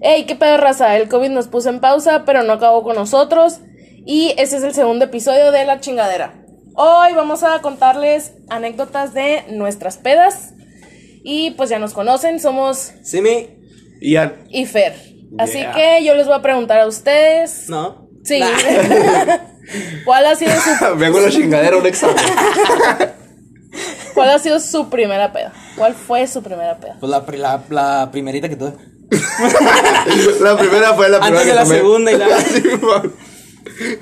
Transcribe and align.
Hey, 0.00 0.24
qué 0.26 0.36
pedo 0.36 0.56
raza, 0.58 0.96
el 0.96 1.08
COVID 1.08 1.30
nos 1.30 1.48
puso 1.48 1.70
en 1.70 1.80
pausa, 1.80 2.24
pero 2.24 2.42
no 2.42 2.52
acabó 2.54 2.82
con 2.82 2.94
nosotros. 2.96 3.60
Y 4.06 4.34
este 4.38 4.56
es 4.56 4.62
el 4.62 4.74
segundo 4.74 5.04
episodio 5.06 5.50
de 5.52 5.64
La 5.64 5.80
Chingadera. 5.80 6.34
Hoy 6.74 7.12
vamos 7.14 7.42
a 7.42 7.60
contarles 7.60 8.32
anécdotas 8.48 9.12
de 9.12 9.44
nuestras 9.50 9.96
pedas. 9.98 10.52
Y 11.24 11.50
pues 11.52 11.68
ya 11.68 11.78
nos 11.78 11.92
conocen, 11.94 12.38
somos 12.40 12.92
Simi. 13.02 13.48
Ian. 14.00 14.44
y 14.48 14.64
Fer. 14.66 14.94
Así 15.38 15.58
Yeah. 15.58 15.72
que 15.72 16.04
yo 16.04 16.14
les 16.14 16.26
voy 16.26 16.36
a 16.36 16.42
preguntar 16.42 16.80
a 16.80 16.86
ustedes. 16.86 17.68
No. 17.68 18.08
Sí. 18.22 18.40
¿Cuál 20.04 20.26
ha 20.26 20.34
sido 20.36 20.52
su 20.52 20.96
Vengo 20.96 21.18
a 21.18 21.22
la 21.22 21.30
chingadera 21.30 21.76
un 21.76 21.84
examen. 21.86 22.16
cuál 24.14 24.30
ha 24.30 24.38
sido 24.38 24.60
su 24.60 24.88
primera 24.88 25.32
peda? 25.32 25.52
¿Cuál 25.76 25.94
fue 25.94 26.26
su 26.28 26.42
primera 26.42 26.78
peda? 26.78 26.96
Pues 27.00 27.10
la, 27.10 27.24
la, 27.36 27.62
la 27.68 28.08
primerita 28.10 28.48
que 28.48 28.56
tuve. 28.56 28.72
la 30.40 30.56
primera 30.58 30.94
fue 30.94 31.08
la 31.08 31.20
primera. 31.20 31.26
Antes 31.26 31.44
de 31.44 31.50
que 31.50 31.54
la 31.54 31.62
tomé. 31.64 31.76
segunda 31.76 32.12
y 32.12 32.18
la-. 32.18 32.28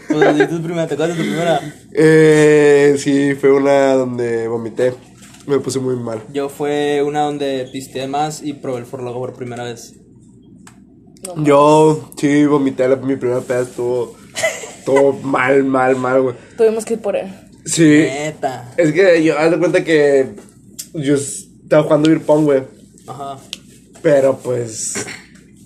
Pues 0.08 0.38
di 0.38 0.46
tu 0.46 0.62
primera, 0.62 0.86
¿te 0.86 0.94
acuerdas 0.94 1.16
de 1.16 1.22
tu 1.22 1.28
primera? 1.28 1.60
eh, 1.92 2.96
sí, 2.98 3.34
fue 3.34 3.52
una 3.52 3.92
donde 3.94 4.48
vomité. 4.48 4.94
Me 5.46 5.58
puse 5.60 5.78
muy 5.78 5.96
mal. 5.96 6.22
Yo 6.32 6.48
fue 6.48 7.02
una 7.04 7.20
donde 7.22 7.68
pisteé 7.72 8.08
más 8.08 8.42
y 8.42 8.54
probé 8.54 8.80
el 8.80 8.86
forlogo 8.86 9.20
por 9.20 9.34
primera 9.34 9.62
vez. 9.64 9.94
Yo, 11.36 12.10
sí, 12.16 12.44
vomité. 12.46 12.88
La, 12.88 12.96
mi 12.96 13.16
primera 13.16 13.40
peda 13.40 13.60
estuvo 13.62 14.16
todo 14.84 15.12
mal, 15.22 15.62
mal, 15.64 15.94
mal, 15.96 16.22
güey. 16.22 16.34
Tuvimos 16.56 16.84
que 16.84 16.94
ir 16.94 17.00
por 17.00 17.14
él. 17.16 17.32
Sí. 17.64 17.84
Neta. 18.08 18.72
Es 18.76 18.92
que 18.92 19.22
yo, 19.22 19.38
haz 19.38 19.50
de 19.52 19.58
cuenta 19.58 19.84
que 19.84 20.30
yo 20.94 21.14
estaba 21.14 21.82
jugando 21.84 22.08
beer 22.08 22.22
pong, 22.22 22.44
güey. 22.44 22.62
Ajá. 23.06 23.38
Pero 24.12 24.38
pues. 24.38 25.06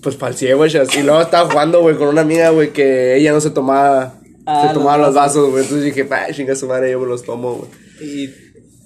Pues 0.01 0.17
falseé, 0.17 0.53
güey. 0.55 0.71
Y 0.97 1.01
luego 1.03 1.21
estaba 1.21 1.49
jugando, 1.49 1.81
güey, 1.81 1.95
con 1.95 2.07
una 2.07 2.21
amiga, 2.21 2.49
güey, 2.49 2.71
que 2.73 3.15
ella 3.15 3.31
no 3.33 3.39
se 3.41 3.51
tomaba. 3.51 4.15
Ah, 4.47 4.61
se 4.61 4.65
los 4.67 4.73
tomaba 4.73 4.97
los 4.97 5.13
vasos, 5.13 5.49
güey. 5.51 5.63
Entonces 5.63 5.85
dije, 5.85 6.05
pa, 6.05 6.25
chinga 6.33 6.55
su 6.55 6.67
madre, 6.67 6.91
yo 6.91 6.99
me 6.99 7.05
los 7.07 7.23
tomo, 7.23 7.53
güey. 7.55 7.69
Y. 8.01 8.29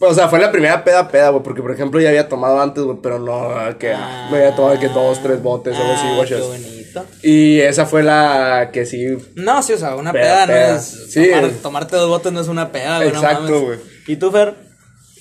O 0.01 0.13
sea, 0.13 0.27
fue 0.27 0.39
la 0.39 0.51
primera 0.51 0.83
peda, 0.83 1.07
peda, 1.07 1.29
güey. 1.29 1.41
Porque, 1.41 1.61
por 1.61 1.71
ejemplo, 1.71 2.01
ya 2.01 2.09
había 2.09 2.27
tomado 2.27 2.59
antes, 2.61 2.83
güey. 2.83 2.97
Pero 3.01 3.17
no, 3.19 3.47
que 3.79 3.93
Ah. 3.93 4.27
me 4.29 4.37
había 4.39 4.53
tomado 4.55 4.77
que 4.77 4.89
dos, 4.89 5.23
tres 5.23 5.41
botes 5.41 5.73
o 5.77 5.81
algo 5.81 5.93
así, 5.93 6.05
Ah, 6.05 6.15
güey. 6.17 6.27
qué 6.27 6.35
bonito. 6.35 7.05
Y 7.23 7.59
esa 7.61 7.85
fue 7.85 8.03
la 8.03 8.69
que 8.73 8.85
sí. 8.85 9.05
No, 9.35 9.63
sí, 9.63 9.71
o 9.73 9.77
sea, 9.77 9.95
una 9.95 10.11
Peda, 10.11 10.45
peda, 10.45 10.47
peda. 10.47 10.71
no 10.73 10.77
es. 10.79 11.05
Sí. 11.11 11.27
tomar- 11.29 11.51
tomarte 11.61 11.95
dos 11.95 12.09
botes 12.09 12.33
no 12.33 12.41
es 12.41 12.47
una 12.49 12.71
peda, 12.73 12.97
güey. 12.97 13.07
Exacto, 13.09 13.61
güey. 13.61 13.79
¿Y 14.07 14.17
tú, 14.17 14.31
Fer? 14.31 14.53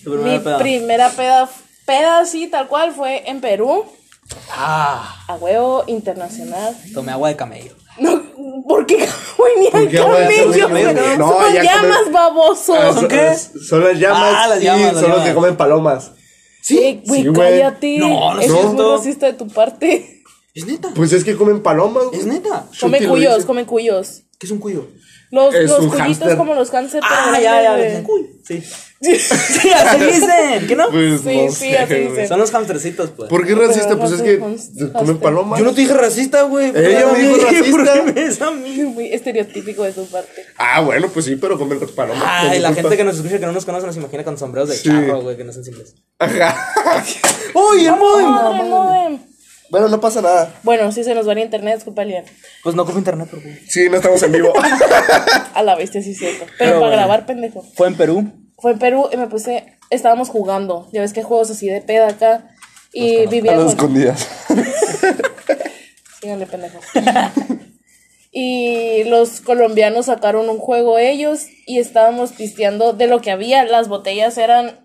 Tu 0.03 0.11
Mi 0.11 0.17
primera 0.17 0.43
peda. 0.43 0.59
primera 0.59 1.11
peda, 1.11 1.49
peda 1.87 2.19
así, 2.21 2.49
tal 2.49 2.67
cual, 2.67 2.93
fue 2.93 3.31
en 3.31 3.41
Perú, 3.41 3.85
Ah, 4.51 5.25
a 5.29 5.35
huevo 5.37 5.85
internacional. 5.87 6.77
tomé 6.93 7.13
agua 7.13 7.29
de 7.29 7.37
camello. 7.37 7.73
No, 7.99 8.23
¿por 8.67 8.87
qué 8.87 8.97
güey, 9.39 9.53
ni 9.59 9.71
camello? 9.71 10.07
No, 11.19 11.29
Son 11.33 11.53
ya 11.55 11.63
llamas, 11.63 11.99
comen- 12.07 12.13
baboso. 12.13 12.75
Ah, 12.75 12.87
¿Son 12.93 12.95
son, 13.01 13.09
qué? 13.09 13.37
son 13.37 13.85
las 13.85 13.99
llamas. 13.99 14.35
Ah, 14.37 14.49
las 14.49 14.61
y 14.61 14.65
llamas, 14.65 14.93
las 14.95 15.03
son 15.03 15.11
los 15.11 15.23
que 15.23 15.35
comen 15.35 15.57
palomas. 15.57 16.11
Sí, 16.63 17.03
güey, 17.07 17.23
sí, 17.23 17.29
güey. 17.29 17.51
cállate. 17.61 17.99
No, 17.99 18.35
no 18.35 18.41
es 18.41 18.47
Eso 18.47 18.59
es 18.61 18.67
muy 18.73 18.85
racista 18.97 19.27
de 19.27 19.35
tu 19.35 19.49
parte. 19.49 20.23
¿Es 20.55 20.67
neta? 20.67 20.91
Pues 20.95 21.13
es 21.13 21.25
que 21.25 21.37
comen 21.37 21.63
palomas, 21.63 22.05
güey. 22.07 22.21
¿Es 22.21 22.27
neta? 22.27 22.67
Come 22.81 23.01
lo 23.01 23.11
cuyos, 23.11 23.35
dice. 23.35 23.47
come 23.47 23.67
cuyos. 23.67 24.23
¿Qué 24.45 24.47
es 24.47 24.51
un 24.51 24.59
cuyo? 24.59 24.87
Los, 25.31 25.55
los 25.55 25.79
un 25.81 25.89
cuyitos 25.89 26.35
como 26.35 26.55
los 26.55 26.71
cáncer. 26.71 27.01
Ah, 27.03 27.39
ya, 27.41 27.63
ya, 27.63 28.03
cuyo. 28.03 28.27
Sí. 28.47 28.63
Sí, 29.05 29.69
así 29.71 30.05
dicen. 30.05 30.67
¿Qué 30.67 30.77
no? 30.77 30.89
Pues 30.91 31.21
Sí, 31.23 31.37
no 31.47 31.51
sí, 31.53 31.57
sé, 31.57 31.79
así 31.79 31.95
dicen. 31.95 32.27
Son 32.29 32.39
los 32.41 32.55
hamstercitos, 32.55 33.11
pues. 33.11 33.29
¿Por 33.29 33.47
qué 33.47 33.55
racista? 33.55 33.99
Pues 33.99 34.13
es 34.13 34.23
que 34.23 34.39
comen 34.39 35.19
palomas. 35.19 35.59
Yo 35.59 35.65
no 35.65 35.75
te 35.75 35.83
dije 35.83 35.93
racista, 35.93 36.43
güey. 36.43 36.73
¿Por 36.73 36.83
Ella 36.83 37.07
me 37.13 37.19
dijo 37.19 37.37
racista. 37.37 37.93
qué 38.05 38.13
me 38.13 38.23
es 38.23 38.41
a 38.41 38.51
mí? 38.51 38.83
Muy 38.95 39.13
estereotípico 39.13 39.83
de 39.83 39.93
tu 39.93 40.07
parte. 40.07 40.47
Ah, 40.57 40.81
bueno, 40.81 41.09
pues 41.13 41.27
sí, 41.27 41.37
pero 41.37 41.59
comen 41.59 41.81
palomas. 41.95 42.23
Ay, 42.27 42.59
No 42.61 42.69
la 42.69 42.75
gente 42.75 42.97
que 42.97 43.05
nos 43.05 43.17
escucha 43.17 43.39
que 43.39 43.47
no 43.47 43.53
nos 43.53 43.65
conoce 43.65 43.87
nos 43.87 43.97
imagina 43.97 44.25
con 44.25 44.39
sombreros 44.39 44.71
de 44.71 44.77
Sí. 44.77 44.89
charro, 44.89 45.21
güey, 45.21 45.37
que 45.37 45.45
no 45.45 45.53
son 45.53 45.65
simples. 45.65 45.95
Ajá. 46.19 46.73
¡Uy, 47.55 47.87
el 47.87 47.97
modem! 47.97 49.19
Bueno, 49.71 49.89
no 49.89 50.01
pasa 50.01 50.21
nada. 50.23 50.55
Bueno, 50.63 50.93
si 50.93 51.03
se 51.05 51.15
nos 51.15 51.27
va 51.27 51.33
el 51.33 51.39
internet, 51.39 51.77
disculpa, 51.77 52.05
Lian. 52.05 52.25
Pues 52.63 52.75
no 52.77 52.83
ocupo 52.83 52.99
internet, 52.99 53.29
por 53.31 53.41
favor. 53.41 53.57
Sí, 53.69 53.89
no 53.89 53.97
estamos 53.97 54.23
en 54.23 54.33
vivo. 54.33 54.53
A 55.55 55.63
la 55.63 55.75
bestia, 55.75 56.03
sí 56.03 56.11
es 56.13 56.19
cierto. 56.19 56.45
Pero, 56.45 56.53
Pero 56.59 56.71
para 56.73 56.79
bueno. 56.81 56.97
grabar, 56.97 57.27
pendejo. 57.27 57.63
Fue 57.75 57.89
en 57.89 57.97
Perú. 57.97 58.31
Fue 58.59 58.73
en 58.73 58.79
Perú 58.79 59.09
y 59.13 59.17
me 59.17 59.27
puse. 59.27 59.77
Estábamos 59.91 60.29
jugando. 60.29 60.89
Ya 60.93 61.01
ves 61.01 61.13
que 61.13 61.21
hay 61.21 61.27
juegos 61.27 61.51
así 61.51 61.67
de 61.69 61.81
peda 61.81 62.09
acá. 62.09 62.51
Y 62.93 63.25
A 63.25 63.29
vivía 63.31 63.53
las 63.53 63.61
con. 63.63 63.69
escondidas. 63.71 64.29
Síganle, 66.21 66.47
pendejo. 66.47 66.79
y 68.33 69.05
los 69.05 69.41
colombianos 69.41 70.07
sacaron 70.07 70.49
un 70.49 70.59
juego 70.59 70.99
ellos 70.99 71.47
y 71.67 71.79
estábamos 71.79 72.33
pisteando 72.33 72.93
de 72.93 73.07
lo 73.07 73.21
que 73.21 73.31
había. 73.31 73.65
Las 73.65 73.89
botellas 73.89 74.39
eran. 74.39 74.84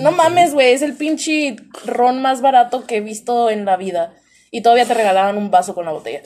No 0.00 0.12
mames, 0.12 0.52
güey, 0.54 0.72
es 0.72 0.82
el 0.82 0.94
pinche 0.94 1.56
ron 1.84 2.20
más 2.22 2.40
barato 2.40 2.86
que 2.86 2.96
he 2.96 3.00
visto 3.00 3.50
en 3.50 3.64
la 3.64 3.76
vida. 3.76 4.12
Y 4.50 4.62
todavía 4.62 4.84
te 4.86 4.94
regalaban 4.94 5.36
un 5.36 5.50
vaso 5.50 5.74
con 5.74 5.84
la 5.84 5.92
botella. 5.92 6.20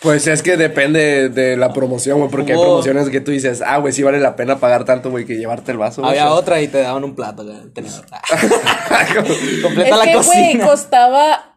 Pues 0.00 0.28
es 0.28 0.42
que 0.42 0.56
depende 0.56 1.28
de 1.28 1.56
la 1.56 1.72
promoción, 1.72 2.18
güey. 2.18 2.30
Porque 2.30 2.52
hay 2.52 2.58
Hubo- 2.58 2.64
promociones 2.66 3.08
que 3.08 3.20
tú 3.20 3.32
dices, 3.32 3.62
ah, 3.66 3.78
güey, 3.78 3.92
sí 3.92 4.04
vale 4.04 4.20
la 4.20 4.36
pena 4.36 4.60
pagar 4.60 4.84
tanto, 4.84 5.10
güey, 5.10 5.24
que 5.26 5.34
llevarte 5.34 5.72
el 5.72 5.78
vaso. 5.78 6.02
güey. 6.02 6.12
Había 6.12 6.32
otra 6.32 6.60
y 6.60 6.68
te 6.68 6.78
daban 6.82 7.02
un 7.02 7.16
plato, 7.16 7.44
güey. 7.44 7.56
tenedor. 7.74 8.04
Completa 9.62 9.90
es 9.90 9.96
la 9.96 10.04
que, 10.04 10.14
güey, 10.14 10.24
cocina. 10.52 10.66
costaba. 10.66 11.47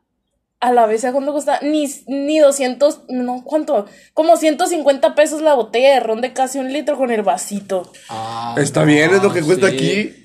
A 0.61 0.71
la 0.71 0.85
vez, 0.85 1.03
¿a 1.05 1.11
cuánto 1.11 1.33
costaba? 1.33 1.59
Ni, 1.63 1.85
ni 2.07 2.37
200, 2.39 3.05
no, 3.09 3.43
¿cuánto? 3.43 3.87
Como 4.13 4.37
150 4.37 5.15
pesos 5.15 5.41
la 5.41 5.55
botella 5.55 5.95
de 5.95 5.99
ron 5.99 6.21
de 6.21 6.33
casi 6.33 6.59
un 6.59 6.71
litro 6.71 6.97
con 6.97 7.09
el 7.09 7.23
vasito. 7.23 7.91
Ah, 8.09 8.55
Está 8.57 8.83
bien, 8.83 9.13
es 9.13 9.23
lo 9.23 9.33
que 9.33 9.41
cuesta 9.41 9.69
sí. 9.69 9.75
aquí. 9.75 10.20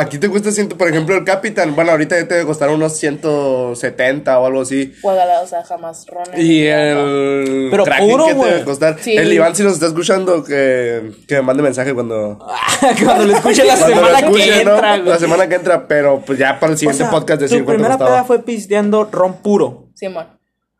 Aquí 0.00 0.18
te 0.18 0.28
cuesta 0.28 0.52
ciento, 0.52 0.76
por 0.78 0.88
ejemplo, 0.88 1.16
el 1.16 1.24
Capitan. 1.24 1.74
Bueno, 1.74 1.90
ahorita 1.90 2.16
ya 2.20 2.28
te 2.28 2.34
debe 2.34 2.46
costar 2.46 2.70
unos 2.70 2.96
170 2.98 4.38
o 4.38 4.46
algo 4.46 4.60
así. 4.62 4.94
Guadalajara, 5.02 5.40
o 5.42 5.46
sea, 5.46 5.64
jamás 5.64 6.06
ron. 6.06 6.24
en 6.34 6.40
Y 6.40 6.66
el 6.66 7.68
Pero 7.70 7.84
Kraken, 7.84 8.08
puro, 8.08 8.24
¿qué 8.26 8.30
te 8.32 8.36
güey. 8.36 8.50
debe 8.52 8.64
costar? 8.64 8.96
Sí. 9.00 9.16
El 9.16 9.32
Iván, 9.32 9.56
si 9.56 9.62
nos 9.64 9.74
está 9.74 9.86
escuchando, 9.86 10.44
que, 10.44 11.10
que 11.26 11.34
me 11.36 11.42
mande 11.42 11.62
mensaje 11.62 11.94
cuando, 11.94 12.38
Cuando 13.04 13.24
lo 13.26 13.34
escuche 13.36 13.64
la 13.64 13.76
cuando 13.76 13.96
semana 13.96 14.18
escuche, 14.20 14.44
que 14.58 14.64
¿no? 14.64 14.74
entra, 14.74 14.96
güey. 14.98 15.08
La 15.08 15.18
semana 15.18 15.48
que 15.48 15.54
entra, 15.56 15.88
pero 15.88 16.22
pues 16.24 16.38
ya 16.38 16.60
para 16.60 16.70
el 16.70 16.76
O 16.76 16.78
siguiente 16.78 17.02
sea, 17.02 17.10
podcast 17.10 17.40
decir 17.40 17.58
Tu 17.58 17.64
cuánto 17.64 17.76
primera 17.78 17.96
costaba. 17.98 18.16
peda 18.18 18.24
fue 18.24 18.42
pisteando 18.44 19.04
ron 19.10 19.42
puro. 19.42 19.88
Simón. 19.94 20.28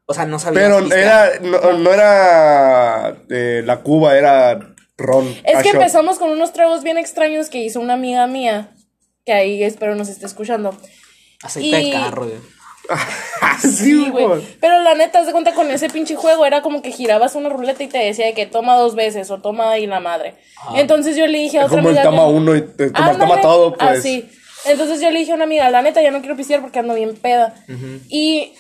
O 0.07 0.15
sea, 0.15 0.25
no 0.27 0.39
sabías 0.39 0.63
Pero 0.65 0.95
era, 0.95 1.31
no, 1.43 1.73
no 1.79 1.93
era 1.93 3.17
eh, 3.29 3.63
la 3.67 3.81
Cuba, 3.81 4.17
era 4.17 4.59
ron. 4.97 5.27
Es 5.45 5.59
que 5.59 5.65
shot. 5.71 5.75
empezamos 5.75 6.19
con 6.19 6.31
unos 6.31 6.53
tragos 6.53 6.83
bien 6.83 6.97
extraños 6.99 7.51
que 7.51 7.59
hizo 7.59 7.79
una 7.81 7.95
amiga 7.95 8.27
mía, 8.27 8.71
que 9.29 9.35
ahí 9.35 9.63
espero 9.63 9.95
nos 9.95 10.09
esté 10.09 10.25
escuchando. 10.25 10.75
Aceite 11.43 11.81
y- 11.83 11.91
de 11.91 11.93
carro, 11.93 12.25
güey. 12.25 12.39
sí, 13.61 14.09
güey. 14.09 14.43
Pero 14.61 14.81
la 14.83 14.95
neta, 14.95 15.19
haz 15.21 15.27
de 15.27 15.33
cuenta 15.33 15.53
con 15.53 15.71
ese 15.71 15.91
pinche 15.91 16.17
juego, 16.17 16.47
era 16.47 16.63
como 16.63 16.81
que 16.81 16.91
girabas 16.91 17.35
una 17.35 17.51
ruleta 17.51 17.83
y 17.83 17.89
te 17.89 17.99
decía 17.99 18.25
de 18.25 18.33
que 18.33 18.47
toma 18.47 18.77
dos 18.77 18.95
veces 18.95 19.31
o 19.31 19.43
toma 19.43 19.71
ahí 19.73 19.87
la 19.87 20.01
madre. 20.01 20.37
Entonces 20.75 21.15
yo 21.15 21.27
le 21.27 21.39
dije 21.39 21.59
a 21.59 21.63
Es 21.63 21.67
otra 21.67 21.79
como 21.83 21.91
el 21.91 21.99
amiga. 21.99 22.11
toma 22.11 22.25
que- 22.29 22.35
uno 22.35 22.57
y 22.57 22.63
te 22.63 22.91
toma, 22.91 23.07
Ándale, 23.11 23.19
toma 23.33 23.41
todo, 23.43 23.75
pues. 23.75 23.99
Así. 23.99 24.29
Entonces 24.65 25.01
yo 25.03 25.11
le 25.11 25.19
dije 25.19 25.33
a 25.33 25.35
una 25.35 25.45
amiga, 25.45 25.69
la 25.71 25.83
neta, 25.83 26.01
ya 26.01 26.11
no 26.11 26.21
quiero 26.21 26.37
pistear 26.37 26.63
porque 26.63 26.79
ando 26.79 26.95
bien 26.95 27.15
peda. 27.15 27.55
Y 28.09 28.55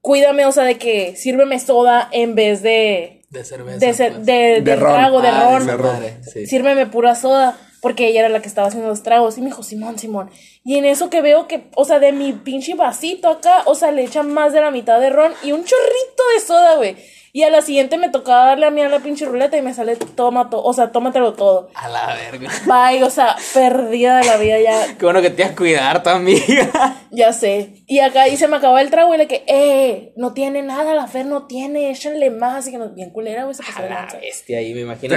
cuídame, 0.00 0.46
o 0.46 0.52
sea, 0.52 0.62
de 0.64 0.78
que 0.78 1.16
sírveme 1.16 1.58
soda 1.58 2.08
en 2.12 2.34
vez 2.36 2.62
de. 2.62 3.22
De 3.30 3.44
cerveza. 3.44 3.78
De, 3.84 3.94
ser- 3.94 4.12
pues. 4.14 4.26
de, 4.26 4.32
De 4.32 4.60
de 4.62 4.76
ron. 4.76 4.92
trago, 4.94 5.20
de 5.22 5.28
Ah, 5.28 5.50
ron. 5.58 5.62
esa 5.62 5.76
madre, 5.76 6.16
sí. 6.32 6.46
Sírveme 6.46 6.86
pura 6.86 7.14
soda. 7.14 7.58
Porque 7.80 8.08
ella 8.08 8.20
era 8.20 8.28
la 8.28 8.40
que 8.40 8.48
estaba 8.48 8.68
haciendo 8.68 8.88
los 8.88 9.02
tragos. 9.02 9.38
Y 9.38 9.40
me 9.40 9.46
dijo, 9.46 9.62
Simón, 9.62 9.98
Simón. 9.98 10.30
Y 10.64 10.76
en 10.76 10.84
eso 10.84 11.08
que 11.10 11.22
veo 11.22 11.48
que, 11.48 11.70
o 11.76 11.84
sea, 11.84 11.98
de 11.98 12.12
mi 12.12 12.32
pinche 12.32 12.74
vasito 12.74 13.28
acá, 13.28 13.62
o 13.64 13.74
sea, 13.74 13.90
le 13.90 14.04
echan 14.04 14.32
más 14.32 14.52
de 14.52 14.60
la 14.60 14.70
mitad 14.70 15.00
de 15.00 15.10
ron 15.10 15.32
y 15.42 15.52
un 15.52 15.64
chorrito 15.64 16.22
de 16.34 16.40
soda, 16.40 16.76
güey. 16.76 16.96
Y 17.32 17.44
a 17.44 17.50
la 17.50 17.62
siguiente 17.62 17.96
me 17.96 18.08
tocaba 18.08 18.46
darle 18.46 18.66
a 18.66 18.70
mí 18.70 18.80
a 18.82 18.88
la 18.88 18.98
pinche 18.98 19.24
ruleta 19.24 19.56
y 19.56 19.62
me 19.62 19.72
sale, 19.72 19.94
toma 19.94 20.50
todo, 20.50 20.64
o 20.64 20.72
sea, 20.72 20.90
tómatelo 20.90 21.34
todo. 21.34 21.70
A 21.74 21.88
la 21.88 22.16
verga. 22.16 22.50
Bye, 22.66 23.04
o 23.04 23.10
sea, 23.10 23.36
perdida 23.54 24.18
de 24.18 24.24
la 24.24 24.36
vida 24.36 24.58
ya, 24.58 24.96
Qué 24.98 25.04
bueno 25.04 25.22
que 25.22 25.30
te 25.30 25.44
vas 25.44 25.52
a 25.52 25.56
cuidar, 25.56 26.02
tu 26.02 26.10
amiga. 26.10 26.96
ya 27.12 27.32
sé. 27.32 27.84
Y 27.86 28.00
acá 28.00 28.26
y 28.26 28.36
se 28.36 28.48
me 28.48 28.56
acabó 28.56 28.78
el 28.78 28.90
trago 28.90 29.14
y 29.14 29.18
le 29.18 29.28
que, 29.28 29.44
eh, 29.46 30.12
no 30.16 30.34
tiene 30.34 30.62
nada, 30.62 30.92
la 30.92 31.06
Fer 31.06 31.24
no 31.24 31.46
tiene, 31.46 31.92
échanle 31.92 32.30
más. 32.30 32.66
Y 32.66 32.72
que 32.72 32.78
no, 32.78 32.90
bien 32.90 33.10
culera, 33.10 33.44
güey, 33.44 33.54
se 33.54 33.62
pasó 33.62 33.78
A 33.78 33.82
la 33.82 33.88
lanza. 33.88 34.18
bestia 34.18 34.58
ahí, 34.58 34.74
me 34.74 34.80
imagino. 34.80 35.14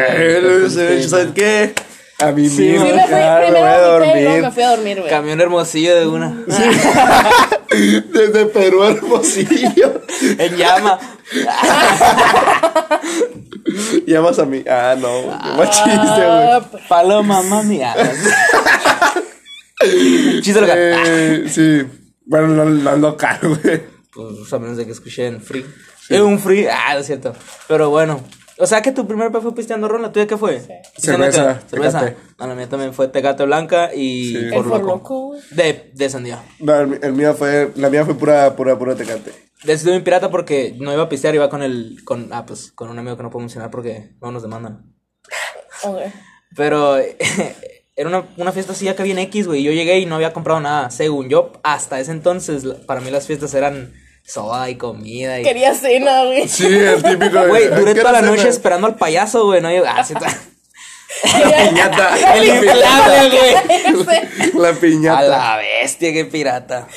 ¿Sabes 0.69 1.31
qué? 1.33 1.73
A 2.19 2.31
mí 2.31 2.47
Sí, 2.47 2.61
mismo. 2.69 2.85
Sí, 2.85 2.91
me 2.93 2.99
fui, 2.99 3.07
primero 3.09 3.59
voy 3.59 3.61
a 3.61 3.87
vomité 3.89 4.19
y 4.19 4.23
luego 4.23 4.29
dormir. 4.29 4.41
me 4.43 4.51
fui 4.51 4.63
a 4.63 4.69
dormir, 4.69 4.97
güey. 4.99 5.09
Camión 5.09 5.41
hermosillo 5.41 5.95
de 5.95 6.07
una. 6.07 6.43
Desde 8.13 8.45
Perú 8.45 8.83
a 8.83 8.89
Hermosillo. 8.91 10.01
en 10.37 10.55
llama. 10.57 10.99
Llamas 14.05 14.39
a 14.39 14.45
mí. 14.45 14.63
Ah, 14.69 14.95
no. 14.97 15.07
Qué 15.21 15.57
mal 15.57 15.69
chiste, 15.69 15.91
Ah, 15.95 16.61
güey. 16.71 16.81
Paloma, 16.87 17.41
mami. 17.41 17.81
Ah, 17.81 17.95
Chiste 20.41 20.61
local. 20.61 20.77
Eh, 20.79 21.45
sí. 21.49 21.83
Bueno, 22.25 22.47
no, 22.49 22.65
no 22.65 22.89
ando 22.89 23.17
caro, 23.17 23.57
güey. 23.61 23.81
Pues 24.13 24.53
a 24.53 24.59
menos 24.59 24.77
de 24.77 24.85
que 24.85 24.91
escuchen 24.91 25.41
free. 25.41 25.65
Eh, 26.09 26.21
un 26.21 26.39
free, 26.39 26.67
ah, 26.67 26.93
no 26.93 26.99
es 26.99 27.07
cierto. 27.07 27.33
Pero 27.67 27.89
bueno. 27.89 28.21
O 28.59 28.67
sea 28.67 28.81
que 28.81 28.91
tu 28.91 29.07
primer 29.07 29.31
vez 29.31 29.41
fue 29.41 29.55
pisteando 29.55 29.87
ron, 29.87 30.01
¿la 30.03 30.11
tuya 30.11 30.27
qué 30.27 30.37
fue? 30.37 30.57
Pisteando 30.95 31.25
Cerveza? 31.31 31.61
Cerveza. 31.67 31.99
Tecate. 32.01 32.17
A 32.37 32.47
la 32.47 32.55
mía 32.55 32.69
también 32.69 32.93
fue 32.93 33.07
Tecate 33.07 33.45
Blanca 33.45 33.93
y 33.93 34.35
Sí. 34.35 34.49
Por 34.53 34.67
Loco. 34.67 34.87
loco, 34.87 35.19
güey. 35.27 35.41
De, 35.51 35.91
de 35.93 36.09
sandía. 36.09 36.43
No, 36.59 36.75
el, 36.79 36.99
el 37.01 37.13
mío 37.13 37.33
fue, 37.33 37.71
la 37.75 37.89
mía 37.89 38.05
fue 38.05 38.15
pura, 38.15 38.55
pura, 38.55 38.77
pura 38.77 38.95
tecate. 38.95 39.31
Decidí 39.63 39.91
bien 39.91 40.03
pirata 40.03 40.29
porque 40.29 40.75
no 40.79 40.93
iba 40.93 41.03
a 41.03 41.09
pistear, 41.09 41.33
iba 41.33 41.49
con 41.49 41.63
el, 41.63 42.03
con, 42.03 42.29
ah, 42.31 42.45
pues, 42.45 42.71
con 42.73 42.89
un 42.89 42.99
amigo 42.99 43.17
que 43.17 43.23
no 43.23 43.29
puedo 43.29 43.41
mencionar 43.41 43.71
porque 43.71 44.11
no 44.21 44.31
nos 44.31 44.43
demandan. 44.43 44.93
Ok. 45.83 45.99
Pero 46.55 46.97
era 47.95 48.09
una, 48.09 48.27
una 48.37 48.51
fiesta 48.51 48.73
así 48.73 48.87
acá 48.87 49.03
bien 49.03 49.17
X, 49.19 49.47
güey. 49.47 49.63
Yo 49.63 49.71
llegué 49.71 49.99
y 49.99 50.05
no 50.05 50.15
había 50.15 50.33
comprado 50.33 50.59
nada. 50.59 50.91
Según 50.91 51.29
yo, 51.29 51.53
hasta 51.63 51.99
ese 51.99 52.11
entonces, 52.11 52.65
para 52.85 53.01
mí 53.01 53.09
las 53.09 53.25
fiestas 53.25 53.53
eran 53.55 53.93
soda 54.25 54.69
y 54.69 54.75
comida 54.75 55.39
y... 55.39 55.43
Quería 55.43 55.73
cena, 55.73 56.23
güey. 56.25 56.47
Sí, 56.47 56.65
el 56.65 57.03
típico. 57.03 57.39
de, 57.41 57.47
Güey, 57.47 57.63
"Ay, 57.71 57.79
duré 57.79 57.93
¿qué 57.93 57.99
toda 58.01 58.13
la 58.13 58.21
noche 58.21 58.39
cena?" 58.39 58.49
esperando 58.49 58.87
al 58.87 58.95
payaso, 58.95 59.45
güey. 59.45 59.61
No, 59.61 59.71
yo, 59.73 59.83
ah, 59.87 60.03
sí, 60.03 60.13
está- 60.13 60.37
La 61.39 61.69
piñata. 61.69 62.33
El 62.35 62.47
la 62.47 62.55
inflable, 62.55 63.29
piñata. 63.29 63.91
güey. 64.03 64.61
La 64.61 64.69
A 64.69 64.73
piñata. 64.73 65.21
la 65.23 65.57
bestia, 65.57 66.13
qué 66.13 66.25
pirata. 66.25 66.87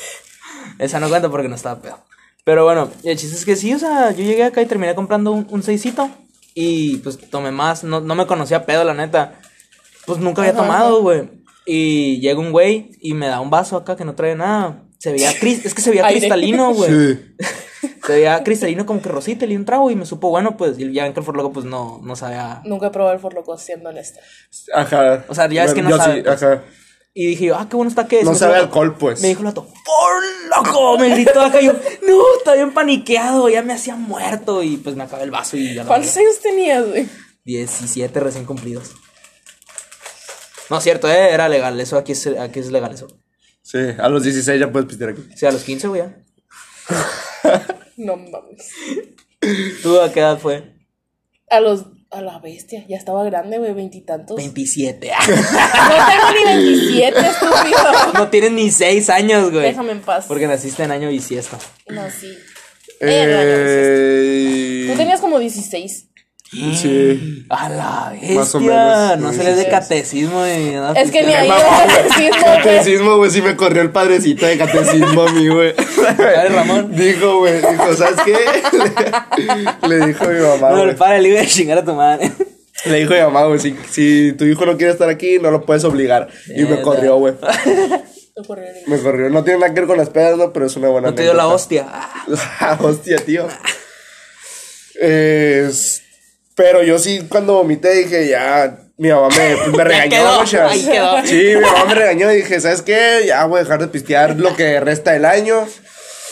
Esa 0.79 0.99
no 0.99 1.09
cuenta 1.09 1.29
porque 1.29 1.47
no 1.47 1.55
estaba 1.55 1.81
pedo. 1.81 1.99
Pero 2.43 2.63
bueno, 2.63 2.89
el 3.03 3.17
chiste 3.17 3.35
es 3.35 3.45
que 3.45 3.55
sí, 3.55 3.73
o 3.73 3.79
sea, 3.79 4.11
yo 4.11 4.23
llegué 4.23 4.43
acá 4.43 4.61
y 4.61 4.65
terminé 4.65 4.95
comprando 4.95 5.31
un, 5.31 5.45
un 5.49 5.63
seisito. 5.63 6.09
Y 6.53 6.97
pues 6.97 7.19
tomé 7.29 7.51
más, 7.51 7.83
no, 7.83 7.99
no 8.01 8.15
me 8.15 8.25
conocía 8.25 8.65
pedo, 8.65 8.83
la 8.83 8.93
neta. 8.93 9.39
Pues 10.05 10.19
nunca 10.19 10.41
había 10.41 10.53
Ajá, 10.53 10.61
tomado, 10.61 11.01
güey. 11.01 11.29
Y 11.65 12.19
llega 12.21 12.39
un 12.39 12.51
güey 12.51 12.91
y 13.01 13.13
me 13.13 13.27
da 13.27 13.41
un 13.41 13.49
vaso 13.49 13.75
acá 13.75 13.95
que 13.97 14.05
no 14.05 14.15
trae 14.15 14.35
nada. 14.35 14.81
Se 15.07 15.13
veía 15.13 15.31
es 15.31 15.73
que 15.73 15.81
se 15.81 15.89
veía 15.89 16.05
cristalino, 16.05 16.73
güey. 16.73 16.91
Sí. 16.91 17.19
Se 18.05 18.13
veía 18.13 18.43
cristalino 18.43 18.85
como 18.85 19.01
que 19.01 19.07
rosita, 19.07 19.45
le 19.45 19.51
di 19.51 19.55
un 19.55 19.63
trago 19.63 19.89
y 19.89 19.95
me 19.95 20.05
supo 20.05 20.29
bueno, 20.29 20.57
pues. 20.57 20.77
Y 20.79 20.91
ya 20.91 21.03
ven 21.03 21.13
que 21.13 21.21
el 21.21 21.25
forloco 21.25 21.53
pues 21.53 21.65
no, 21.65 22.01
no 22.03 22.15
sabía. 22.17 22.61
Nunca 22.65 22.87
he 22.87 22.89
probado 22.89 23.13
el 23.13 23.21
forloco, 23.21 23.57
siendo 23.57 23.87
honesta. 23.87 24.19
Ajá. 24.73 25.23
O 25.29 25.35
sea, 25.35 25.47
ya 25.49 25.63
es 25.63 25.73
que 25.73 25.81
no 25.81 25.91
Yo 25.91 25.97
sabe, 25.97 26.15
sí, 26.15 26.21
pues. 26.23 26.43
ajá. 26.43 26.63
Y 27.13 27.27
dije 27.27 27.45
yo, 27.45 27.55
ah, 27.55 27.67
qué 27.69 27.77
bueno 27.77 27.87
está 27.87 28.05
que 28.05 28.19
es. 28.19 28.25
No 28.25 28.35
sabe 28.35 28.55
alcohol, 28.55 28.97
pues. 28.97 29.21
Me 29.21 29.29
dijo 29.29 29.39
el 29.39 29.45
vato, 29.45 29.65
¡por 29.65 30.65
loco! 30.65 30.97
Me 30.97 31.09
gritó 31.09 31.39
acá 31.39 31.61
yo, 31.61 31.71
no, 31.71 32.37
estaba 32.37 32.57
bien 32.57 32.73
paniqueado, 32.73 33.47
ya 33.47 33.61
me 33.61 33.71
hacía 33.71 33.95
muerto. 33.95 34.61
Y 34.61 34.75
pues 34.75 34.97
me 34.97 35.03
acabé 35.03 35.23
el 35.23 35.31
vaso 35.31 35.55
y 35.55 35.73
ya 35.73 35.83
lo 35.83 35.87
¿Cuántos 35.87 36.17
años 36.17 36.37
tenías, 36.41 36.85
güey? 36.85 37.07
17 37.45 38.19
recién 38.19 38.43
cumplidos. 38.43 38.93
No, 40.69 40.81
cierto, 40.81 41.07
eh, 41.09 41.33
era 41.33 41.47
legal, 41.47 41.79
eso 41.79 41.97
aquí 41.97 42.11
es, 42.11 42.27
aquí 42.27 42.59
es 42.59 42.71
legal 42.71 42.93
eso. 42.93 43.07
Sí, 43.69 43.79
a 43.99 44.07
los 44.07 44.23
16 44.23 44.59
ya 44.61 44.71
puedes 44.71 44.87
pistear 44.87 45.09
aquí. 45.09 45.23
Sea, 45.35 45.49
a 45.49 45.51
los 45.51 45.63
15, 45.63 45.87
güey. 45.89 46.01
ya. 46.01 46.15
No 47.97 48.15
mames. 48.15 48.69
¿Tú 49.83 49.99
a 49.99 50.13
qué 50.13 50.19
edad 50.21 50.37
fue? 50.39 50.63
A 51.49 51.59
los. 51.59 51.85
A 52.11 52.21
la 52.21 52.39
bestia. 52.39 52.85
Ya 52.87 52.95
estaba 52.95 53.23
grande, 53.25 53.57
güey, 53.57 53.73
veintitantos. 53.73 54.37
27. 54.37 55.11
No 55.27 55.35
tengo 55.35 56.31
ni 56.33 56.43
27, 56.45 57.19
estúpido. 57.19 58.13
no 58.13 58.29
tienes 58.29 58.51
ni 58.53 58.71
6 58.71 59.09
años, 59.09 59.51
güey. 59.51 59.63
Déjame 59.63 59.91
en 59.93 60.01
paz. 60.01 60.25
Porque 60.27 60.47
naciste 60.47 60.83
en 60.83 60.91
año 60.91 61.09
bisiesto. 61.09 61.57
No, 61.89 62.09
sí. 62.09 62.37
No 63.01 63.07
Eh, 63.09 64.87
Tú 64.89 64.95
tenías 64.97 65.19
como 65.19 65.39
16. 65.39 66.07
Sí. 66.49 67.45
A 67.49 67.67
la 67.69 68.09
bestia. 68.13 68.35
Más 68.39 68.55
o 68.55 68.59
menos, 68.61 69.17
No 69.19 69.31
sí. 69.31 69.37
se 69.37 69.43
les 69.43 69.57
de 69.57 69.67
catecismo 69.67 70.45
y 70.47 70.71
nada. 70.71 70.93
Es 71.01 71.11
que 71.11 71.23
ni 71.23 71.33
ahí 71.33 71.49
catecismo. 71.49 72.37
Catecismo, 72.41 73.17
güey, 73.17 73.31
sí 73.31 73.41
me 73.41 73.55
corrió 73.57 73.81
el 73.81 73.91
padrecito 73.91 74.45
de 74.45 74.57
catecismo 74.57 75.23
a 75.23 75.31
mí, 75.33 75.47
güey. 75.49 75.73
Dale, 76.17 76.49
Ramón. 76.49 76.95
Dijo, 76.95 77.39
güey, 77.39 77.59
dijo, 77.59 77.93
¿sabes 77.95 78.15
qué? 78.25 78.35
Le, 79.87 79.97
le 79.99 80.07
dijo 80.07 80.23
a 80.23 80.27
mi 80.29 80.39
mamá, 80.39 80.69
No, 80.71 80.83
el 80.83 80.95
padre 80.95 81.21
le 81.21 81.29
iba 81.29 81.41
a 81.41 81.45
chingar 81.45 81.79
a 81.79 81.83
tu 81.85 81.93
madre. 81.93 82.31
Le 82.85 82.99
dijo 82.99 83.13
a 83.13 83.17
mi 83.17 83.23
mamá, 83.23 83.43
güey, 83.45 83.59
si, 83.59 83.75
si 83.91 84.31
tu 84.37 84.45
hijo 84.45 84.65
no 84.65 84.77
quiere 84.77 84.93
estar 84.93 85.09
aquí, 85.09 85.39
no 85.39 85.51
lo 85.51 85.65
puedes 85.65 85.83
obligar. 85.83 86.29
Y 86.55 86.63
me 86.63 86.81
corrió, 86.81 87.17
güey. 87.17 87.33
Me 88.87 88.99
corrió. 88.99 89.29
No 89.29 89.43
tiene 89.43 89.59
nada 89.59 89.73
que 89.73 89.81
ver 89.81 89.87
con 89.87 89.97
las 89.97 90.09
pedas, 90.11 90.37
¿no? 90.37 90.53
Pero 90.53 90.67
es 90.67 90.75
una 90.77 90.87
buena 90.89 91.09
No 91.09 91.15
te 91.15 91.23
dio 91.23 91.33
la 91.33 91.47
hostia. 91.47 91.87
Ah, 92.59 92.77
Hostia, 92.81 93.17
tío. 93.17 93.47
Es- 94.99 96.03
Pero 96.57 96.83
yo 96.83 96.97
sí, 96.99 97.25
cuando 97.29 97.53
vomité, 97.53 97.93
dije, 97.93 98.27
ya. 98.27 98.79
Mi 98.97 99.09
mamá 99.09 99.29
me, 99.29 99.55
pues, 99.55 99.67
me 99.77 99.83
regañó, 99.83 100.09
quedó, 100.09 100.39
muchas. 100.39 100.71
ahí 100.71 100.83
quedó. 100.83 101.23
Sí, 101.23 101.35
mi 101.55 101.61
mamá 101.61 101.85
me 101.85 101.93
regañó 101.93 102.31
y 102.33 102.37
dije, 102.37 102.59
¿sabes 102.59 102.81
qué? 102.81 103.25
Ya 103.27 103.45
voy 103.45 103.59
a 103.59 103.63
dejar 103.63 103.79
de 103.79 103.87
pistear 103.89 104.35
lo 104.37 104.55
que 104.55 104.79
resta 104.79 105.11
del 105.11 105.25
año 105.25 105.65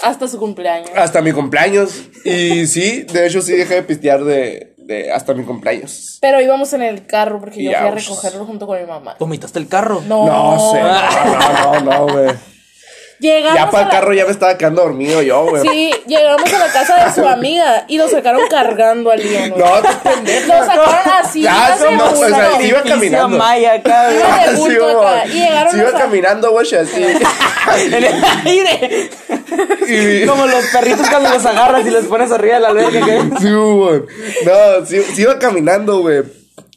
Hasta 0.02 0.28
su 0.28 0.40
cumpleaños. 0.40 0.90
hasta 0.96 1.22
mi 1.22 1.32
cumpleaños. 1.32 1.92
Y 2.24 2.66
sí, 2.66 3.04
de 3.04 3.28
hecho, 3.28 3.42
sí 3.44 3.52
dejé 3.54 3.76
de 3.76 3.84
pistear 3.84 4.24
de, 4.24 4.74
de 4.78 5.12
hasta 5.12 5.36
mi 5.36 5.44
cumpleaños. 5.44 6.18
Pero 6.22 6.42
íbamos 6.42 6.74
en 6.74 6.82
el 6.82 7.06
carro 7.06 7.40
porque 7.40 7.64
yo 7.64 7.70
Ya, 7.70 7.82
fui 7.82 7.88
a 7.90 7.92
pues. 7.92 8.08
recogerlo 8.10 8.46
junto 8.48 8.66
con 8.66 8.80
mi 8.82 8.88
mamá. 8.88 9.16
¿Vomitaste 9.20 9.60
el 9.60 9.68
carro? 9.68 10.02
No, 10.08 10.26
No 10.26 10.72
sé, 10.74 10.82
no, 10.82 11.40
no, 11.40 11.80
no, 11.82 11.92
no, 12.08 12.08
güey. 12.14 12.36
Llegamos 13.20 13.56
Ya 13.58 13.70
para 13.72 13.84
el 13.84 13.90
la- 13.90 13.94
carro 14.00 14.14
ya 14.14 14.26
me 14.26 14.32
estaba 14.32 14.58
quedando 14.58 14.82
dormido 14.82 15.22
yo, 15.22 15.46
güey. 15.46 15.62
Sí, 15.68 15.94
llegamos 16.06 16.54
a 16.54 16.60
la 16.60 16.68
casa 16.68 17.06
de 17.06 17.14
su 17.14 17.26
amiga 17.28 17.86
y 17.88 17.98
lo 17.98 18.10
sacaron 18.10 18.42
cargando 18.50 19.10
al 19.12 19.20
León. 19.20 19.52
güey. 19.52 19.64
No, 19.64 19.82
pendejo. 20.04 20.48
Lo 20.48 20.66
sacaron 20.66 21.12
así. 21.22 21.42
Ya, 21.42 21.78
iba 21.80 21.92
no, 21.92 22.12
o 22.12 22.16
sea, 22.28 22.52
sí 22.60 22.68
iba 22.68 22.82
caminando. 22.84 23.38
Maya 23.38 23.74
acá, 23.76 24.10
de 24.10 24.50
Sí, 24.52 24.56
bulto 24.58 24.98
güey. 24.98 25.08
acá. 25.08 25.28
Y 25.28 25.32
llegaron 25.34 25.74
Sí, 25.74 25.80
iba 25.80 25.90
a- 25.90 25.94
caminando, 25.94 26.52
güey, 26.52 26.76
así. 26.76 27.04
en 27.86 27.94
el 27.94 28.06
aire. 28.46 29.10
Y- 29.88 30.26
Como 30.26 30.46
los 30.46 30.66
perritos 30.66 31.10
cuando 31.10 31.30
los 31.30 31.46
agarras 31.46 31.86
y 31.86 31.90
los 31.92 32.06
pones 32.06 32.32
arriba 32.32 32.56
de 32.56 32.60
la 32.60 32.68
alberca. 32.70 33.06
¿qué? 33.06 33.22
Sí, 33.40 33.52
güey. 33.54 34.02
No, 34.46 34.86
sí, 34.86 35.02
sí 35.16 35.22
iba 35.22 35.40
caminando, 35.40 36.00
güey. 36.00 36.24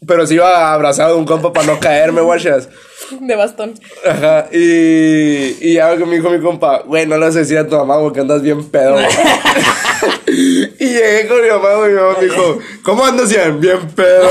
Pero 0.06 0.26
sí 0.26 0.34
iba 0.34 0.72
abrazado 0.72 1.14
de 1.14 1.18
un 1.18 1.26
compa 1.26 1.52
para 1.52 1.66
no 1.66 1.80
caerme, 1.80 2.20
guachas. 2.20 2.68
de 3.20 3.36
bastón. 3.36 3.74
Ajá. 4.06 4.46
Y, 4.52 5.56
y 5.60 5.74
ya 5.74 5.94
me 5.94 6.16
dijo 6.16 6.30
mi 6.30 6.40
compa, 6.40 6.82
güey, 6.84 7.06
no 7.06 7.18
vas 7.18 7.36
a 7.36 7.40
decir 7.40 7.58
a 7.58 7.66
tu 7.66 7.76
mamá, 7.76 7.96
güey, 7.98 8.12
que 8.12 8.20
andas 8.20 8.42
bien 8.42 8.64
pedo. 8.70 8.92
güey". 8.92 9.06
y 10.28 10.84
llegué 10.86 11.26
con 11.26 11.42
mi 11.42 11.48
mamá, 11.48 11.74
güey, 11.74 11.90
y 11.90 11.94
mi 11.94 12.00
mamá 12.00 12.16
me 12.20 12.24
dijo, 12.26 12.58
¿cómo 12.84 13.04
andas 13.04 13.30
bien? 13.30 13.60
Bien 13.60 13.88
pedo. 13.96 14.28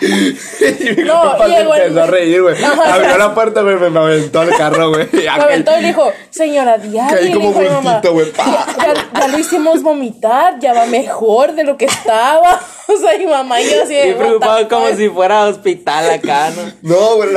y 0.00 0.94
mi 0.96 1.02
No, 1.04 1.20
compa 1.22 1.48
y 1.48 1.52
se 1.52 1.60
el- 1.60 1.66
empezó 1.68 2.02
a 2.02 2.06
reír, 2.06 2.42
güey. 2.42 2.64
Abrió 2.64 3.18
la 3.18 3.34
puerta, 3.34 3.62
güey, 3.62 3.76
me, 3.76 3.90
me 3.90 4.00
aventó 4.00 4.40
al 4.40 4.50
carro, 4.56 4.90
güey. 4.90 5.08
Me 5.12 5.28
aventó 5.28 5.76
y 5.78 5.82
le 5.82 5.88
dijo, 5.88 6.12
señora 6.30 6.78
Diana. 6.78 7.10
Caí 7.10 7.32
como 7.32 7.52
bultito, 7.52 8.12
güey. 8.12 8.32
Ya, 8.36 8.94
ya 9.20 9.28
lo 9.28 9.38
hicimos 9.38 9.82
vomitar, 9.82 10.58
ya 10.60 10.72
va 10.72 10.86
mejor 10.86 11.52
de 11.54 11.64
lo 11.64 11.76
que 11.76 11.84
estaba. 11.86 12.60
O 12.88 12.96
sea, 12.96 13.16
mi 13.18 13.26
mamá 13.26 13.60
y 13.60 13.70
yo 13.70 13.84
así 13.84 13.94
"What 14.40 14.60
the 14.62 14.68
como 14.68 14.86
fuck?". 14.88 14.96
si 14.96 15.08
fuera 15.08 15.44
hospital 15.46 16.10
acá, 16.10 16.50
¿no? 16.50 16.72
No, 16.82 17.16
güey, 17.16 17.32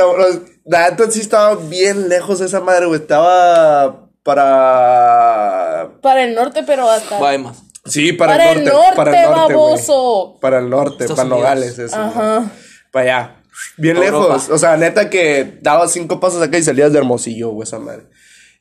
la 0.64 0.90
neta 0.90 1.10
sí 1.10 1.20
estaba 1.20 1.54
bien 1.56 2.08
lejos 2.08 2.40
esa 2.40 2.60
madre, 2.60 2.86
güey. 2.86 3.00
Estaba 3.00 4.08
para. 4.22 5.90
Para 6.00 6.24
el 6.24 6.34
norte, 6.34 6.62
pero 6.66 6.90
hasta. 6.90 7.18
Más. 7.38 7.62
Sí, 7.84 8.12
para, 8.14 8.32
Para 8.32 8.52
el 8.52 8.58
el 8.60 8.64
norte. 8.64 8.78
norte, 8.80 8.96
para 8.96 9.24
el 9.24 9.30
norte, 9.30 9.54
baboso. 9.54 10.38
Para 10.40 10.58
el 10.58 10.70
norte, 10.70 11.04
Estados 11.04 11.16
para. 11.16 11.28
Nogales, 11.28 11.78
eso. 11.78 11.96
Ajá. 11.96 12.50
Para 12.90 13.02
allá. 13.04 13.36
Bien 13.76 13.96
Europa. 13.96 14.34
lejos. 14.34 14.48
O 14.50 14.58
sea, 14.58 14.76
neta 14.76 15.10
que 15.10 15.58
daba 15.60 15.86
cinco 15.88 16.18
pasos 16.18 16.42
acá 16.42 16.56
y 16.58 16.62
salías 16.62 16.92
de 16.92 16.98
Hermosillo, 16.98 17.50
güey, 17.50 17.66
esa 17.66 17.78
madre. 17.78 18.04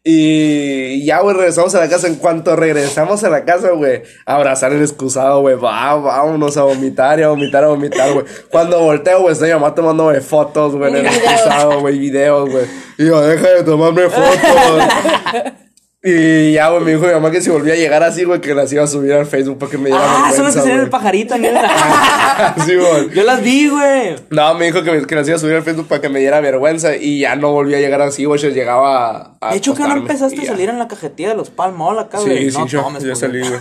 Y 0.06 1.06
ya, 1.06 1.22
güey, 1.22 1.34
regresamos 1.34 1.74
a 1.76 1.80
la 1.80 1.88
casa. 1.88 2.08
En 2.08 2.16
cuanto 2.16 2.56
regresamos 2.58 3.24
a 3.24 3.30
la 3.30 3.46
casa, 3.46 3.72
güey, 3.72 4.04
abrazar 4.26 4.74
el 4.74 4.82
excusado, 4.82 5.40
güey. 5.40 5.56
Va, 5.56 5.96
vámonos 5.96 6.58
a 6.58 6.64
vomitar 6.64 7.20
y 7.20 7.24
a 7.24 7.30
vomitar, 7.30 7.64
a 7.64 7.68
vomitar, 7.68 8.12
güey. 8.12 8.26
Cuando 8.52 8.82
volteo, 8.82 9.22
güey, 9.22 9.32
estoy 9.32 9.52
mamá 9.52 9.74
tomándome 9.74 10.20
fotos, 10.20 10.76
güey, 10.76 10.92
en 10.92 10.98
el 10.98 11.06
excusado, 11.06 11.80
güey, 11.80 11.98
videos, 11.98 12.50
güey. 12.50 12.66
Y 12.98 13.06
yo, 13.06 13.22
deja 13.22 13.48
de 13.48 13.64
tomarme 13.64 14.10
fotos. 14.10 14.84
y 16.06 16.52
ya, 16.54 16.70
güey, 16.70 16.84
me 16.84 16.92
dijo 16.92 17.06
mi 17.06 17.14
mamá 17.14 17.32
que 17.32 17.42
si 17.42 17.50
volvía 17.50 17.74
a 17.74 17.78
llegar 17.78 18.04
así, 18.04 18.26
güey, 18.26 18.42
que 18.42 18.54
las 18.54 18.72
iba 18.74 18.84
a 18.84 18.88
subir 18.88 19.14
al 19.14 19.26
Facebook 19.26 19.58
para 19.58 19.72
que 19.72 19.78
me 19.78 19.86
diera 19.90 20.04
Ah, 20.04 20.32
son 20.36 20.46
los 20.46 20.56
que 20.56 20.62
ven 20.62 20.80
el 20.82 20.90
pajarito, 20.90 21.38
¿no? 21.38 21.48
sí, 22.66 22.76
güey. 22.76 23.10
Yo 23.14 23.24
las 23.24 23.42
vi, 23.42 23.70
güey. 23.70 24.16
No, 24.30 24.54
me 24.56 24.66
dijo 24.66 24.84
que, 24.84 24.92
me- 24.92 25.06
que 25.08 25.16
las 25.16 25.28
iba 25.28 25.38
a 25.38 25.40
subir 25.40 25.56
al 25.56 25.64
Facebook 25.64 25.88
para 25.88 26.02
que 26.02 26.10
me 26.10 26.20
diera 26.20 26.42
vergüenza 26.42 26.96
y 26.98 27.20
ya 27.20 27.36
no 27.38 27.52
volví 27.52 27.74
a 27.76 27.80
llegar 27.80 28.02
así, 28.02 28.26
güey. 28.26 28.40
yo 28.42 28.50
Llegaba 28.50 29.38
a. 29.40 29.52
De 29.52 29.58
hecho, 29.58 29.74
que 29.74 29.84
no 29.84 29.96
empezaste 29.96 30.42
a 30.42 30.46
salir 30.46 30.68
en 30.70 30.78
la 30.80 30.88
cajetilla 30.90 31.30
de 31.30 31.36
los 31.36 31.50
Palmol 31.50 31.98
acá, 32.00 32.20
güey. 32.20 32.50
Sí, 32.52 32.58
no 32.58 32.66
sí, 32.66 32.72
yo, 32.74 32.82
tomes, 32.84 33.04
yo 33.04 33.14
porque- 33.14 33.20
salí, 33.26 33.40
güey. 33.40 33.60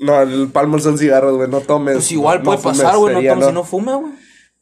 No, 0.00 0.20
el 0.20 0.48
palmo 0.48 0.80
son 0.80 0.98
cigarros, 0.98 1.36
güey. 1.36 1.48
No 1.48 1.60
tomes. 1.60 1.94
Pues 1.94 2.10
igual 2.10 2.38
no 2.38 2.44
puede 2.44 2.58
pasar, 2.58 2.96
güey. 2.96 3.14
No 3.14 3.22
tomes 3.34 3.46
si 3.46 3.52
no 3.54 3.62
fume, 3.62 3.94
güey. 3.94 4.12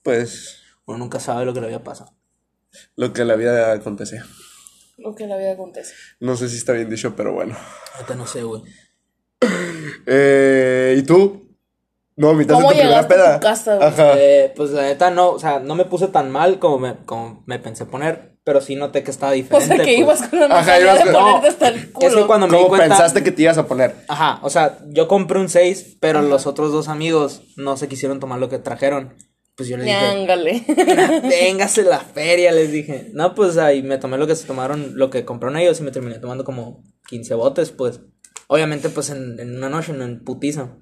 Pues 0.02 0.58
Uno 0.84 0.98
nunca 0.98 1.18
sabe 1.18 1.46
lo 1.46 1.54
que 1.54 1.60
le 1.60 1.66
había 1.66 1.82
pasado. 1.82 2.12
lo 2.96 3.14
que 3.14 3.24
la 3.24 3.36
vida 3.36 3.72
acontece. 3.72 4.20
Lo 5.00 5.14
que 5.14 5.26
la 5.26 5.36
vida 5.36 5.52
acontece. 5.52 5.94
No 6.20 6.36
sé 6.36 6.48
si 6.48 6.56
está 6.56 6.72
bien 6.72 6.90
dicho, 6.90 7.14
pero 7.16 7.32
bueno. 7.32 7.56
Ahorita 7.96 8.14
no 8.14 8.26
sé, 8.26 8.42
güey. 8.42 8.62
Eh, 10.06 10.96
¿Y 10.98 11.02
tú? 11.02 11.48
No 12.16 12.28
vomitaste 12.28 12.54
¿Cómo 12.62 12.68
tu 12.72 12.78
primera 12.78 13.02
tu 13.02 13.08
peda. 13.08 13.40
casa, 13.40 13.76
güey? 13.76 13.88
Ajá. 13.88 14.12
Eh, 14.18 14.52
pues 14.54 14.70
la 14.70 14.82
neta 14.82 15.10
no, 15.10 15.30
o 15.30 15.38
sea, 15.38 15.58
no 15.60 15.74
me 15.74 15.86
puse 15.86 16.08
tan 16.08 16.30
mal 16.30 16.58
como 16.58 16.78
me, 16.78 16.96
como 17.06 17.42
me 17.46 17.58
pensé 17.58 17.86
poner. 17.86 18.36
pero 18.44 18.60
sí 18.60 18.74
noté 18.74 19.02
que 19.02 19.10
estaba 19.10 19.32
O 19.32 19.34
diferente. 19.34 19.66
sea, 19.68 19.76
que 19.76 19.82
pues. 19.84 19.98
ibas 19.98 20.22
con 20.28 20.40
la 20.40 20.46
Ajá, 20.46 20.80
ibas 20.80 20.98
de 21.04 21.12
con- 21.12 21.22
ponerte 21.22 21.48
hasta 21.48 21.68
el 21.68 21.92
culo. 21.92 22.08
Es 22.08 22.14
que 22.14 22.26
cuando 22.26 22.46
me 22.48 22.56
di 22.56 22.62
¿Cómo 22.64 22.68
cuenta... 22.76 22.88
pensaste 22.88 23.22
que 23.22 23.30
te 23.30 23.42
ibas 23.42 23.58
a 23.58 23.66
poner? 23.66 23.94
Ajá, 24.08 24.38
o 24.42 24.50
sea, 24.50 24.78
yo 24.88 25.08
compré 25.08 25.38
un 25.38 25.48
6, 25.48 25.96
pero 26.00 26.20
los 26.22 26.46
otros 26.46 26.72
dos 26.72 26.88
amigos 26.88 27.42
no 27.56 27.76
se 27.76 27.88
quisieron 27.88 28.18
tomar 28.20 28.38
lo 28.38 28.48
que 28.48 28.58
trajeron. 28.58 29.14
Pues 29.60 29.68
yo 29.68 29.76
les 29.76 29.84
dije, 29.84 29.98
Ñángale. 30.00 30.64
véngase 31.28 31.82
la 31.82 31.98
feria, 31.98 32.50
les 32.50 32.72
dije. 32.72 33.10
No, 33.12 33.34
pues 33.34 33.58
ahí 33.58 33.82
me 33.82 33.98
tomé 33.98 34.16
lo 34.16 34.26
que 34.26 34.34
se 34.34 34.46
tomaron, 34.46 34.96
lo 34.96 35.10
que 35.10 35.26
compraron 35.26 35.58
ellos 35.58 35.78
y 35.80 35.82
me 35.82 35.90
terminé 35.90 36.18
tomando 36.18 36.44
como 36.44 36.82
15 37.10 37.34
botes, 37.34 37.70
pues. 37.70 38.00
Obviamente, 38.46 38.88
pues 38.88 39.10
en, 39.10 39.38
en 39.38 39.54
una 39.54 39.68
noche, 39.68 39.92
no 39.92 40.04
en 40.04 40.24
putiza. 40.24 40.78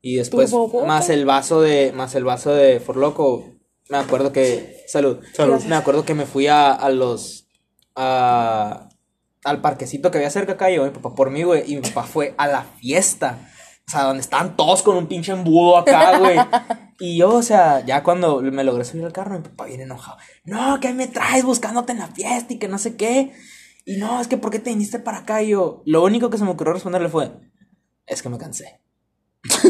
Y 0.00 0.16
después, 0.16 0.50
más 0.86 1.10
el 1.10 1.26
vaso 1.26 1.60
de, 1.60 1.92
más 1.92 2.14
el 2.14 2.24
vaso 2.24 2.54
de 2.54 2.80
Forloco, 2.80 3.58
me 3.90 3.98
acuerdo 3.98 4.32
que, 4.32 4.82
salud, 4.86 5.18
Salud. 5.34 5.62
me 5.64 5.76
acuerdo 5.76 6.06
que 6.06 6.14
me 6.14 6.24
fui 6.24 6.46
a, 6.46 6.72
a 6.72 6.88
los, 6.88 7.48
a, 7.96 8.88
al 9.44 9.60
parquecito 9.60 10.10
que 10.10 10.16
había 10.16 10.30
cerca 10.30 10.52
acá, 10.52 10.70
y 10.70 10.72
llegó 10.72 10.86
mi 10.86 10.90
papá 10.90 11.14
por 11.14 11.30
mí, 11.30 11.42
güey, 11.42 11.70
y 11.70 11.76
mi 11.76 11.82
papá 11.82 12.04
fue 12.04 12.34
a 12.38 12.46
la 12.46 12.62
fiesta. 12.62 13.50
O 13.86 13.90
sea, 13.90 14.04
donde 14.04 14.22
estaban 14.22 14.56
todos 14.56 14.82
con 14.82 14.96
un 14.96 15.06
pinche 15.06 15.32
embudo 15.32 15.76
acá, 15.76 16.16
güey. 16.16 16.38
Y 16.98 17.18
yo, 17.18 17.34
o 17.34 17.42
sea, 17.42 17.84
ya 17.84 18.02
cuando 18.02 18.40
me 18.40 18.64
logré 18.64 18.84
subir 18.84 19.04
al 19.04 19.12
carro, 19.12 19.36
mi 19.36 19.42
papá 19.42 19.66
viene 19.66 19.82
enojado. 19.82 20.16
No, 20.44 20.80
¿qué 20.80 20.94
me 20.94 21.06
traes 21.06 21.44
buscándote 21.44 21.92
en 21.92 21.98
la 21.98 22.06
fiesta 22.08 22.54
y 22.54 22.58
que 22.58 22.68
no 22.68 22.78
sé 22.78 22.96
qué? 22.96 23.32
Y 23.84 23.96
no, 23.98 24.20
es 24.20 24.28
que 24.28 24.36
¿por 24.38 24.50
qué 24.50 24.58
te 24.58 24.70
viniste 24.70 24.98
para 24.98 25.18
acá? 25.18 25.42
Y 25.42 25.48
yo, 25.50 25.82
lo 25.84 26.02
único 26.02 26.30
que 26.30 26.38
se 26.38 26.44
me 26.44 26.50
ocurrió 26.50 26.72
responderle 26.72 27.08
fue, 27.08 27.30
es 28.06 28.22
que 28.22 28.28
me 28.28 28.38
cansé. 28.38 28.80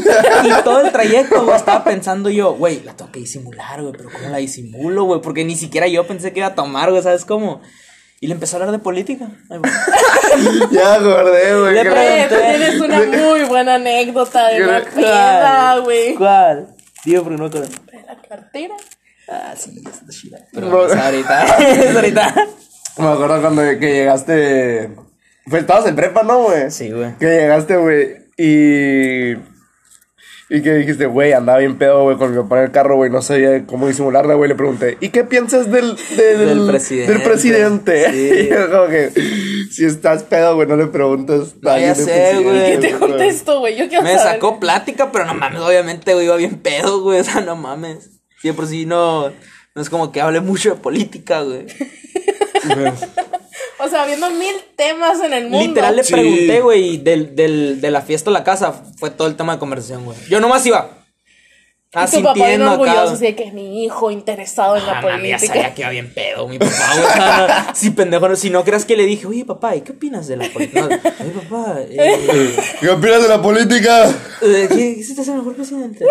y 0.44 0.62
todo 0.64 0.80
el 0.80 0.92
trayecto, 0.92 1.44
güey, 1.44 1.56
estaba 1.56 1.84
pensando 1.84 2.30
yo, 2.30 2.54
güey, 2.54 2.82
la 2.82 2.96
tengo 2.96 3.12
que 3.12 3.20
disimular, 3.20 3.82
güey, 3.82 3.92
pero 3.92 4.08
¿cómo 4.10 4.28
la 4.28 4.38
disimulo, 4.38 5.04
güey? 5.04 5.20
Porque 5.20 5.44
ni 5.44 5.54
siquiera 5.56 5.86
yo 5.86 6.06
pensé 6.06 6.32
que 6.32 6.38
iba 6.40 6.48
a 6.48 6.54
tomar, 6.54 6.90
güey, 6.90 7.02
¿sabes 7.02 7.24
cómo? 7.24 7.60
Y 8.20 8.28
le 8.28 8.34
empezó 8.34 8.56
a 8.56 8.60
hablar 8.60 8.72
de 8.72 8.78
política. 8.78 9.28
Ay. 9.50 9.60
Ya 10.70 10.94
acordé, 10.94 11.60
güey. 11.60 11.74
Le 11.74 11.82
que- 11.82 11.90
pregunté. 11.90 12.56
tienes 12.56 12.80
una 12.80 13.02
muy 13.02 13.42
buena 13.44 13.74
anécdota 13.74 14.48
de 14.48 14.62
una 14.64 14.80
peda, 14.84 15.78
güey. 15.80 16.14
¿Cuál? 16.14 16.75
Digo, 17.06 17.24
pero 17.24 17.36
no. 17.38 17.48
De 17.48 17.60
la 17.60 18.20
cartera. 18.28 18.74
Ah, 19.28 19.54
sí, 19.56 19.82
es 19.88 20.14
chida. 20.14 20.38
Pero 20.52 20.68
No. 20.68 20.86
es 20.86 20.94
ahorita. 20.94 21.44
es 21.72 21.96
ahorita. 21.96 22.34
Me 22.98 23.06
acuerdo 23.08 23.40
cuando 23.40 23.62
que 23.62 23.92
llegaste. 23.92 24.90
Pues 25.48 25.62
estabas 25.62 25.86
en 25.86 25.96
prepa, 25.96 26.22
¿no, 26.22 26.42
güey? 26.42 26.70
Sí, 26.70 26.90
güey. 26.90 27.16
Que 27.18 27.26
llegaste, 27.26 27.76
güey. 27.76 28.26
Y. 28.36 29.34
Y 30.48 30.62
que 30.62 30.74
dijiste, 30.74 31.06
güey, 31.06 31.32
andaba 31.32 31.58
bien 31.58 31.76
pedo, 31.76 32.04
güey, 32.04 32.16
con 32.16 32.30
mi 32.30 32.40
papá 32.40 32.58
en 32.58 32.64
el 32.66 32.70
carro, 32.70 32.94
güey, 32.94 33.10
no 33.10 33.20
sabía 33.20 33.66
cómo 33.66 33.88
disimularla, 33.88 34.34
güey. 34.34 34.48
Le 34.48 34.54
pregunté, 34.54 34.96
¿y 35.00 35.08
qué 35.08 35.24
piensas 35.24 35.72
del, 35.72 35.96
del, 36.16 36.38
Del 36.38 36.66
presidente. 36.68 37.12
del 37.12 37.22
presidente? 37.22 38.12
Sí. 38.12 38.30
Y 38.46 38.48
yo 38.48 38.70
como 38.70 38.86
que, 38.86 39.10
si 39.72 39.84
estás 39.84 40.22
pedo, 40.22 40.54
güey, 40.54 40.68
no 40.68 40.76
le 40.76 40.86
preguntas. 40.86 41.56
No, 41.60 41.76
ya 41.76 41.96
sé, 41.96 42.38
güey. 42.42 42.72
¿Qué 42.72 42.78
te 42.78 42.92
contesto, 42.92 43.58
güey? 43.58 43.76
Yo 43.76 43.88
quiero 43.88 44.04
Me 44.04 44.16
saber. 44.16 44.34
sacó 44.34 44.60
plática, 44.60 45.10
pero 45.10 45.24
no 45.24 45.34
mames, 45.34 45.60
obviamente, 45.60 46.14
güey, 46.14 46.26
iba 46.26 46.36
bien 46.36 46.60
pedo, 46.60 47.02
güey. 47.02 47.20
O 47.20 47.24
sea, 47.24 47.40
no 47.40 47.56
mames. 47.56 48.10
Por 48.54 48.68
sí 48.68 48.86
no. 48.86 49.32
No 49.74 49.82
es 49.82 49.90
como 49.90 50.12
que 50.12 50.20
hable 50.20 50.40
mucho 50.40 50.70
de 50.70 50.76
política, 50.76 51.42
güey. 51.42 51.66
O 53.78 53.88
sea, 53.88 54.06
viendo 54.06 54.30
mil 54.30 54.54
temas 54.76 55.20
en 55.22 55.32
el 55.32 55.44
mundo. 55.48 55.58
Literal 55.66 55.96
le 55.96 56.04
Sí. 56.04 56.12
pregunté, 56.12 56.60
güey, 56.60 56.94
y 56.94 56.96
del, 56.98 57.36
del, 57.36 57.80
de 57.80 57.90
la 57.90 58.00
fiesta 58.00 58.30
a 58.30 58.32
la 58.32 58.42
casa 58.44 58.72
fue 58.98 59.10
todo 59.10 59.28
el 59.28 59.36
tema 59.36 59.52
de 59.54 59.58
conversación, 59.58 60.04
güey. 60.04 60.16
Yo 60.30 60.40
nomás 60.40 60.64
iba. 60.66 60.90
Y 61.94 62.10
tu 62.16 62.22
papá 62.22 62.34
bien 62.46 62.60
orgulloso, 62.62 63.14
así 63.14 63.24
de 63.24 63.34
que 63.36 63.44
es 63.44 63.54
mi 63.54 63.84
hijo 63.84 64.10
interesado 64.10 64.76
en 64.76 64.84
la 64.84 64.98
Ah, 64.98 65.02
mami, 65.02 65.28
ya 65.30 65.38
sabía 65.38 65.52
política. 65.54 65.74
que 65.74 65.80
iba 65.82 65.90
bien 65.90 66.12
pedo, 66.12 66.46
mi 66.48 66.58
papá, 66.58 66.72
güey. 66.94 67.04
O 67.06 67.12
sea, 67.14 67.70
sí, 67.74 67.90
pendejo, 67.90 68.28
no, 68.28 68.36
si 68.36 68.50
no 68.50 68.64
creas 68.64 68.84
que 68.84 68.96
le 68.96 69.04
dije, 69.06 69.26
oye, 69.26 69.44
papá, 69.46 69.76
¿y 69.76 69.80
qué 69.82 69.92
opinas 69.92 70.26
de 70.26 70.36
la 70.36 70.48
política? 70.50 70.80
No, 70.82 70.86
oye, 70.88 71.30
papá, 71.48 71.76
eh, 71.88 72.56
¿Qué 72.80 72.88
opinas 72.90 73.22
de 73.22 73.28
la 73.28 73.40
política? 73.40 74.10
eh, 74.42 74.66
¿qué, 74.68 74.94
¿qué 74.96 75.02
se 75.04 75.14
te 75.14 75.20
hace 75.22 75.32
mejor 75.32 75.54
presidente? 75.54 76.04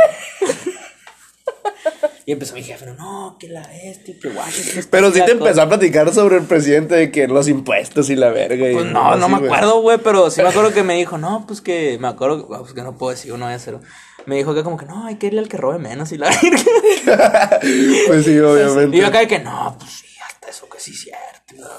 Y 2.28 2.32
empezó 2.32 2.56
mi 2.56 2.64
jefe, 2.64 2.88
no, 2.98 3.38
que 3.40 3.48
la 3.50 3.62
este, 3.62 4.18
que 4.18 4.30
Washington. 4.30 4.86
Pero 4.90 5.08
sí 5.10 5.14
te 5.14 5.20
cosa". 5.20 5.32
empezó 5.32 5.62
a 5.62 5.70
platicar 5.70 6.12
sobre 6.12 6.38
el 6.38 6.44
presidente 6.46 6.96
de 6.96 7.12
que 7.12 7.28
los 7.28 7.48
impuestos 7.48 8.10
y 8.10 8.16
la 8.16 8.30
verga. 8.30 8.68
y 8.68 8.74
Pues 8.74 8.86
no, 8.88 9.16
no 9.16 9.26
así, 9.26 9.36
me 9.36 9.46
acuerdo, 9.46 9.82
güey, 9.82 10.00
pero 10.00 10.32
sí 10.32 10.42
me 10.42 10.50
acuerdo 10.50 10.74
que 10.74 10.82
me 10.82 10.96
dijo, 10.96 11.20
no, 11.20 11.46
pues 11.46 11.62
que 11.62 12.00
me 12.00 12.08
acuerdo, 12.08 12.48
pues 12.48 12.74
que 12.74 12.82
no 12.82 12.98
puedo 12.98 13.12
decir, 13.12 13.32
uno 13.32 13.46
a 13.46 13.54
hacerlo. 13.54 13.82
Me 14.26 14.38
dijo 14.38 14.56
que 14.56 14.64
como 14.64 14.76
que 14.76 14.88
no, 14.88 15.06
hay 15.06 15.18
que 15.18 15.28
irle 15.28 15.40
al 15.40 15.48
que 15.48 15.58
robe 15.58 15.78
menos 15.78 16.12
y 16.12 16.18
la 16.18 16.30
verga. 16.30 17.60
Pues 18.08 18.26
sí, 18.26 18.40
obviamente. 18.40 18.98
Y 18.98 19.02
yo 19.02 19.08
acá 19.08 19.20
de 19.20 19.28
que 19.28 19.40
no, 19.40 19.76
pues 19.78 19.92
sí, 19.92 20.08
hasta 20.28 20.50
eso 20.50 20.68
que 20.68 20.80
sí 20.80 20.92
es 20.92 21.02
cierto. 21.02 21.70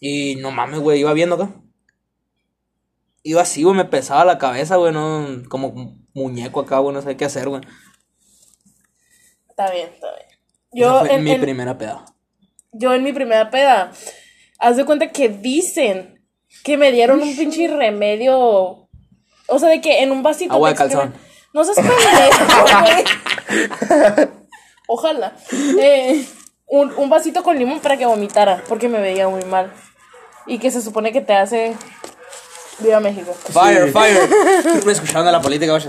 y 0.00 0.34
no 0.36 0.50
mames, 0.50 0.80
güey, 0.80 0.98
iba 0.98 1.12
viendo 1.12 1.36
acá. 1.36 1.50
Iba 3.22 3.42
así, 3.42 3.62
güey, 3.62 3.76
me 3.76 3.84
pesaba 3.84 4.24
la 4.24 4.38
cabeza, 4.38 4.74
güey, 4.74 4.92
no, 4.92 5.44
como 5.48 5.96
muñeco 6.14 6.60
acá, 6.60 6.78
güey, 6.78 6.92
no 6.92 7.00
sé 7.00 7.16
qué 7.16 7.24
hacer, 7.26 7.48
güey. 7.48 7.62
Está 9.56 9.70
bien, 9.70 9.88
está 9.94 10.08
bien. 10.14 10.26
Yo 10.72 10.98
fue 11.00 11.14
en, 11.14 11.22
mi 11.22 11.30
en- 11.30 11.40
primera 11.40 11.78
peda. 11.78 12.04
yo 12.72 12.92
en 12.92 13.04
mi 13.04 13.12
primera 13.12 13.50
peda, 13.50 13.92
haz 14.58 14.76
de 14.76 14.84
cuenta 14.84 15.10
que 15.12 15.28
dicen 15.28 16.20
que 16.64 16.76
me 16.76 16.90
dieron 16.90 17.22
un 17.22 17.36
pinche 17.36 17.68
remedio. 17.68 18.88
O 19.46 19.58
sea, 19.58 19.68
de 19.68 19.80
que 19.80 20.02
en 20.02 20.10
un 20.10 20.22
vasito. 20.24 20.52
Agua 20.52 20.70
de 20.70 20.74
calzón. 20.74 21.14
No 21.52 21.62
seas 21.64 21.76
pendejo. 21.76 22.44
Ojalá. 24.88 25.36
Eh, 25.78 26.26
un, 26.66 26.92
un 26.96 27.08
vasito 27.10 27.42
con 27.44 27.56
limón 27.58 27.78
para 27.80 27.96
que 27.96 28.06
vomitara, 28.06 28.62
porque 28.68 28.88
me 28.88 29.00
veía 29.00 29.28
muy 29.28 29.44
mal. 29.44 29.72
Y 30.46 30.58
que 30.58 30.70
se 30.72 30.82
supone 30.82 31.12
que 31.12 31.20
te 31.20 31.34
hace. 31.34 31.74
Viva 32.80 32.98
México. 33.00 33.32
Fire, 33.52 33.92
fire. 33.92 34.18
Me 34.84 34.92
escucharon 34.92 35.24
de 35.26 35.30
la 35.32 35.40
política, 35.40 35.72
güey. 35.78 35.84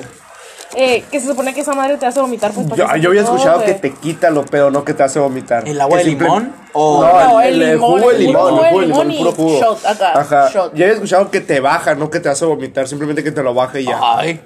Eh, 0.77 1.03
que 1.09 1.19
se 1.21 1.27
supone 1.27 1.53
que 1.53 1.61
esa 1.61 1.73
madre 1.73 1.97
te 1.97 2.05
hace 2.05 2.19
vomitar. 2.19 2.51
Pues, 2.51 2.67
Yo, 2.75 2.85
había 2.87 3.21
escuchado 3.21 3.63
que 3.63 3.73
te 3.75 3.93
quita 3.93 4.29
lo 4.29 4.45
pedo, 4.45 4.69
no 4.71 4.83
que 4.83 4.93
te 4.93 5.03
hace 5.03 5.19
vomitar. 5.19 5.67
¿El 5.67 5.79
agua 5.79 5.99
de 5.99 6.03
simple- 6.03 6.27
limón? 6.27 6.53
O... 6.73 7.01
No, 7.03 7.23
No, 7.29 7.41
el, 7.41 7.55
el 7.55 7.61
el 7.61 7.71
limón, 7.75 7.91
jugo 7.99 8.09
de 8.09 8.15
el 8.17 8.21
limón, 8.25 8.53
el 8.53 8.59
jugo 8.69 8.81
de 8.81 8.87
limón, 8.87 9.07
limón 9.07 9.33
puro 9.35 9.49
jugo. 9.49 9.59
shot 9.61 9.85
acá, 9.85 10.19
Ajá. 10.19 10.49
shot. 10.51 10.73
Yo 10.75 10.83
había 10.83 10.93
escuchado 10.95 11.31
que 11.31 11.39
te 11.41 11.59
baja, 11.61 11.95
no 11.95 12.09
que 12.09 12.19
te 12.19 12.27
hace 12.29 12.43
vomitar, 12.45 12.87
simplemente 12.87 13.23
que 13.23 13.31
te 13.31 13.41
lo 13.41 13.53
baja 13.53 13.79
y 13.79 13.85
ya. 13.85 13.99
Ay. 14.01 14.41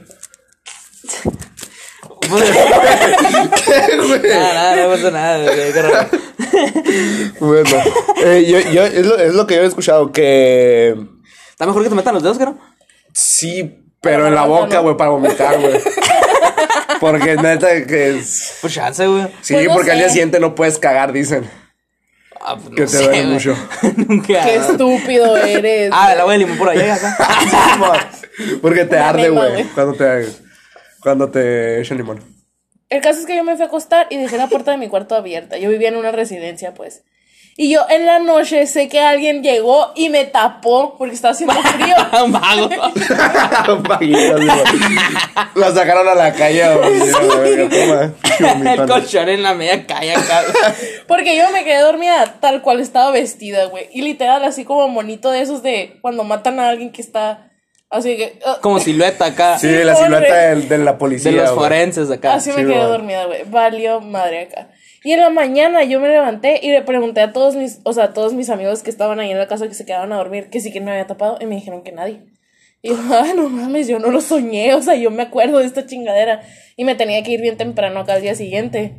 nada, 4.24 4.54
nada, 4.54 4.76
no 4.76 4.90
pasa 4.92 5.12
nada, 5.12 5.38
güey, 5.44 5.74
qué. 5.74 7.38
Bueno, 7.40 7.70
eh, 8.24 8.46
yo, 8.48 8.60
yo- 8.72 8.84
es, 8.86 9.06
lo, 9.06 9.18
es 9.18 9.34
lo 9.34 9.48
que 9.48 9.56
yo 9.56 9.62
he 9.62 9.66
escuchado, 9.66 10.12
que 10.12 10.96
Está 11.52 11.66
mejor 11.66 11.84
que 11.84 11.90
te 11.90 11.96
metan 11.96 12.14
los 12.14 12.24
dedos, 12.24 12.38
creo. 12.38 12.56
sí, 13.14 13.84
pero 14.02 14.28
en 14.28 14.36
la 14.36 14.46
boca, 14.46 14.80
güey, 14.80 14.96
para 14.96 15.10
vomitar, 15.10 15.60
güey. 15.60 15.74
Porque 17.00 17.36
neta 17.36 17.86
que 17.86 18.18
es... 18.18 18.58
Pues 18.62 18.74
chance, 18.74 19.06
güey. 19.08 19.28
Sí, 19.42 19.54
Pues 19.54 19.68
no 19.68 19.74
porque 19.74 19.92
al 19.92 19.98
día 19.98 20.10
siguiente 20.10 20.40
no 20.40 20.56
puedes 20.56 20.78
cagar, 20.78 21.12
dicen. 21.14 21.50
Ah, 22.42 22.56
pues, 22.56 22.70
Que 22.76 22.82
no 22.82 22.88
te 22.88 22.98
sé, 22.98 23.04
duele 23.04 23.22
güey. 23.22 23.34
mucho. 23.34 23.56
Nunca. 24.08 24.44
Qué 24.46 24.56
estúpido 24.56 25.38
eres. 25.38 25.90
Ah, 25.94 26.14
el 26.14 26.20
agua 26.20 26.34
de 26.34 26.40
limón 26.40 26.58
por 26.58 26.70
allá 26.70 26.96
acá. 26.96 27.18
Porque 28.62 28.86
te 28.86 28.96
Una 28.96 29.10
arde, 29.10 29.30
güey. 29.30 29.64
cuando 29.76 29.94
te, 29.94 30.28
cuando 31.02 31.30
te 31.30 31.82
echan 31.82 31.98
limón. 31.98 32.24
El 32.90 33.02
caso 33.02 33.20
es 33.20 33.26
que 33.26 33.36
yo 33.36 33.44
me 33.44 33.54
fui 33.56 33.64
a 33.64 33.68
acostar 33.68 34.08
y 34.10 34.18
dejé 34.18 34.38
la 34.38 34.48
puerta 34.48 34.72
de 34.72 34.78
mi 34.78 34.88
cuarto 34.88 35.16
abierta. 35.16 35.58
Yo 35.58 35.70
vivía 35.70 35.90
en 35.90 35.96
una 35.98 36.12
residencia, 36.12 36.74
pues. 36.74 37.04
Y 37.62 37.70
yo 37.70 37.82
en 37.90 38.06
la 38.06 38.20
noche 38.20 38.66
sé 38.68 38.88
que 38.88 39.02
alguien 39.02 39.44
llegó 39.44 39.92
y 39.94 40.08
me 40.08 40.24
tapó 40.24 40.96
porque 40.98 41.14
estaba 41.14 41.34
haciendo 41.34 41.56
frío. 41.62 41.94
Güey. 43.86 44.14
La 45.56 45.72
sacaron 45.74 46.08
a 46.08 46.16
la 46.16 46.32
calle, 46.32 46.64
el 48.40 48.86
colchón 48.88 49.28
en 49.28 49.44
la 49.44 49.56
media 49.56 49.86
calle 49.86 50.14
acá. 50.16 50.42
Porque 51.06 51.36
yo 51.36 51.52
me 51.52 51.66
quedé 51.66 51.82
dormida 51.82 52.38
tal 52.40 52.62
cual 52.62 52.80
estaba 52.80 53.12
vestida, 53.12 53.66
güey. 53.66 53.90
Y 53.92 54.04
literal, 54.04 54.42
así 54.46 54.64
como 54.64 54.88
monito 54.88 55.30
de 55.30 55.42
esos 55.42 55.62
de 55.62 55.98
cuando 56.02 56.24
matan 56.24 56.62
a 56.62 56.70
alguien 56.70 56.94
que 56.94 57.02
está 57.02 57.52
así 57.90 58.16
que. 58.16 58.40
ah, 58.46 58.60
Como 58.62 58.80
silueta 58.80 59.26
acá. 59.26 59.60
Sí, 59.60 59.68
la 59.68 59.96
silueta 59.96 60.34
del- 60.34 60.70
de, 60.70 60.78
la 60.78 60.98
policía. 60.98 61.32
De 61.32 61.38
los 61.38 61.52
forenses 61.52 62.10
acá. 62.10 62.36
Así 62.36 62.54
sí, 62.54 62.58
me 62.58 62.72
quedé 62.72 62.84
dormida, 62.84 63.26
güey. 63.26 63.44
Valió 63.44 64.00
madre 64.00 64.44
acá. 64.44 64.70
Y 65.04 65.14
en 65.14 65.22
la 65.22 65.30
mañana 65.30 65.84
yo 65.84 66.00
me 66.00 66.10
levanté 66.10 66.60
y 66.62 66.72
le 66.72 66.82
pregunté 66.82 67.22
a 67.22 67.32
todos 67.32 67.56
mis, 67.56 67.80
o 67.84 67.94
sea, 67.94 68.06
a 68.06 68.14
todos 68.14 68.34
mis 68.34 68.50
amigos 68.50 68.84
que 68.84 68.90
estaban 68.90 69.20
ahí 69.20 69.32
en 69.32 69.38
la 69.38 69.48
casa 69.48 69.68
que 69.68 69.74
se 69.74 69.86
quedaban 69.86 70.12
a 70.12 70.18
dormir, 70.18 70.50
que 70.50 70.60
sí 70.60 70.72
que 70.72 70.82
me 70.82 70.92
había 70.92 71.08
tapado, 71.08 71.38
y 71.40 71.46
me 71.46 71.56
dijeron 71.56 71.84
que 71.84 71.92
nadie. 71.92 72.26
Y 72.82 72.90
yo, 72.90 72.98
ah, 73.12 73.34
no 73.36 73.50
mames, 73.50 73.88
yo 73.88 74.00
no 74.00 74.12
lo 74.12 74.22
soñé, 74.22 74.74
o 74.74 74.82
sea, 74.82 74.96
yo 74.96 75.12
me 75.12 75.24
acuerdo 75.24 75.60
de 75.60 75.66
esta 75.66 75.86
chingadera. 75.86 76.42
Y 76.76 76.86
me 76.86 76.96
tenía 76.96 77.24
que 77.24 77.32
ir 77.32 77.42
bien 77.42 77.58
temprano 77.58 78.02
acá 78.02 78.14
al 78.14 78.22
día 78.22 78.36
siguiente. 78.36 78.96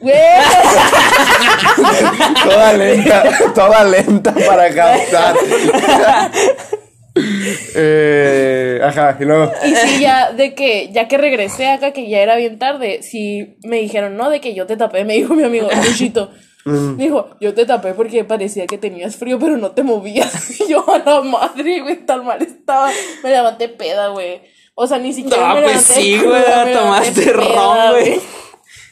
Güey, 0.00 0.14
Toda 2.44 2.72
lenta, 2.74 3.22
toda 3.54 3.84
lenta 3.84 4.34
para 4.34 4.74
captar. 4.74 5.36
Eh, 7.16 8.80
ajá, 8.82 9.16
y 9.20 9.24
luego. 9.24 9.52
Y 9.64 9.74
sí, 9.74 10.00
ya 10.00 10.32
de 10.32 10.54
que, 10.54 10.90
ya 10.92 11.06
que 11.06 11.18
regresé 11.18 11.68
acá, 11.68 11.92
que 11.92 12.08
ya 12.08 12.20
era 12.20 12.36
bien 12.36 12.58
tarde, 12.58 13.02
sí 13.02 13.56
me 13.64 13.76
dijeron, 13.78 14.16
no, 14.16 14.30
de 14.30 14.40
que 14.40 14.54
yo 14.54 14.66
te 14.66 14.76
tapé, 14.76 15.04
me 15.04 15.14
dijo 15.14 15.34
mi 15.34 15.44
amigo 15.44 15.68
Luchito. 15.86 16.30
Mm. 16.64 16.96
Dijo, 16.96 17.30
yo 17.40 17.52
te 17.52 17.66
tapé 17.66 17.92
porque 17.92 18.24
parecía 18.24 18.66
que 18.66 18.78
tenías 18.78 19.16
frío, 19.16 19.38
pero 19.38 19.56
no 19.56 19.72
te 19.72 19.82
movías. 19.82 20.60
Y 20.60 20.70
yo, 20.70 20.84
a 20.90 20.98
la 20.98 21.20
madre, 21.20 21.80
güey, 21.82 22.04
tan 22.06 22.24
mal 22.24 22.40
estaba. 22.42 22.90
Me 23.22 23.30
levanté 23.30 23.68
peda, 23.68 24.08
güey. 24.08 24.40
O 24.74 24.86
sea, 24.86 24.98
ni 24.98 25.12
siquiera 25.12 25.48
No, 25.48 25.54
me 25.54 25.62
pues 25.62 25.72
levanté 25.72 25.94
sí, 25.94 26.18
güey, 26.18 26.72
tomaste 26.72 27.32
ron, 27.32 27.90
güey. 27.90 28.20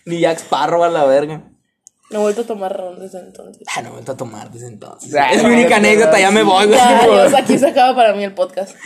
Ni 0.04 0.20
Jack 0.20 0.38
Sparrow 0.38 0.84
a 0.84 0.88
la 0.88 1.04
verga. 1.04 1.51
No 2.12 2.18
he 2.18 2.22
vuelto 2.22 2.42
a 2.42 2.44
tomar 2.44 2.76
ron 2.76 3.00
desde 3.00 3.20
entonces. 3.20 3.66
Ah, 3.74 3.82
no 3.82 3.94
me 3.94 4.00
a 4.00 4.16
tomar 4.16 4.50
desde 4.50 4.68
entonces. 4.68 5.14
Ah, 5.14 5.32
es 5.32 5.42
mi 5.42 5.54
única 5.54 5.76
anécdota, 5.76 6.18
ya 6.20 6.30
me 6.30 6.42
voy, 6.42 6.66
güey. 6.66 6.78
Ya, 6.78 7.28
sea, 7.30 7.38
aquí 7.38 7.58
se 7.58 7.68
acaba 7.68 7.94
para 7.96 8.14
mí 8.14 8.22
el 8.22 8.34
podcast. 8.34 8.76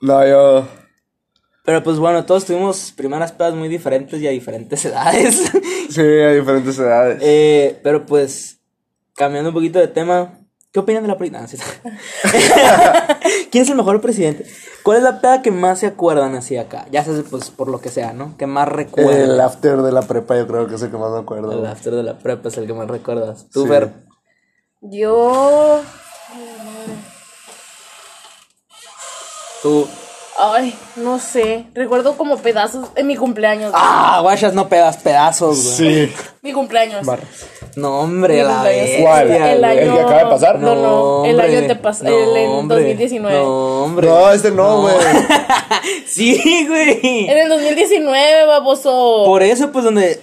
No, 0.00 0.26
yo. 0.26 0.66
Pero 1.64 1.82
pues 1.84 1.98
bueno, 1.98 2.24
todos 2.24 2.44
tuvimos 2.44 2.92
primeras 2.96 3.30
pedas 3.30 3.54
muy 3.54 3.68
diferentes 3.68 4.20
y 4.20 4.26
a 4.26 4.30
diferentes 4.30 4.84
edades. 4.84 5.52
Sí, 5.88 6.00
a 6.00 6.32
diferentes 6.32 6.76
edades. 6.78 7.18
Eh, 7.22 7.78
pero 7.84 8.04
pues, 8.04 8.58
cambiando 9.14 9.50
un 9.50 9.54
poquito 9.54 9.78
de 9.78 9.88
tema, 9.88 10.40
¿qué 10.72 10.80
opinan 10.80 11.02
de 11.02 11.08
la 11.08 11.18
presidencia? 11.18 11.58
¿Quién 13.50 13.62
es 13.64 13.70
el 13.70 13.76
mejor 13.76 14.00
presidente? 14.00 14.46
¿Cuál 14.82 14.98
es 14.98 15.02
la 15.04 15.20
peda 15.20 15.42
que 15.42 15.50
más 15.50 15.78
se 15.78 15.86
acuerdan 15.86 16.34
así 16.34 16.56
acá? 16.56 16.86
Ya 16.90 17.04
sabes, 17.04 17.24
pues 17.30 17.50
por 17.50 17.68
lo 17.68 17.80
que 17.80 17.88
sea, 17.90 18.12
¿no? 18.12 18.36
Que 18.36 18.46
más 18.46 18.66
el 18.68 18.74
recuerdan. 18.74 19.40
after 19.40 19.82
de 19.82 19.92
la 19.92 20.02
prepa, 20.02 20.36
yo 20.36 20.46
creo 20.46 20.66
que 20.66 20.74
es 20.74 20.82
el 20.82 20.90
que 20.90 20.96
más 20.96 21.12
me 21.12 21.18
acuerdo. 21.18 21.52
El 21.52 21.66
after 21.66 21.94
de 21.94 22.02
la 22.02 22.18
prepa 22.18 22.48
es 22.48 22.56
el 22.56 22.66
que 22.66 22.72
más 22.74 22.88
recuerdas. 22.88 23.46
Tú, 23.52 23.62
Sí. 23.62 23.68
Fer. 23.68 23.92
Yo. 24.80 25.82
Tú. 29.62 29.86
Ay, 30.38 30.74
no 30.96 31.18
sé. 31.18 31.66
Recuerdo 31.74 32.16
como 32.16 32.38
pedazos 32.38 32.88
en 32.96 33.06
mi 33.06 33.16
cumpleaños. 33.16 33.70
güey. 33.70 33.82
Ah, 33.84 34.20
guachas, 34.22 34.54
no 34.54 34.68
pedas 34.68 34.96
pedazos, 34.96 35.62
güey. 35.78 36.06
Sí. 36.08 36.12
Mi 36.40 36.52
cumpleaños. 36.52 37.06
No, 37.76 38.00
hombre, 38.00 38.36
Mi 38.36 38.42
la 38.42 38.54
cumpleaños. 38.54 38.90
¿Cuál? 39.02 39.28
güey. 39.28 39.42
¿El 39.42 39.60
que 39.60 40.00
acaba 40.00 40.18
de 40.18 40.26
pasar? 40.26 40.58
No, 40.58 40.74
no, 40.74 41.24
el 41.26 41.32
hombre. 41.32 41.46
año 41.48 41.58
antepasado, 41.58 42.08
el 42.32 42.36
en 42.36 42.50
hombre. 42.50 42.76
2019. 42.78 43.38
No, 43.38 43.82
hombre. 43.84 44.08
No, 44.08 44.32
este 44.32 44.50
no, 44.50 44.80
güey. 44.82 44.94
Sí, 46.06 46.66
güey. 46.68 47.28
En 47.30 47.38
el 47.38 47.48
2019, 47.48 48.46
baboso. 48.46 49.22
Por 49.26 49.42
eso, 49.42 49.70
pues, 49.70 49.84
donde. 49.84 50.14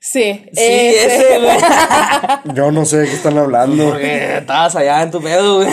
Sí, 0.00 0.44
Sí, 0.52 0.60
ese. 0.60 1.16
ese, 1.16 1.38
güey. 1.40 1.56
Yo 2.54 2.70
no 2.70 2.84
sé 2.84 2.98
de 2.98 3.06
qué 3.08 3.14
están 3.14 3.38
hablando. 3.38 3.90
Porque 3.90 4.38
estabas 4.38 4.76
allá 4.76 5.02
en 5.02 5.10
tu 5.10 5.22
pedo, 5.22 5.56
güey. 5.56 5.70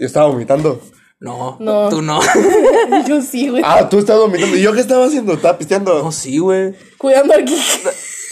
Yo 0.00 0.06
estaba 0.06 0.26
vomitando. 0.26 0.80
No, 1.18 1.56
No. 1.60 1.88
tú 1.88 2.02
no. 2.02 2.20
Yo 3.08 3.22
sí, 3.22 3.48
güey. 3.48 3.62
Ah, 3.64 3.88
tú 3.88 3.98
estabas 3.98 4.22
vomitando. 4.22 4.56
¿Y 4.56 4.62
yo 4.62 4.72
qué 4.74 4.80
estaba 4.80 5.06
haciendo? 5.06 5.32
¿Estaba 5.32 5.56
pisteando? 5.56 6.02
No, 6.02 6.12
sí, 6.12 6.38
güey. 6.38 6.74
Cuidando 6.98 7.34
aquí. 7.34 7.56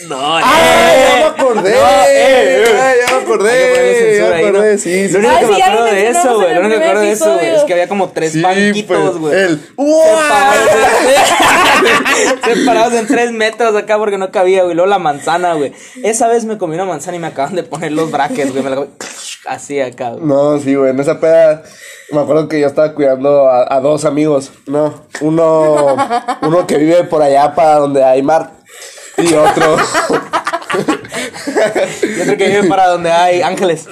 No, 0.08 0.16
¡Ah! 0.20 0.42
Ya 1.08 1.16
me 1.18 1.25
acordé. 1.42 1.70
No, 1.70 1.76
eh, 2.08 2.64
Ah, 2.80 2.92
ya 3.00 3.16
me 3.16 3.23
acordé. 3.23 4.18
Ya 4.18 4.28
me 4.28 4.34
ahí, 4.34 4.42
¿no? 4.44 4.49
acordé. 4.50 4.78
Sí, 4.78 5.08
sí. 5.08 5.12
Lo 5.14 5.18
único 5.20 5.34
Ah, 5.34 5.40
que 5.40 5.46
me 5.46 5.62
acuerdo 5.62 5.84
de 5.84 6.08
eso, 6.08 6.34
güey. 6.37 6.54
Lo 6.54 6.61
único 6.61 6.73
que 6.75 6.78
me 6.78 6.84
acuerdo 6.84 7.00
de 7.02 7.12
eso, 7.12 7.34
güey, 7.34 7.46
es 7.54 7.62
que 7.64 7.73
había 7.73 7.88
como 7.88 8.08
tres 8.11 8.32
Sí, 8.32 8.42
banquitos, 8.42 8.87
pues, 8.87 9.18
güey. 9.18 9.34
El. 9.34 9.61
Separados, 9.61 10.70
separados 12.44 12.94
en 12.94 13.06
tres 13.06 13.32
metros 13.32 13.75
acá 13.76 13.99
porque 13.99 14.18
no 14.18 14.30
cabía, 14.30 14.62
güey. 14.64 14.75
Luego 14.75 14.88
la 14.88 14.99
manzana, 14.99 15.54
güey. 15.54 15.73
Esa 16.02 16.28
vez 16.28 16.44
me 16.44 16.58
comí 16.58 16.75
una 16.75 16.84
manzana 16.84 17.16
y 17.16 17.20
me 17.20 17.26
acaban 17.28 17.54
de 17.54 17.62
poner 17.62 17.92
los 17.92 18.11
brackets, 18.11 18.50
güey. 18.52 18.62
Me 18.62 18.70
la 18.70 18.76
comí 18.76 18.88
así 19.46 19.80
acá, 19.80 20.11
güey. 20.11 20.25
No, 20.25 20.58
sí, 20.58 20.75
güey. 20.75 20.90
En 20.90 21.00
esa 21.00 21.20
peda. 21.20 21.62
Me 22.11 22.20
acuerdo 22.20 22.49
que 22.49 22.61
yo 22.61 22.66
estaba 22.66 22.92
cuidando 22.94 23.49
a, 23.49 23.75
a 23.75 23.80
dos 23.80 24.04
amigos. 24.04 24.52
No. 24.66 25.06
Uno. 25.20 25.96
Uno 26.42 26.66
que 26.66 26.76
vive 26.76 27.04
por 27.04 27.23
allá 27.23 27.54
para 27.54 27.76
donde 27.76 28.04
hay 28.04 28.23
mar. 28.23 28.50
Y 29.18 29.33
otro. 29.35 29.76
Yo 30.76 32.25
creo 32.25 32.37
que 32.37 32.49
vive 32.49 32.64
para 32.68 32.88
donde 32.88 33.11
hay 33.12 33.42
ángeles. 33.42 33.87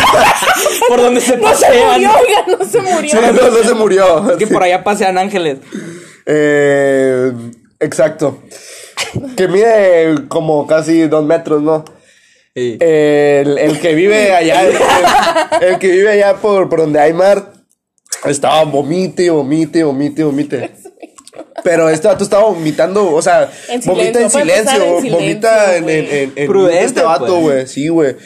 por 0.88 1.00
donde 1.00 1.20
se 1.20 1.36
No 1.36 1.48
se 1.54 1.66
pasean. 1.66 1.92
murió, 1.92 2.10
oiga, 2.18 2.44
no 2.58 2.64
se 2.64 2.80
murió. 2.80 3.10
Sí, 3.10 3.16
no, 3.32 3.50
no 3.50 3.62
se 3.62 3.74
murió. 3.74 4.30
Es 4.32 4.36
que 4.38 4.46
Sí. 4.46 4.52
por 4.52 4.62
allá 4.62 4.82
pasean 4.82 5.18
ángeles. 5.18 5.58
Eh, 6.26 7.32
exacto. 7.78 8.42
Que 9.36 9.48
mide 9.48 10.26
como 10.28 10.66
casi 10.66 11.02
dos 11.08 11.24
metros, 11.24 11.62
¿no? 11.62 11.84
Sí. 12.54 12.76
El, 12.80 13.56
el 13.58 13.80
que 13.80 13.94
vive 13.94 14.34
allá, 14.34 14.62
el, 14.64 14.74
el 15.62 15.78
que 15.78 15.88
vive 15.88 16.10
allá 16.10 16.34
por, 16.36 16.68
por 16.68 16.80
donde 16.80 16.98
hay 17.00 17.12
mar, 17.12 17.52
estaba 18.24 18.64
vomite, 18.64 19.30
vomite, 19.30 19.84
vomite, 19.84 20.24
vomite. 20.24 20.70
Pero 21.62 21.88
este 21.90 22.08
vato 22.08 22.24
estaba 22.24 22.44
vomitando, 22.44 23.12
o 23.14 23.20
sea, 23.22 23.50
En 23.68 23.80
vomita 23.82 24.20
en 24.20 24.30
silencio, 24.30 24.72
en 24.72 25.00
silencio, 25.02 25.12
vomita 25.12 25.76
en, 25.76 25.88
en, 25.90 26.06
en, 26.06 26.32
en 26.36 26.46
Prudente, 26.46 26.84
este 26.84 27.02
vato, 27.02 27.26
pues. 27.26 27.40
güey, 27.42 27.66
sí, 27.66 27.88
güey. 27.88 28.16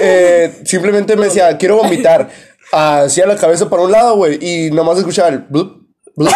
Eh, 0.00 0.60
simplemente 0.64 1.16
me 1.16 1.26
decía, 1.26 1.56
quiero 1.58 1.76
vomitar. 1.76 2.28
Hacía 2.72 3.26
la 3.26 3.36
cabeza 3.36 3.68
para 3.68 3.82
un 3.82 3.92
lado, 3.92 4.16
güey, 4.16 4.38
y 4.40 4.70
nomás 4.70 4.96
escuchaba 4.98 5.28
el 5.28 5.40
blup, 5.40 5.82
blup, 6.16 6.30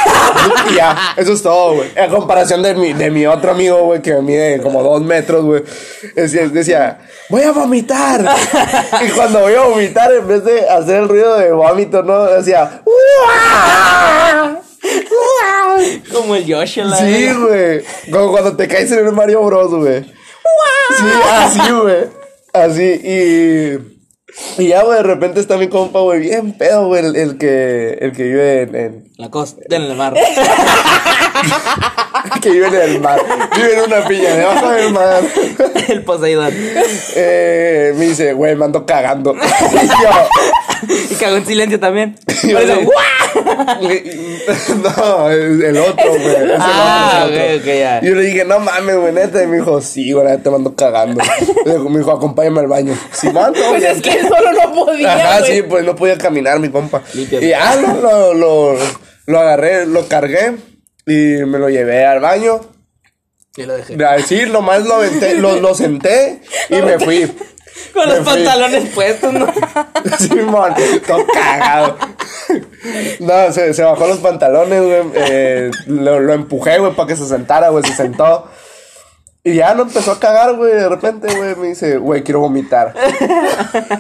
blup, 0.45 0.71
y 0.71 0.75
ya, 0.77 1.15
eso 1.17 1.33
es 1.33 1.43
todo, 1.43 1.77
güey. 1.77 1.89
En 1.97 2.11
comparación 2.11 2.63
de 2.63 2.75
mi, 2.75 2.93
de 2.93 3.11
mi 3.11 3.27
otro 3.27 3.53
amigo, 3.53 3.85
güey, 3.85 4.03
que 4.03 4.13
mide 4.17 4.61
como 4.61 4.83
dos 4.83 5.01
metros, 5.03 5.45
güey. 5.45 5.63
Decía, 6.15 6.47
decía, 6.49 6.99
voy 7.31 7.43
a 7.43 7.53
vomitar. 7.53 8.23
y 9.03 9.09
cuando 9.13 9.41
voy 9.41 9.55
a 9.55 9.63
vomitar, 9.63 10.13
en 10.13 10.29
vez 10.29 10.45
de 10.45 10.69
hacer 10.69 10.97
el 10.97 11.09
ruido 11.09 11.39
de 11.39 11.51
vómito, 11.53 12.03
¿no? 12.03 12.25
Decía, 12.27 12.83
"Uah". 12.85 13.96
Como 16.13 16.35
el 16.35 16.45
Yoshi 16.47 16.81
en 16.81 16.91
la 16.91 16.97
Sí, 16.97 17.29
güey. 17.33 17.83
Como 18.11 18.31
cuando 18.33 18.57
te 18.57 18.67
caes 18.69 18.91
en 18.93 19.07
el 19.07 19.13
Mario 19.13 19.43
Bros, 19.43 19.73
güey. 19.75 20.03
Sí, 20.05 21.05
así, 21.33 21.71
güey. 21.73 22.05
Así, 22.53 22.83
y. 22.83 23.97
Y 24.59 24.69
ya, 24.69 24.83
güey, 24.83 24.99
de 24.99 25.03
repente 25.03 25.41
está 25.41 25.57
mi 25.57 25.69
compa, 25.69 26.01
güey, 26.01 26.21
bien 26.21 26.53
pedo, 26.59 26.89
güey, 26.89 27.07
el, 27.07 27.17
el 27.17 27.39
que, 27.39 27.97
el 28.01 28.13
que 28.13 28.23
vive 28.25 28.63
en, 28.63 28.75
en- 28.77 29.05
La 29.17 29.31
costa, 29.31 29.63
en 29.71 29.83
el 29.83 29.97
mar. 29.97 30.13
que 32.43 32.51
vive 32.51 32.67
en 32.67 32.75
el 32.75 33.01
mar. 33.01 33.19
Vive 33.57 33.79
en 33.79 33.85
una 33.85 34.07
piña 34.07 34.35
debajo 34.35 34.69
del 34.71 34.93
mar. 34.93 35.23
el 35.89 36.03
Poseidón. 36.05 36.53
Eh, 37.15 37.95
me 37.97 38.05
dice, 38.07 38.35
güey, 38.35 38.55
me 38.57 38.67
ando 38.67 38.85
cagando. 38.85 39.35
Y 39.73 39.87
yo, 39.87 40.99
Y 41.11 41.15
cagó 41.15 41.37
en 41.37 41.47
silencio 41.47 41.81
también. 41.81 42.19
y 42.43 42.49
yo 42.51 42.59
Por 42.59 42.69
eso. 42.69 42.81
no, 44.83 45.31
el, 45.31 45.77
otro, 45.79 46.11
güey. 46.11 46.37
Ah, 46.59 47.25
otro, 47.25 47.35
es 47.37 47.41
el 47.41 47.49
ok, 47.49 47.55
otro. 47.55 47.59
ok, 47.59 47.65
ya. 47.65 48.01
Y 48.03 48.07
yo 48.09 48.15
le 48.15 48.23
dije, 48.23 48.45
no 48.45 48.61
mames, 48.61 48.97
güey, 48.97 49.13
neta. 49.13 49.43
Y 49.43 49.47
me 49.47 49.57
dijo, 49.57 49.81
sí, 49.81 50.13
güey, 50.13 50.27
neta, 50.27 50.51
me 50.51 50.57
ando 50.57 50.75
cagando. 50.75 51.23
Me 51.65 51.99
dijo, 51.99 52.13
acompáñame 52.13 52.61
al 52.61 52.69
baño. 52.69 52.95
Simón, 53.13 53.53
todo 53.53 53.69
Pues 53.71 53.85
es 53.85 54.03
que 54.03 54.23
solo 54.23 54.53
no 54.53 54.73
podía, 54.75 55.15
Ajá, 55.15 55.45
sí, 55.45 55.63
pues 55.63 55.85
no 55.85 55.97
podía 55.97 56.19
caminar 56.19 56.61
mi 56.61 56.69
compa. 56.69 57.03
Y 57.15 57.53
ah, 57.53 57.77
lo, 57.77 58.35
lo, 58.35 58.75
lo, 58.75 58.79
lo 59.27 59.41
agarré, 59.41 59.87
lo 59.87 60.07
cargué 60.09 60.55
y 61.07 61.45
me 61.45 61.59
lo 61.59 61.69
llevé 61.69 62.05
al 62.05 62.21
baño. 62.21 62.61
Y 63.57 63.63
lo 63.63 63.75
dejé. 63.75 63.97
Nomás 64.47 64.85
lo, 64.85 64.95
aventé, 64.97 65.35
lo, 65.37 65.61
lo 65.61 65.75
senté 65.75 66.43
y 66.69 66.75
me 66.77 66.99
fui. 66.99 67.33
Con 67.95 68.09
los 68.09 68.19
fui. 68.19 68.25
pantalones 68.25 68.91
puestos, 68.91 69.33
¿no? 69.33 69.47
Simón, 70.19 70.75
todo 71.07 71.27
cagado. 71.27 71.97
No, 73.21 73.53
se, 73.53 73.75
se 73.75 73.83
bajó 73.83 74.07
los 74.07 74.19
pantalones, 74.19 74.83
güey. 74.83 75.03
eh, 75.15 75.71
lo, 75.87 76.21
lo 76.21 76.33
empujé, 76.33 76.79
güey, 76.79 76.93
para 76.95 77.09
que 77.09 77.17
se 77.17 77.27
sentara, 77.27 77.69
güey. 77.71 77.85
Se 77.85 77.95
sentó. 77.95 78.49
Y 79.43 79.55
ya 79.55 79.75
no 79.75 79.83
empezó 79.83 80.13
a 80.13 80.19
cagar, 80.19 80.55
güey. 80.55 80.73
De 80.73 80.89
repente, 80.89 81.33
güey, 81.37 81.55
me 81.55 81.69
dice, 81.69 81.99
güey, 81.99 82.23
quiero 82.25 82.41
vomitar. 82.41 82.93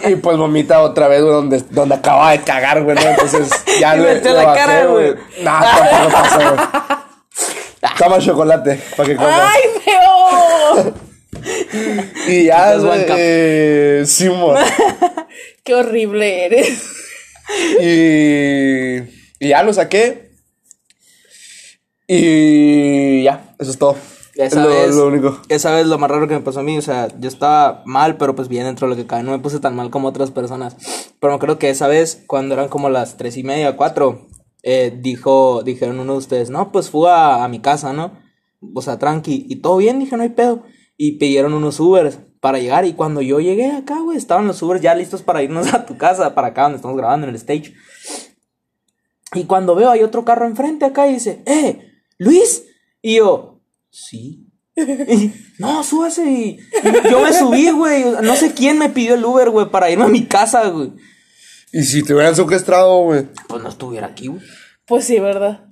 y 0.09 0.17
pues 0.17 0.37
vomita 0.37 0.81
otra 0.81 1.07
vez, 1.07 1.23
güey, 1.23 1.33
donde, 1.35 1.63
donde 1.71 1.95
acaba 1.95 2.33
de 2.33 2.41
cagar, 2.41 2.83
güey, 2.83 2.97
¿no? 2.97 3.03
Entonces 3.03 3.49
ya 3.81 3.97
Y 3.97 4.01
le, 4.01 4.15
metió 4.15 4.33
le 4.33 4.39
la 4.39 4.45
bajé, 4.45 4.59
cara, 4.59 4.87
güey. 4.87 5.15
No, 5.43 5.51
tampoco 5.61 6.11
pasó, 6.11 6.39
güey. 6.39 6.67
Toma 7.99 8.19
chocolate, 8.19 8.81
para 8.97 9.09
que 9.09 9.17
comas. 9.17 9.53
¡Ay, 9.55 9.63
feo! 9.85 10.95
Y 12.27 12.45
ya, 12.47 12.77
güey, 12.79 13.07
eh, 13.09 14.03
Simón. 14.05 14.57
¡Qué 15.65 15.75
horrible 15.75 16.47
eres! 16.47 16.83
Y, 17.81 18.97
y 19.39 19.49
ya 19.49 19.63
lo 19.63 19.73
saqué. 19.73 20.31
Y 22.09 23.23
ya, 23.25 23.55
eso 23.59 23.71
es 23.71 23.79
todo. 23.79 23.97
Es 24.35 24.53
Esa 24.53 24.63
lo, 24.63 24.69
vez, 24.69 24.95
lo 24.95 25.07
único. 25.07 25.41
esa 25.49 25.75
vez 25.75 25.87
lo 25.87 25.99
más 25.99 26.11
raro 26.11 26.29
que 26.29 26.35
me 26.35 26.41
pasó 26.41 26.61
a 26.61 26.63
mí, 26.63 26.77
o 26.77 26.83
sea, 26.83 27.09
yo 27.19 27.27
estaba 27.29 27.83
mal, 27.87 28.19
pero 28.19 28.37
pues 28.37 28.49
bien 28.49 28.65
dentro 28.65 28.87
de 28.87 28.95
lo 28.95 29.01
que 29.01 29.07
cabe. 29.07 29.23
No 29.23 29.31
me 29.31 29.39
puse 29.39 29.61
tan 29.61 29.75
mal 29.75 29.91
como 29.91 30.09
otras 30.09 30.31
personas. 30.31 30.77
Pero 31.21 31.39
creo 31.39 31.59
que 31.59 31.71
esa 31.71 31.89
vez, 31.89 32.23
cuando 32.27 32.55
eran 32.55 32.69
como 32.69 32.91
las 32.91 33.17
tres 33.17 33.37
y 33.39 33.43
media, 33.43 33.77
cuatro, 33.77 34.27
eh, 34.63 34.95
dijo, 35.01 35.63
dijeron 35.63 36.01
uno 36.01 36.13
de 36.13 36.19
ustedes, 36.19 36.51
no, 36.51 36.71
pues 36.71 36.91
fui 36.91 37.09
a, 37.09 37.45
a 37.45 37.49
mi 37.49 37.61
casa, 37.61 37.93
¿no? 37.93 38.13
O 38.75 38.83
sea, 38.83 38.99
tranqui. 38.99 39.47
Y 39.49 39.57
todo 39.57 39.79
bien, 39.79 39.99
dije, 39.99 40.17
no 40.17 40.23
hay 40.23 40.29
pedo. 40.31 40.65
Y 40.99 41.13
pidieron 41.13 41.55
unos 41.55 41.81
Ubers 41.81 42.19
para 42.47 42.61
llegar. 42.61 42.85
Y 42.85 42.93
cuando 42.93 43.23
yo 43.23 43.41
llegué 43.41 43.73
acá, 43.73 43.99
güey, 43.99 44.17
estaban 44.17 44.47
los 44.47 44.63
Ubers 44.63 44.81
ya 44.81 44.95
listos 44.95 45.21
para 45.21 45.43
irnos 45.43 45.67
a 45.75 45.85
tu 45.85 45.99
casa, 45.99 46.33
para 46.33 46.49
acá 46.49 46.63
donde 46.63 46.77
estamos 46.77 46.97
grabando 46.97 47.27
en 47.27 47.31
el 47.31 47.41
stage. 47.41 47.75
Y 49.35 49.47
cuando 49.47 49.75
veo 49.75 49.91
hay 49.91 50.05
otro 50.05 50.25
carro 50.25 50.47
enfrente 50.47 50.85
acá 50.85 51.09
y 51.09 51.15
dice, 51.15 51.43
¡eh! 51.45 51.91
¿Luis? 52.19 52.63
Y 53.03 53.17
yo, 53.17 53.61
sí. 53.91 54.47
Y, 54.77 55.33
no, 55.59 55.83
súbase. 55.83 56.25
Y, 56.25 56.61
y 56.85 57.11
yo 57.11 57.21
me 57.21 57.33
subí, 57.33 57.69
güey. 57.73 58.05
No 58.23 58.37
sé 58.37 58.55
quién 58.55 58.79
me 58.79 58.91
pidió 58.91 59.15
el 59.15 59.25
Uber, 59.25 59.51
güey, 59.51 59.69
para 59.69 59.91
irme 59.91 60.05
a 60.05 60.09
mi 60.09 60.27
casa, 60.27 60.69
güey. 60.69 60.93
Y 61.73 61.83
si 61.83 62.05
te 62.05 62.15
hubieran 62.15 62.37
secuestrado, 62.37 63.03
güey. 63.03 63.27
Pues 63.49 63.61
no 63.61 63.71
estuviera 63.71 64.07
aquí, 64.07 64.29
güey. 64.29 64.43
Pues 64.87 65.05
sí, 65.05 65.19
¿verdad? 65.19 65.66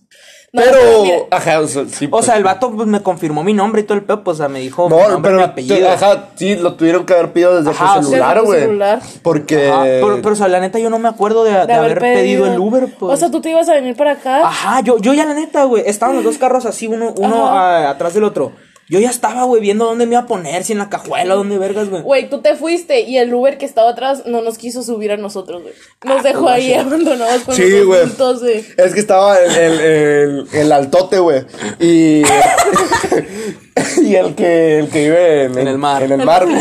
No, 0.54 0.62
Pero, 0.62 1.02
mira, 1.02 1.16
ajá, 1.32 1.58
o 1.58 1.66
sea, 1.66 1.84
sí. 1.90 2.08
O 2.12 2.22
sea, 2.22 2.36
el 2.36 2.44
vato 2.44 2.70
pues, 2.70 2.86
me 2.86 3.02
confirmó 3.02 3.42
mi 3.42 3.52
nombre 3.52 3.80
y 3.80 3.84
todo 3.84 3.98
el 3.98 4.04
pedo, 4.04 4.22
pues, 4.22 4.36
o 4.36 4.38
sea, 4.38 4.48
me 4.48 4.60
dijo 4.60 4.88
mi 4.88 4.94
No, 4.94 5.08
nombre, 5.08 5.32
mi 5.32 5.38
pero, 5.38 5.44
apellido. 5.50 5.76
te- 5.78 5.88
ajá, 5.88 6.28
sí, 6.36 6.54
lo 6.54 6.74
tuvieron 6.74 7.04
que 7.04 7.12
haber 7.12 7.32
pedido 7.32 7.56
desde 7.56 7.70
Ajá, 7.70 7.94
sea, 7.94 8.02
celular, 8.04 8.40
güey. 8.42 8.60
celular. 8.60 9.00
Porque. 9.24 9.68
Ajá, 9.68 9.82
pero, 9.82 10.16
pero, 10.22 10.32
o 10.32 10.36
sea, 10.36 10.46
la 10.46 10.60
neta, 10.60 10.78
yo 10.78 10.90
no 10.90 11.00
me 11.00 11.08
acuerdo 11.08 11.42
de, 11.42 11.50
de 11.66 11.72
haber, 11.72 11.98
pedido. 11.98 12.46
el 12.46 12.56
Uber, 12.60 12.86
pues. 12.96 13.12
O 13.12 13.16
sea, 13.16 13.32
tú 13.32 13.40
te 13.40 13.50
ibas 13.50 13.68
a 13.68 13.74
venir 13.74 13.96
para 13.96 14.12
acá. 14.12 14.46
Ajá, 14.46 14.80
yo, 14.82 14.96
yo 14.98 15.12
ya 15.12 15.24
la 15.24 15.34
neta, 15.34 15.64
güey, 15.64 15.82
estaban 15.86 16.14
los 16.14 16.24
dos 16.24 16.38
carros 16.38 16.64
así, 16.66 16.86
uno, 16.86 17.12
uno 17.18 17.48
atrás 17.58 18.14
del 18.14 18.22
otro. 18.22 18.52
Yo 18.88 19.00
ya 19.00 19.08
estaba, 19.08 19.44
güey, 19.44 19.62
viendo 19.62 19.86
dónde 19.86 20.04
me 20.06 20.12
iba 20.12 20.22
a 20.22 20.26
poner, 20.26 20.62
si 20.62 20.72
en 20.72 20.78
la 20.78 20.90
cajuela, 20.90 21.34
dónde 21.34 21.56
vergas, 21.58 21.88
güey. 21.88 22.02
Güey, 22.02 22.28
tú 22.28 22.42
te 22.42 22.54
fuiste 22.54 23.00
y 23.00 23.16
el 23.16 23.32
Uber 23.32 23.56
que 23.56 23.64
estaba 23.64 23.90
atrás 23.90 24.24
no 24.26 24.42
nos 24.42 24.58
quiso 24.58 24.82
subir 24.82 25.10
a 25.12 25.16
nosotros, 25.16 25.62
güey. 25.62 25.74
Nos 26.04 26.20
Ah, 26.20 26.22
dejó 26.28 26.48
ahí 26.50 26.74
abandonados 26.74 27.42
con 27.44 27.54
Sí, 27.54 27.68
los 27.70 27.86
güey. 27.86 28.00
adultos, 28.00 28.40
güey. 28.42 28.64
Es 28.76 28.92
que 28.92 29.00
estaba 29.00 29.38
el, 29.38 29.50
el, 29.56 29.80
el, 29.80 30.48
el 30.52 30.72
altote, 30.72 31.18
güey. 31.18 31.44
Y. 31.80 32.22
y 34.02 34.14
el 34.16 34.34
que, 34.34 34.78
el 34.80 34.88
que 34.88 35.04
vive 35.04 35.44
en, 35.44 35.58
En 35.58 35.68
el 35.68 35.78
mar. 35.78 36.02
En 36.02 36.12
el 36.12 36.24
mar. 36.24 36.42
En 36.48 36.56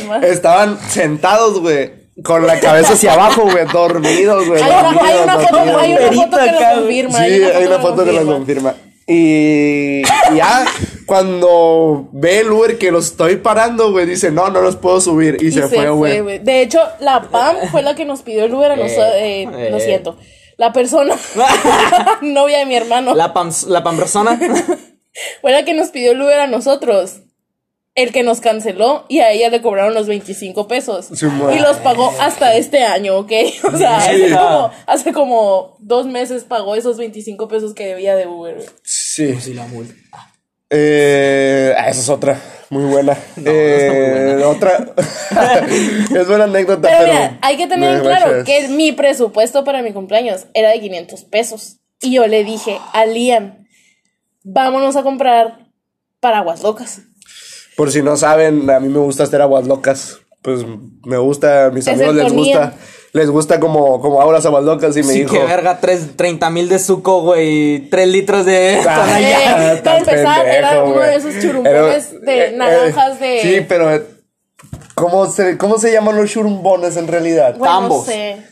el 0.00 0.06
mar. 0.08 0.24
Estaban 0.24 0.78
sentados, 0.90 1.60
güey. 1.60 1.92
Con 2.24 2.44
la 2.46 2.58
cabeza 2.58 2.94
hacia 2.94 3.12
abajo, 3.12 3.42
güey. 3.42 3.64
Dormidos, 3.72 4.46
güey. 4.48 4.60
Hay 4.62 4.70
una, 4.70 4.82
dormidos, 4.82 5.08
hay 5.08 5.22
una 5.22 5.38
foto, 5.38 5.56
dormidos, 5.56 5.82
hay 5.82 5.92
una 5.92 6.10
foto 6.10 6.36
que 6.38 6.50
lo 6.52 6.80
confirma. 6.80 7.18
Sí, 7.18 7.24
hay 7.54 7.66
una 7.66 7.78
foto 7.78 8.04
que 8.04 8.12
lo 8.12 8.26
confirma. 8.26 8.74
Y, 9.06 10.02
y 10.02 10.36
ya 10.36 10.64
cuando 11.08 12.06
ve 12.12 12.40
el 12.40 12.52
Uber 12.52 12.76
que 12.76 12.90
los 12.92 13.06
estoy 13.06 13.36
parando, 13.36 13.90
güey, 13.92 14.04
dice, 14.04 14.30
no, 14.30 14.50
no 14.50 14.60
los 14.60 14.76
puedo 14.76 15.00
subir. 15.00 15.38
Y, 15.40 15.46
Y 15.46 15.52
se, 15.52 15.62
fue, 15.62 15.88
güey. 15.88 16.38
De 16.38 16.60
hecho, 16.60 16.80
la 17.00 17.22
PAM 17.22 17.56
fue 17.70 17.82
la 17.82 17.94
que 17.96 18.04
nos 18.04 18.20
pidió 18.20 18.44
el 18.44 18.52
Uber 18.52 18.72
a 18.72 18.76
nosotros. 18.76 19.14
Eh, 19.16 19.42
eh. 19.50 19.68
Lo 19.70 19.80
siento. 19.80 20.18
La 20.58 20.74
persona, 20.74 21.16
novia 22.20 22.58
de 22.58 22.66
mi 22.66 22.74
hermano, 22.76 23.14
La, 23.14 23.32
pam, 23.32 23.50
la 23.68 23.82
pampersona. 23.82 24.38
fue 25.40 25.50
la 25.50 25.64
que 25.64 25.72
nos 25.72 25.88
pidió 25.88 26.12
el 26.12 26.20
Uber 26.20 26.40
a 26.40 26.46
nosotros. 26.46 27.22
El 27.94 28.12
que 28.12 28.22
nos 28.22 28.40
canceló 28.40 29.06
y 29.08 29.20
a 29.20 29.32
ella 29.32 29.48
le 29.48 29.60
cobraron 29.60 29.92
los 29.94 30.06
25 30.06 30.68
pesos. 30.68 31.06
Sí, 31.12 31.26
y 31.26 31.58
los 31.58 31.78
pagó 31.78 32.12
hasta 32.20 32.54
este 32.54 32.84
año, 32.84 33.16
¿ok? 33.16 33.32
O 33.72 33.76
sea, 33.76 34.00
Sí. 34.02 34.22
hace, 34.22 34.30
como, 34.36 34.70
hace 34.86 35.12
como 35.12 35.76
dos 35.80 36.06
meses 36.06 36.44
pagó 36.44 36.76
esos 36.76 36.96
25 36.96 37.48
pesos 37.48 37.74
que 37.74 37.86
debía 37.86 38.14
de 38.14 38.28
Uber. 38.28 38.54
güey. 38.56 38.66
Sí. 38.84 39.34
sí, 39.40 39.52
la 39.54 39.66
multa. 39.66 39.94
Eh, 40.70 41.74
ah, 41.76 41.88
esa 41.88 42.00
es 42.00 42.08
otra. 42.08 42.40
Muy 42.70 42.84
buena. 42.84 43.16
Eh, 43.44 44.42
Otra. 44.44 44.94
es 46.14 46.28
buena 46.28 46.44
anécdota, 46.44 46.88
Pero 46.88 46.98
pero. 46.98 47.12
mira, 47.12 47.38
hay 47.40 47.56
que 47.56 47.66
tener 47.66 47.96
en 47.96 48.00
claro 48.02 48.44
que 48.44 48.68
mi 48.68 48.92
presupuesto 48.92 49.64
para 49.64 49.82
mi 49.82 49.92
cumpleaños 49.92 50.46
era 50.54 50.70
de 50.70 50.80
500 50.80 51.24
pesos. 51.24 51.78
Y 52.00 52.12
yo 52.12 52.26
le 52.26 52.44
dije 52.44 52.78
a 52.92 53.06
Liam, 53.06 53.66
vámonos 54.44 54.96
a 54.96 55.02
comprar 55.02 55.66
paraguas 56.20 56.62
locas. 56.62 57.00
Por 57.76 57.90
si 57.90 58.02
no 58.02 58.16
saben, 58.16 58.68
a 58.70 58.80
mí 58.80 58.88
me 58.88 58.98
gusta 58.98 59.24
hacer 59.24 59.40
aguas 59.40 59.66
locas. 59.66 60.18
Pues 60.42 60.64
me 61.04 61.16
gusta, 61.16 61.66
a 61.66 61.70
mis 61.70 61.86
Es 61.86 61.94
amigos 61.94 62.14
les 62.14 62.32
gusta. 62.32 62.74
Les 63.12 63.30
gusta 63.30 63.58
como, 63.58 64.00
como 64.00 64.20
aguas 64.44 64.64
locas 64.64 64.96
y 64.96 65.02
me 65.02 65.12
Sí, 65.12 65.20
dijo. 65.20 65.32
que 65.32 65.42
verga, 65.44 65.78
tres, 65.80 66.16
30 66.16 66.50
mil 66.50 66.68
de 66.68 66.78
suco, 66.78 67.22
güey, 67.22 67.88
3 67.88 68.08
litros 68.08 68.44
de... 68.44 68.80
Ah, 68.88 69.18
Eh, 69.20 69.80
para 69.82 69.98
empezar, 69.98 70.46
era 70.46 70.68
pendejo, 70.70 70.84
uno 70.86 70.94
güey. 70.96 71.08
de 71.08 71.16
esos 71.16 71.38
churumbones 71.42 72.12
Era- 72.12 72.20
de 72.20 72.46
eh, 72.48 72.52
naranjas 72.56 73.20
eh, 73.20 73.24
de- 73.24 73.40
Sí, 73.42 73.66
pero. 73.68 73.92
eh, 73.94 74.02
¿Cómo 74.94 75.26
se, 75.30 75.56
¿Cómo 75.56 75.78
se 75.78 75.92
llaman 75.92 76.16
los 76.16 76.30
churumbones 76.30 76.96
en 76.96 77.06
realidad? 77.06 77.56
Bueno, 77.56 77.74
Tambos. 77.80 77.98
no 78.00 78.04
sé. 78.12 78.42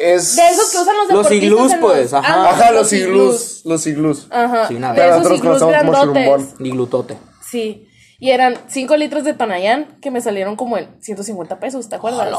Es. 0.00 0.36
De 0.36 0.48
esos 0.48 0.70
que 0.70 0.78
usan 0.78 0.96
los 0.96 1.08
Los 1.08 1.08
deportistas 1.30 1.32
iglús, 1.42 1.70
los- 1.70 1.80
pues, 1.80 2.12
ajá. 2.14 2.34
Ah, 2.34 2.50
Ajá, 2.50 2.70
los 2.72 2.92
iglús. 2.92 3.60
Los 3.64 3.86
iglús. 3.86 4.26
Ajá. 4.30 4.68
Sí, 4.68 4.74
vez. 4.92 5.04
esos 5.04 5.16
Nosotros 5.18 5.38
iglús 5.38 5.58
conocemos 5.60 5.96
como 5.96 6.00
churumbón. 6.14 6.48
Ni 6.58 6.70
glutote. 6.70 7.16
Sí. 7.48 7.88
Y 8.24 8.30
eran 8.30 8.54
5 8.68 8.96
litros 8.96 9.22
de 9.24 9.34
Tonayán 9.34 9.98
que 10.00 10.10
me 10.10 10.22
salieron 10.22 10.56
como 10.56 10.78
en 10.78 10.88
150 11.02 11.60
pesos, 11.60 11.90
¿te 11.90 11.96
acuerdas? 11.96 12.30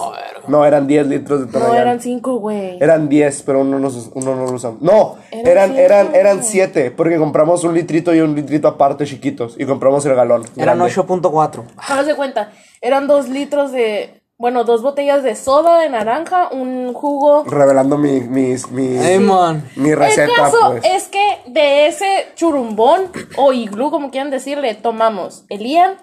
No, 0.48 0.66
eran 0.66 0.88
10 0.88 1.06
litros 1.06 1.42
de 1.42 1.46
no, 1.46 1.52
Tonayán. 1.52 1.78
eran 1.78 2.02
5, 2.02 2.40
güey. 2.40 2.78
Eran 2.82 3.08
10, 3.08 3.44
pero 3.44 3.62
uno 3.62 3.78
no, 3.78 3.92
se- 3.92 4.10
uno 4.16 4.36
no 4.36 4.46
lo 4.48 4.54
usamos. 4.54 4.82
No, 4.82 5.18
Eran 5.30 5.76
eran, 5.76 5.76
eran, 5.78 6.16
eran 6.16 6.44
7, 6.44 6.90
porque 6.90 7.18
compramos 7.18 7.64
un 7.64 7.76
litrito 7.76 8.16
y 8.16 8.20
un 8.22 8.34
litrito 8.34 8.68
aparte 8.68 9.06
chiquitos. 9.06 9.58
Y 9.60 9.66
compramos 9.66 10.04
el 10.08 10.16
galón. 10.16 10.42
Eran 10.58 10.80
grande. 10.80 10.92
8.4. 10.96 11.64
Hágase 11.78 12.10
de 12.10 12.16
cuenta, 12.16 12.50
eran 12.82 13.06
2 13.06 13.30
litros 13.30 13.72
de. 13.72 14.24
Bueno, 14.38 14.66
dos 14.66 14.82
botellas 14.82 15.24
de 15.24 15.34
soda 15.36 15.80
de 15.80 15.90
naranja, 15.90 16.50
un 16.52 16.94
jugo. 16.94 17.44
Revelando 17.46 17.98
mi, 17.98 18.20
mis, 18.20 18.70
mis- 18.70 19.02
Ey, 19.02 19.20
man. 19.20 19.64
mi 19.78 19.92
El 19.92 19.98
receta, 19.98 20.34
caso 20.36 20.58
pues. 20.72 20.84
es 20.86 21.08
que 21.08 21.42
de 21.48 21.88
ese 21.88 22.28
churumbón 22.36 23.12
o 23.38 23.54
iglú, 23.54 23.92
como 23.92 24.12
quieran 24.12 24.32
decirle, 24.32 24.74
tomamos 24.76 25.46
el 25.50 25.62
Ian, 25.66 25.98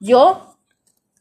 yo, 0.00 0.49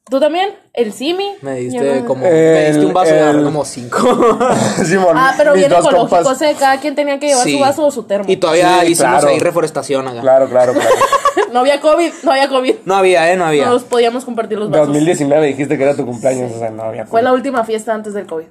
tú 0.09 0.19
también, 0.19 0.49
el 0.73 0.91
Simi. 0.93 1.33
Me 1.41 1.55
diste 1.55 2.03
como... 2.05 2.25
El- 2.25 2.31
me 2.33 2.65
diste 2.71 2.85
un 2.85 2.93
vaso 2.93 3.13
el- 3.13 3.19
agarré 3.23 3.43
como 3.43 3.63
5. 3.65 3.97
Simón, 4.85 5.15
Ah, 5.15 5.33
pero 5.37 5.53
bien 5.53 5.71
ecológico, 5.71 6.07
compas- 6.07 6.25
o 6.25 6.35
sea, 6.35 6.53
cada 6.55 6.79
quien 6.79 6.95
tenía 6.95 7.19
que 7.19 7.27
llevar 7.27 7.47
su 7.47 7.59
vaso 7.59 7.85
o 7.85 7.91
su 7.91 8.03
termo. 8.03 8.25
Y 8.27 8.37
todavía 8.37 8.81
Sí, 8.81 8.91
hicimos 8.93 9.11
claro. 9.11 9.27
ahí 9.29 9.39
reforestación 9.39 10.07
acá. 10.07 10.21
Claro, 10.21 10.49
claro, 10.49 10.73
claro. 10.73 10.89
no 11.53 11.59
había 11.59 11.79
COVID, 11.81 12.11
no 12.23 12.31
había 12.31 12.49
COVID. 12.49 12.75
No 12.85 12.95
había, 12.95 13.31
eh, 13.31 13.35
no 13.37 13.45
había. 13.45 13.65
No 13.65 13.71
nos 13.73 13.83
podíamos 13.83 14.25
compartir 14.25 14.57
los 14.57 14.69
vasos. 14.69 14.87
2019 14.87 15.47
dijiste 15.47 15.77
que 15.77 15.83
era 15.83 15.95
tu 15.95 16.05
cumpleaños, 16.05 16.51
o 16.55 16.59
sea, 16.59 16.69
no 16.69 16.83
había. 16.83 17.05
Fue 17.05 17.21
la 17.21 17.31
última 17.33 17.63
fiesta 17.63 17.93
antes 17.93 18.13
del 18.13 18.25
COVID. 18.25 18.45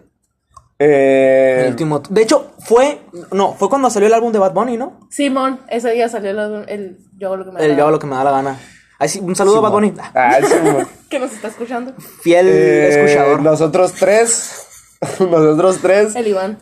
Eh, 0.80 1.62
El 1.64 1.70
último... 1.70 2.00
De 2.08 2.22
hecho, 2.22 2.52
fue... 2.60 3.00
No, 3.32 3.52
fue 3.54 3.68
cuando 3.68 3.90
salió 3.90 4.06
el 4.06 4.14
álbum 4.14 4.30
de 4.32 4.38
Bad 4.38 4.52
Bunny, 4.52 4.76
¿no? 4.76 5.00
Simón, 5.10 5.60
ese 5.68 5.90
día 5.90 6.08
salió 6.08 6.30
el, 6.30 6.68
el- 6.68 6.98
yo 7.18 7.28
hago 7.28 7.36
lo 7.38 7.44
que 7.46 7.50
me 7.50 7.58
da 7.58 7.64
El 7.64 7.72
la 7.72 7.76
Yo 7.76 7.82
hago 7.82 7.88
gana. 7.88 7.96
lo 7.96 7.98
que 7.98 8.06
me 8.06 8.14
da 8.16 8.24
la 8.24 8.30
gana. 8.30 8.60
Ay, 8.98 9.08
sí, 9.08 9.20
un 9.20 9.36
saludo 9.36 9.58
a 9.58 9.60
Bad 9.60 9.72
Bunny. 9.72 9.94
Ah, 10.14 10.38
que 11.08 11.18
nos 11.20 11.32
está 11.32 11.48
escuchando. 11.48 11.94
Fiel 12.22 12.48
Eh, 12.48 12.88
escuchador. 12.88 13.40
Nosotros 13.42 13.92
tres. 13.92 14.66
Nosotros 15.20 15.78
tres. 15.80 16.16
El 16.16 16.26
Iván. 16.26 16.58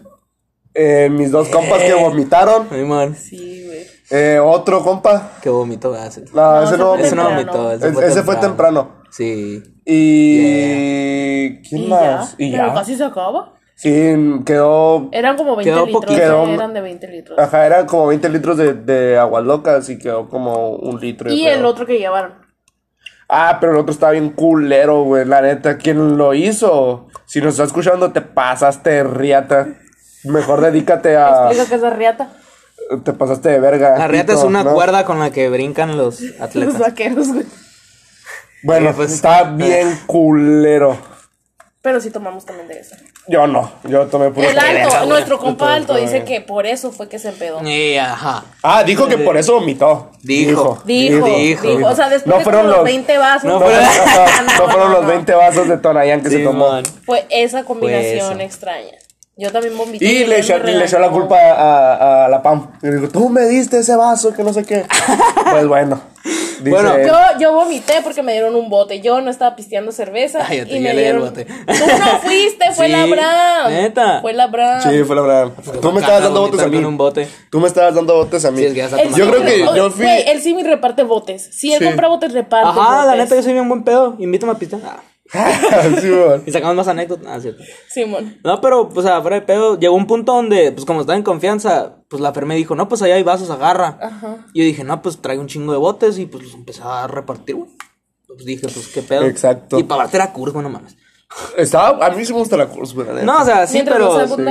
eh, 0.75 1.09
mis 1.11 1.31
dos 1.31 1.49
compas 1.49 1.83
que 1.83 1.95
vomitaron. 1.95 2.69
Ay, 2.71 2.85
man. 2.85 3.17
Sí, 3.17 3.65
güey. 3.67 3.87
eh, 4.11 4.39
otro 4.39 4.83
compa. 4.85 5.33
Qué 5.41 5.49
vomito 5.49 5.95
hace. 5.95 6.25
No, 6.35 6.61
No, 6.61 6.63
ese 6.63 6.75
ese 6.75 6.79
no 6.79 6.95
fue 6.95 7.07
Ese 7.07 7.17
no 7.17 7.25
vomitó. 7.25 7.51
temprano. 7.53 7.69
vomitó. 7.81 8.01
Ese- 8.01 8.07
ese 8.13 8.23
fue 8.23 8.37
temprano. 8.37 8.91
Sí. 9.11 9.63
Y. 9.87 11.63
¿Quién 11.69 11.83
Y 11.85 11.89
más? 11.89 12.37
ya. 12.37 12.45
Y 12.45 12.51
Pero 12.53 12.67
ya. 12.69 12.75
casi 12.75 12.97
se 12.97 13.05
acaba. 13.05 13.55
Sí, 13.77 13.91
quedó. 14.47 15.11
Eran 15.13 15.37
como 15.37 15.55
20 15.55 15.71
Quedó 15.71 15.85
litros. 15.87 16.17
Quedó- 16.17 16.47
Eran 16.49 16.73
de 16.73 16.81
20 16.81 17.09
litros. 17.09 17.39
Ajá, 17.39 17.67
eran 17.67 17.87
como 17.87 18.07
20 18.07 18.29
litros 18.31 18.57
de, 18.57 18.73
de 18.73 19.19
aguas 19.19 19.45
locas 19.45 19.89
y 19.91 19.99
quedó 19.99 20.29
como 20.31 20.71
un 20.71 20.99
litro. 20.99 21.31
y 21.31 21.47
el 21.47 21.65
otro 21.67 21.85
que 21.85 21.99
llevaron. 21.99 22.35
Ah, 23.29 23.59
pero 23.61 23.73
el 23.73 23.79
otro 23.79 23.93
estaba 23.93 24.13
bien 24.13 24.31
culero, 24.31 25.03
güey. 25.03 25.25
La 25.27 25.43
neta, 25.43 25.77
¿quién 25.77 26.17
lo 26.17 26.33
hizo? 26.33 27.09
Si 27.27 27.41
nos 27.41 27.55
está 27.55 27.65
escuchando, 27.65 28.13
te 28.13 28.23
pasaste, 28.23 29.05
riata. 29.05 29.69
Mejor 30.25 30.61
dedícate 30.63 31.17
a. 31.17 31.47
Explica 31.49 31.69
que 31.69 31.75
es 31.75 31.81
la 31.83 31.91
riata. 31.91 32.33
Te 33.05 33.13
pasaste 33.13 33.49
de 33.51 33.59
verga. 33.61 33.99
La 33.99 34.07
riata 34.09 34.33
es 34.33 34.43
una 34.45 34.63
¿no? 34.65 34.73
cuerda 34.75 35.05
con 35.05 35.19
la 35.19 35.31
que 35.33 35.49
brincan 35.51 35.97
los 35.99 36.21
Los 36.21 36.41
atletas. 36.41 36.79
vaqueros, 36.79 37.29
güey. 37.29 37.45
Bueno, 38.63 38.91
Sí, 38.91 38.95
pues. 38.97 39.13
está 39.13 39.43
bien 39.43 39.99
culero. 40.07 40.97
Pero 41.83 42.01
sí 42.01 42.11
tomamos 42.11 42.47
también 42.47 42.69
de 42.69 42.79
eso. 42.81 42.97
Yo 43.29 43.47
no, 43.49 43.71
yo 43.85 44.07
tomé 44.07 44.31
puro 44.31 44.49
El 44.49 44.57
alto, 44.59 45.07
nuestro 45.07 45.39
compa 45.39 45.75
alto 45.75 45.97
dice 45.97 46.25
que 46.25 46.41
por 46.41 46.65
eso 46.65 46.93
fue 46.93 47.09
que 47.09 47.19
se 47.19 47.31
empedó. 47.31 47.61
Y, 47.67 47.97
ajá. 47.97 48.45
Ah, 48.63 48.85
dijo 48.85 49.09
que 49.09 49.19
por 49.19 49.37
eso 49.37 49.55
vomitó. 49.55 50.13
Dijo. 50.23 50.81
Dijo, 50.85 51.27
Dijo. 51.27 51.67
dijo, 51.67 51.89
O 51.89 51.95
sea, 51.97 52.09
después 52.09 52.27
No 52.33 52.39
de 52.39 52.45
fueron 52.45 52.67
los 52.69 52.77
los- 52.77 52.85
20 52.85 53.19
vasos. 53.19 53.45
no 53.45 53.59
No, 53.59 53.67
fueron- 53.67 53.85
ajá, 53.85 54.43
no 54.59 54.69
fueron 54.71 54.93
los 54.93 55.03
no. 55.03 55.09
20 55.09 55.35
vasos 55.35 55.69
de 55.69 55.77
Tonayán 55.79 56.23
que 56.23 56.31
se 56.31 56.39
Sí, 56.39 56.45
tomó. 56.45 56.69
man. 56.71 56.85
Fue 57.05 57.27
esa 57.31 57.65
combinación 57.65 58.41
eso. 58.41 58.41
extraña. 58.41 58.93
Yo 59.39 59.53
también 59.53 59.77
vomité. 59.77 60.03
Y 60.05 60.25
le 60.25 60.39
echó, 60.41 60.57
le 60.59 60.83
echó 60.83 60.99
la 60.99 61.11
culpa 61.11 61.37
a, 61.37 62.25
a 62.25 62.29
la 62.29 62.43
Pam. 62.43 62.71
Y 62.83 62.89
dijo, 62.89 63.09
tú 63.09 63.29
me 63.29 63.43
diste 63.45 63.79
ese 63.81 63.95
vaso 63.95 64.33
que 64.33 64.43
no 64.43 64.53
sé 64.55 64.65
qué. 64.65 64.87
pues 65.51 65.67
bueno. 65.69 66.01
Dice 66.25 66.71
Bueno, 66.71 66.95
él. 66.95 67.07
Yo, 67.07 67.15
yo 67.39 67.53
vomité 67.53 67.97
porque 68.03 68.23
me 68.23 68.33
dieron 68.33 68.55
un 68.57 68.71
bote. 68.71 69.03
Yo 69.03 69.21
no 69.21 69.31
estaba 69.31 69.55
pisteando 69.55 69.93
cerveza. 69.93 70.39
Ay, 70.49 70.57
ya 70.59 70.65
te 70.65 70.71
y 70.71 70.81
me 70.81 70.89
llené 70.89 70.91
el 70.91 70.97
dieron. 70.99 71.21
bote. 71.25 71.45
Tú 71.67 71.85
no 71.99 72.19
fuiste, 72.23 72.73
fue 72.73 72.87
Sí, 72.87 72.93
la 72.93 73.05
Bram. 73.05 73.73
neta. 73.73 74.21
Fue 74.23 74.33
la 74.33 74.47
Bram. 74.47 74.81
Sí, 74.83 75.05
fue 75.05 75.15
la 75.17 75.23
verdad. 75.23 75.53
Tú 75.83 75.93
me 75.93 76.01
estabas 76.01 76.23
dando 76.23 76.41
botes 76.41 76.61
a 76.63 76.69
mí. 76.69 76.79
Un 76.79 76.97
bote. 76.97 77.29
Tú 77.51 77.61
me 77.61 77.69
estabas 77.69 77.95
dando 77.95 78.15
botes 78.15 78.43
a 78.47 78.51
mí. 78.51 78.61
Sí, 78.61 78.65
es 78.65 78.73
que 78.73 78.79
ya 78.81 79.05
Yo 79.17 79.31
creo 79.31 79.45
que 79.45 79.59
yo 79.77 79.91
fui. 79.91 80.05
Güey, 80.07 80.31
él 80.31 80.41
sí 80.41 80.55
me 80.55 80.63
reparte 80.63 81.03
botes. 81.03 81.47
Si 81.53 81.75
él 81.75 81.81
Sí. 81.81 81.85
compra 81.85 82.09
botes, 82.09 82.33
reparte. 82.33 82.71
Ajá, 82.81 83.05
la 83.05 83.17
neta, 83.17 83.35
yo 83.37 83.43
soy 83.43 83.53
bien 83.53 83.69
buen 83.69 83.85
pedo. 83.85 84.17
Invítame 84.19 84.53
a 84.53 84.55
pistear. 84.55 84.81
Ah. 84.83 84.97
Y 86.47 86.53
sacamos 86.53 86.77
más 86.77 86.89
anécdotas. 86.89 87.27
Ah, 87.29 87.41
cierto. 87.41 87.63
Simón. 87.89 88.39
No, 88.45 88.61
pero, 88.61 88.89
pues, 88.89 89.07
fuera 89.07 89.37
de 89.37 89.43
pedo, 89.43 89.79
llegó 89.79 89.95
un 89.95 90.07
punto 90.07 90.33
donde, 90.33 90.73
pues, 90.73 90.85
como 90.85 91.01
estaba 91.01 91.17
en 91.17 91.23
confianza, 91.25 91.97
pues 92.09 92.21
la 92.23 92.33
Fer 92.33 92.47
me 92.47 92.57
dijo, 92.57 92.75
no, 92.75 92.89
pues 92.89 93.03
allá 93.03 93.15
hay 93.17 93.23
vasos, 93.23 93.51
agarra. 93.51 93.99
Ajá. 94.01 94.47
Y 94.53 94.61
yo 94.61 94.65
dije, 94.65 94.85
no, 94.85 95.03
pues 95.03 95.19
traigo 95.21 95.43
un 95.43 95.49
chingo 95.49 95.73
de 95.73 95.79
botes 95.79 96.19
y 96.19 96.27
pues 96.27 96.45
los 96.45 96.55
empecé 96.55 96.83
a 96.85 97.07
repartir, 97.07 97.57
güey. 97.57 97.71
Pues 98.27 98.45
dije, 98.45 98.63
pues 98.69 98.89
qué 98.89 99.03
pedo. 99.03 99.25
Exacto. 99.25 99.79
Y 99.79 99.85
para 99.85 100.03
darte 100.03 100.17
era 100.19 100.33
curso, 100.33 100.61
no 100.61 100.69
mames. 100.69 100.97
Estaba, 101.57 102.07
a 102.07 102.11
mí 102.11 102.25
sí 102.25 102.33
me 102.33 102.39
gusta 102.39 102.57
la 102.57 102.67
curso, 102.69 102.95
güey. 102.95 103.07
la 103.09 103.15
neta. 103.15 103.27
No, 103.27 103.43
o 103.43 103.45
sea, 103.45 103.67
sí, 103.67 103.75
Mientras 103.75 103.97
pero 103.99 104.09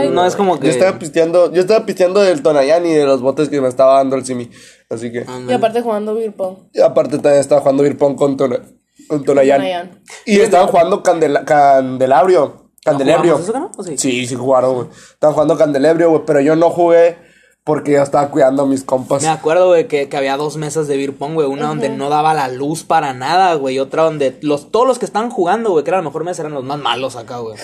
no 0.09 0.21
sea 0.21 0.27
es 0.27 0.35
como 0.35 0.59
que. 0.59 0.67
Yo 0.67 0.71
estaba 0.73 0.99
pisteando, 0.99 1.51
yo 1.53 1.61
estaba 1.61 1.85
pisteando 1.85 2.21
del 2.21 2.41
Tonayán 2.43 2.85
y 2.85 2.93
de 2.93 3.05
los 3.05 3.21
botes 3.21 3.47
que 3.49 3.61
me 3.61 3.69
estaba 3.69 3.95
dando 3.97 4.15
el 4.17 4.25
Simi. 4.25 4.49
Así 4.89 5.11
que. 5.11 5.25
Y 5.47 5.53
aparte 5.53 5.81
jugando 5.81 6.13
beer 6.13 6.35
pong. 6.35 6.67
Y 6.73 6.81
aparte 6.81 7.17
también 7.17 7.39
estaba 7.39 7.61
jugando 7.61 7.83
beer 7.83 7.97
pong 7.97 8.15
con, 8.15 8.37
Tona- 8.37 8.61
con 9.07 9.23
Tonayán. 9.23 10.01
Y 10.25 10.39
estaban 10.39 10.67
jugando 10.67 11.03
candela- 11.03 11.45
Candelabrio. 11.45 12.71
Candelabrio. 12.83 13.39
no? 13.53 13.71
¿O 13.77 13.83
sí? 13.83 13.97
Sí, 13.97 14.27
sí 14.27 14.35
jugaron, 14.35 14.75
güey. 14.75 14.87
Estaban 15.13 15.33
jugando 15.33 15.57
Candelabrio, 15.57 16.09
güey. 16.11 16.21
Pero 16.25 16.39
yo 16.41 16.55
no 16.55 16.69
jugué 16.69 17.17
porque 17.63 17.93
yo 17.93 18.03
estaba 18.03 18.29
cuidando 18.29 18.61
a 18.63 18.65
mis 18.67 18.83
compas. 18.83 19.23
Me 19.23 19.27
acuerdo, 19.29 19.69
güey, 19.69 19.87
que, 19.87 20.07
que 20.07 20.17
había 20.17 20.37
dos 20.37 20.55
mesas 20.57 20.87
de 20.87 20.95
beer 20.97 21.13
pong, 21.13 21.33
güey. 21.33 21.47
Una 21.47 21.67
donde 21.67 21.89
no 21.89 22.09
daba 22.09 22.35
la 22.35 22.47
luz 22.47 22.83
para 22.83 23.13
nada, 23.13 23.55
güey. 23.55 23.75
Y 23.75 23.79
otra 23.79 24.03
donde 24.03 24.37
los, 24.41 24.69
todos 24.71 24.85
los 24.87 24.99
que 24.99 25.05
estaban 25.05 25.31
jugando, 25.31 25.71
güey, 25.71 25.83
que 25.83 25.89
era 25.89 25.97
la 25.97 26.03
mejor 26.03 26.23
mesa, 26.23 26.43
eran 26.43 26.53
los 26.53 26.63
más 26.63 26.77
malos 26.79 27.15
acá, 27.15 27.39
güey. 27.39 27.57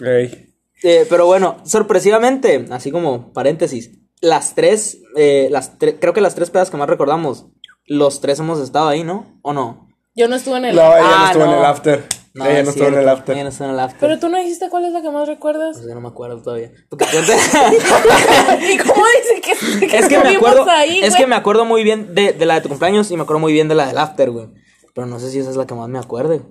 Ey. 0.00 0.54
Eh, 0.82 1.06
pero 1.10 1.26
bueno, 1.26 1.56
sorpresivamente, 1.64 2.64
así 2.70 2.90
como 2.90 3.32
paréntesis, 3.32 3.90
las 4.20 4.54
tres, 4.54 4.98
eh, 5.16 5.48
las 5.50 5.78
tre- 5.78 5.98
creo 6.00 6.12
que 6.14 6.20
las 6.20 6.34
tres 6.36 6.50
pedas 6.50 6.70
que 6.70 6.76
más 6.76 6.88
recordamos, 6.88 7.46
los 7.86 8.20
tres 8.20 8.38
hemos 8.38 8.60
estado 8.60 8.88
ahí, 8.88 9.02
¿no? 9.04 9.38
¿O 9.42 9.52
no? 9.52 9.87
Yo 10.18 10.28
no 10.28 10.36
estuve 10.36 10.56
en 10.58 10.64
el. 10.66 10.76
No, 10.76 10.82
ella 10.82 11.00
no 11.00 11.06
Ah, 11.16 11.24
estuvo 11.28 11.44
en 11.44 11.50
no. 11.50 11.58
el 11.58 11.64
after. 11.64 12.04
ella 12.34 12.58
es 12.58 12.64
no 12.64 12.70
estuvo 12.70 12.88
en 12.88 12.94
el 12.98 13.08
after. 13.08 13.34
Ella 13.34 13.44
no 13.44 13.50
estuvo 13.50 13.68
en 13.68 13.74
el 13.74 13.80
after. 13.80 14.00
Pero 14.00 14.18
tú 14.18 14.28
no 14.28 14.38
dijiste 14.38 14.68
cuál 14.68 14.84
es 14.84 14.92
la 14.92 15.00
que 15.02 15.10
más 15.10 15.26
recuerdas. 15.28 15.76
Pues 15.76 15.88
yo 15.88 15.94
no 15.94 16.00
me 16.00 16.08
acuerdo 16.08 16.42
todavía. 16.42 16.70
Porque 16.88 17.04
tú- 17.06 17.18
¿Y 18.68 18.78
cómo 18.78 19.04
dice 19.16 19.40
que, 19.80 19.86
que 19.88 19.96
es 19.98 20.08
que 20.08 20.18
me 20.18 20.36
acuerdo, 20.36 20.66
ahí, 20.68 20.98
es 21.02 21.10
güey? 21.10 21.22
que 21.22 21.26
me 21.28 21.36
acuerdo 21.36 21.64
muy 21.64 21.84
bien 21.84 22.14
de, 22.14 22.32
de 22.32 22.46
la 22.46 22.54
de 22.54 22.60
tu 22.62 22.68
cumpleaños 22.68 23.10
y 23.10 23.16
me 23.16 23.22
acuerdo 23.22 23.40
muy 23.40 23.52
bien 23.52 23.68
de 23.68 23.74
la 23.76 23.86
del 23.86 23.98
after, 23.98 24.30
güey. 24.30 24.48
Pero 24.94 25.06
no 25.06 25.20
sé 25.20 25.30
si 25.30 25.38
esa 25.38 25.50
es 25.50 25.56
la 25.56 25.66
que 25.66 25.74
más 25.74 25.88
me 25.88 25.98
acuerde. 26.00 26.42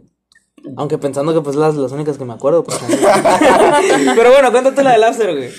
Aunque 0.78 0.98
pensando 0.98 1.34
que 1.34 1.42
pues 1.42 1.56
las, 1.56 1.76
las 1.76 1.92
únicas 1.92 2.18
que 2.18 2.26
me 2.26 2.34
acuerdo. 2.34 2.64
Pues, 2.64 2.80
Pero 4.16 4.32
bueno, 4.32 4.52
cuéntate 4.52 4.84
la 4.84 4.92
del 4.94 5.04
after, 5.04 5.36
güey. 5.36 5.50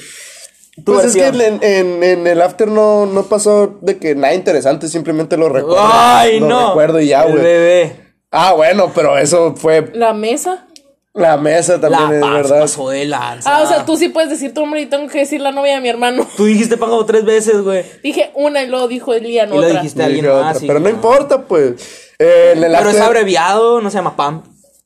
Pues 0.84 1.04
es 1.06 1.14
que 1.14 1.26
en, 1.26 1.62
en- 1.62 2.02
en 2.02 2.26
el 2.26 2.40
after 2.42 2.68
no, 2.68 3.06
no 3.06 3.24
pasó 3.24 3.78
de 3.80 3.98
que 3.98 4.14
nada 4.14 4.34
interesante, 4.34 4.88
simplemente 4.88 5.36
lo 5.36 5.48
recuerdo. 5.48 5.78
Ay, 5.80 6.40
lo 6.40 6.48
no. 6.48 6.68
recuerdo 6.68 7.00
y 7.00 7.08
ya, 7.08 7.24
güey. 7.24 7.42
bebé. 7.42 7.96
Ah, 8.30 8.52
bueno, 8.54 8.92
pero 8.94 9.16
eso 9.18 9.54
fue 9.56 9.90
La 9.94 10.12
mesa. 10.12 10.66
la 11.14 11.36
mesa 11.38 11.80
también, 11.80 12.20
La 12.20 12.26
es 12.28 12.34
verdad. 12.34 12.60
pasó 12.60 12.90
de 12.90 13.06
lanza. 13.06 13.56
Ah, 13.56 13.62
o 13.62 13.66
sea, 13.66 13.84
tú 13.86 13.96
sí 13.96 14.08
puedes 14.10 14.28
decir 14.30 14.52
tu 14.54 14.60
nombre 14.60 14.82
y 14.82 14.86
tengo 14.86 15.08
que 15.08 15.20
decir 15.20 15.40
la 15.40 15.50
novia 15.50 15.74
de 15.76 15.80
mi 15.80 15.88
hermano. 15.88 16.26
Tú 16.36 16.44
dijiste 16.44 16.76
pan 16.76 16.90
como 16.90 17.06
tres 17.06 17.24
veces, 17.24 17.62
güey. 17.62 17.84
Dije 18.02 18.30
una 18.34 18.62
y 18.62 18.66
luego 18.68 18.86
dijo 18.86 19.14
Elian 19.14 19.48
Y 19.48 19.52
lo 19.56 19.66
otra. 19.66 19.80
dijiste 19.80 20.02
a 20.02 20.04
Y 20.04 20.06
alguien 20.06 20.28
otra, 20.28 20.54
pero 20.66 20.78
no 20.80 20.88
importa, 20.90 21.42
pues. 21.42 21.72
Eh, 22.18 22.52
en 22.56 22.64
el 22.64 22.72
Pero 22.76 22.90
es 22.90 23.00
abreviado, 23.00 23.80
no 23.80 23.90
se 23.90 23.96
llama 23.96 24.14
Pam. 24.16 24.42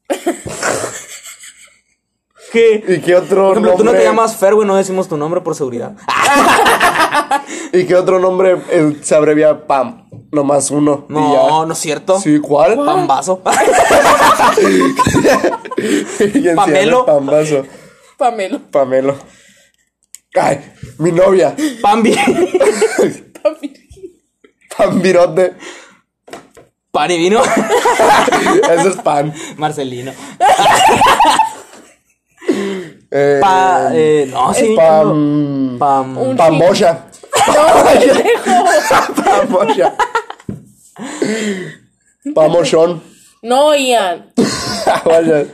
¿Qué? 2.52 2.84
¿Y 2.86 3.00
qué 3.00 3.16
otro 3.16 3.48
Por 3.48 3.52
ejemplo, 3.52 3.72
tú 3.72 3.78
no 3.78 3.84
nombre? 3.84 4.00
te 4.00 4.04
llamas 4.04 4.36
Fer, 4.36 4.54
güey, 4.54 4.66
no 4.68 4.76
decimos 4.76 5.08
tu 5.08 5.16
nombre 5.16 5.40
por 5.40 5.54
seguridad. 5.54 5.92
¿Y 7.72 7.84
qué 7.86 7.94
otro 7.94 8.18
nombre 8.18 8.58
eh, 8.70 8.98
se 9.02 9.14
abrevia 9.14 9.66
PAM? 9.66 10.08
Nomás 10.30 10.70
uno. 10.70 11.06
y 11.08 11.12
No, 11.14 11.32
ya. 11.60 11.66
no 11.66 11.72
es 11.72 11.78
cierto. 11.78 12.20
Sí, 12.20 12.38
¿cuál? 12.40 12.76
Pambazo. 12.76 13.42
¿Quién 14.56 16.42
se 16.42 16.54
Pamelo. 16.54 17.06
Pambazo. 17.06 17.64
Pamelo. 18.16 18.60
Pamelo. 18.70 19.16
Ay, 20.34 20.60
mi 20.98 21.12
novia. 21.12 21.54
Pambi. 21.82 22.14
Pamelo. 23.42 23.72
Pambirote. 24.76 25.54
Pan 26.90 27.10
y 27.10 27.18
vino. 27.18 27.42
Eso 28.70 28.88
es 28.88 28.96
pan. 28.96 29.32
Marcelino. 29.56 30.12
Eh, 33.14 33.38
Pa, 33.42 33.90
eh, 33.92 34.26
no, 34.32 34.54
sí. 34.54 34.74
pam. 34.74 35.76
Pam. 35.78 36.16
Un- 36.16 36.34
pendejo. 36.36 36.86
Pamocha. 39.26 39.94
Pamochón. 42.34 43.02
No, 43.42 43.74
Ian. 43.74 44.32
Vaya. 45.04 45.44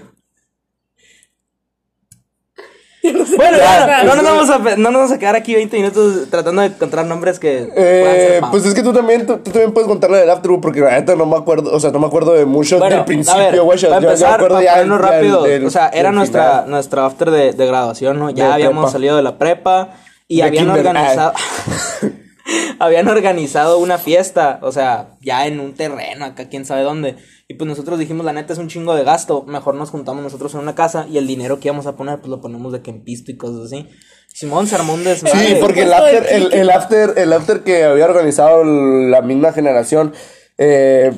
Bueno, 3.37 3.57
Ya, 3.59 4.03
no, 4.05 4.11
pues, 4.13 4.23
nos 4.23 4.25
vamos 4.25 4.51
a, 4.51 4.59
no 4.77 4.91
nos 4.91 4.95
vamos 4.95 5.13
a 5.13 5.19
quedar 5.19 5.37
aquí 5.37 5.55
20 5.55 5.77
minutos 5.77 6.29
tratando 6.31 6.63
de 6.63 6.69
encontrar 6.69 7.07
nombres 7.07 7.39
que 7.39 7.69
Eh, 7.77 8.41
pues 8.51 8.65
es 8.67 8.75
que 8.75 8.83
tú 8.83 8.93
también, 8.93 9.27
tú, 9.27 9.37
tú 9.39 9.51
también 9.51 9.73
puedes 9.73 9.89
contarle 9.89 10.19
del 10.19 10.31
after, 10.31 10.51
porque 10.61 10.81
la 10.81 10.91
neta 10.93 11.15
no 11.17 11.27
me 11.27 11.37
acuerdo, 11.37 11.73
o 11.75 11.81
sea, 11.81 11.91
no 11.91 11.99
me 11.99 12.07
acuerdo 12.07 12.33
de 12.35 12.45
mucho 12.45 12.79
Bueno, 12.79 12.97
del 12.97 13.05
principio, 13.05 13.41
a 13.41 13.45
ver, 13.51 13.61
güey. 13.61 13.79
yo- 13.79 13.89
para 13.89 14.01
yo 14.01 14.07
me 14.09 14.13
empezar, 14.15 14.35
acuerdo 14.35 14.55
para 14.57 14.65
ya 14.65 14.79
del- 14.79 14.99
rápido, 14.99 15.43
del- 15.43 15.67
o 15.67 15.71
sea, 15.71 15.89
era 15.89 16.13
nuestra, 16.13 16.51
final. 16.51 16.71
nuestra 16.71 17.07
after 17.07 17.31
de, 17.31 17.53
de 17.53 17.67
graduación, 17.67 18.19
¿no? 18.19 18.31
Ya 18.31 18.47
De 18.49 18.53
habíamos 18.55 18.85
prepa. 18.85 18.93
salido 18.93 19.17
de 19.17 19.23
la 19.23 19.39
prepa 19.39 19.91
y 20.27 20.37
De 20.39 20.43
habían 20.45 20.71
organizado... 20.71 21.33
habían 22.79 23.09
organizado 23.09 23.79
una 23.79 23.99
fiesta, 23.99 24.59
o 24.63 24.73
sea, 24.73 25.17
ya 25.21 25.47
en 25.47 25.61
un 25.61 25.75
terreno, 25.75 26.25
acá 26.25 26.49
quién 26.49 26.65
sabe 26.65 26.83
dónde. 26.83 27.17
Y 27.49 27.55
pues 27.55 27.69
nosotros 27.69 27.99
dijimos, 27.99 28.25
la 28.27 28.33
neta 28.33 28.53
es 28.53 28.59
un 28.59 28.69
chingo 28.69 28.95
de 28.95 29.05
gasto, 29.05 29.45
mejor 29.47 29.75
nos 29.75 29.91
juntamos 29.91 30.23
nosotros 30.23 30.53
en 30.55 30.61
una 30.61 30.75
casa 30.75 31.07
y 31.11 31.19
el 31.19 31.27
dinero 31.27 31.61
que 31.61 31.69
íbamos 31.69 31.87
a 31.87 31.97
poner, 31.97 32.19
pues 32.19 32.29
lo 32.29 32.41
ponemos 32.41 32.73
de 32.73 32.83
que 32.83 32.91
en 32.91 33.03
pisto 33.05 33.31
y 33.31 33.37
cosas 33.37 33.67
así. 33.67 33.89
Simón 34.33 34.67
se 34.67 34.77
armó 34.77 34.93
un 34.95 35.01
Sí, 35.01 35.07
desmadre. 35.09 35.57
porque 35.61 35.83
el 35.83 35.93
after, 35.93 36.27
el, 36.31 36.53
el 36.53 36.71
after, 36.71 37.15
el 37.17 37.33
after 37.33 37.61
que 37.65 37.85
había 37.85 38.05
organizado 38.05 38.63
la 38.65 39.23
misma 39.23 39.53
generación, 39.53 40.13
eh, 40.59 41.13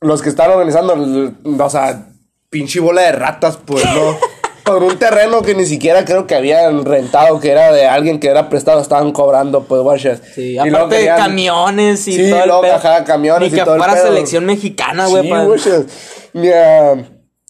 los 0.00 0.22
que 0.22 0.28
estaban 0.28 0.52
organizando, 0.52 0.94
o 1.58 1.70
sea, 1.70 2.08
pinche 2.50 2.78
bola 2.80 3.02
de 3.02 3.12
ratas, 3.12 3.58
pues, 3.64 3.84
¿no? 3.84 4.16
Por 4.64 4.82
un 4.82 4.98
terreno 4.98 5.42
que 5.42 5.54
ni 5.54 5.66
siquiera 5.66 6.04
creo 6.04 6.26
que 6.26 6.34
habían 6.34 6.84
rentado, 6.84 7.38
que 7.38 7.50
era 7.50 7.70
de 7.72 7.86
alguien 7.86 8.18
que 8.18 8.28
era 8.28 8.48
prestado, 8.48 8.80
estaban 8.80 9.12
cobrando, 9.12 9.64
pues, 9.64 9.82
guachas. 9.82 10.22
Sí, 10.34 10.52
Y 10.54 10.58
aparte 10.58 10.96
querían- 10.96 11.18
camiones 11.18 12.08
y 12.08 12.12
Sí, 12.12 12.30
todo 12.30 12.42
el 12.42 12.48
luego, 12.48 12.64
ajá, 12.74 13.04
camiones 13.04 13.50
Ni 13.52 13.56
y 13.56 13.58
que 13.60 13.64
todo 13.64 13.76
fuera 13.76 13.96
selección 13.96 14.46
mexicana, 14.46 15.06
güey. 15.06 15.30
Sí. 15.58 15.70
Ni 16.32 16.48
a, 16.48 16.94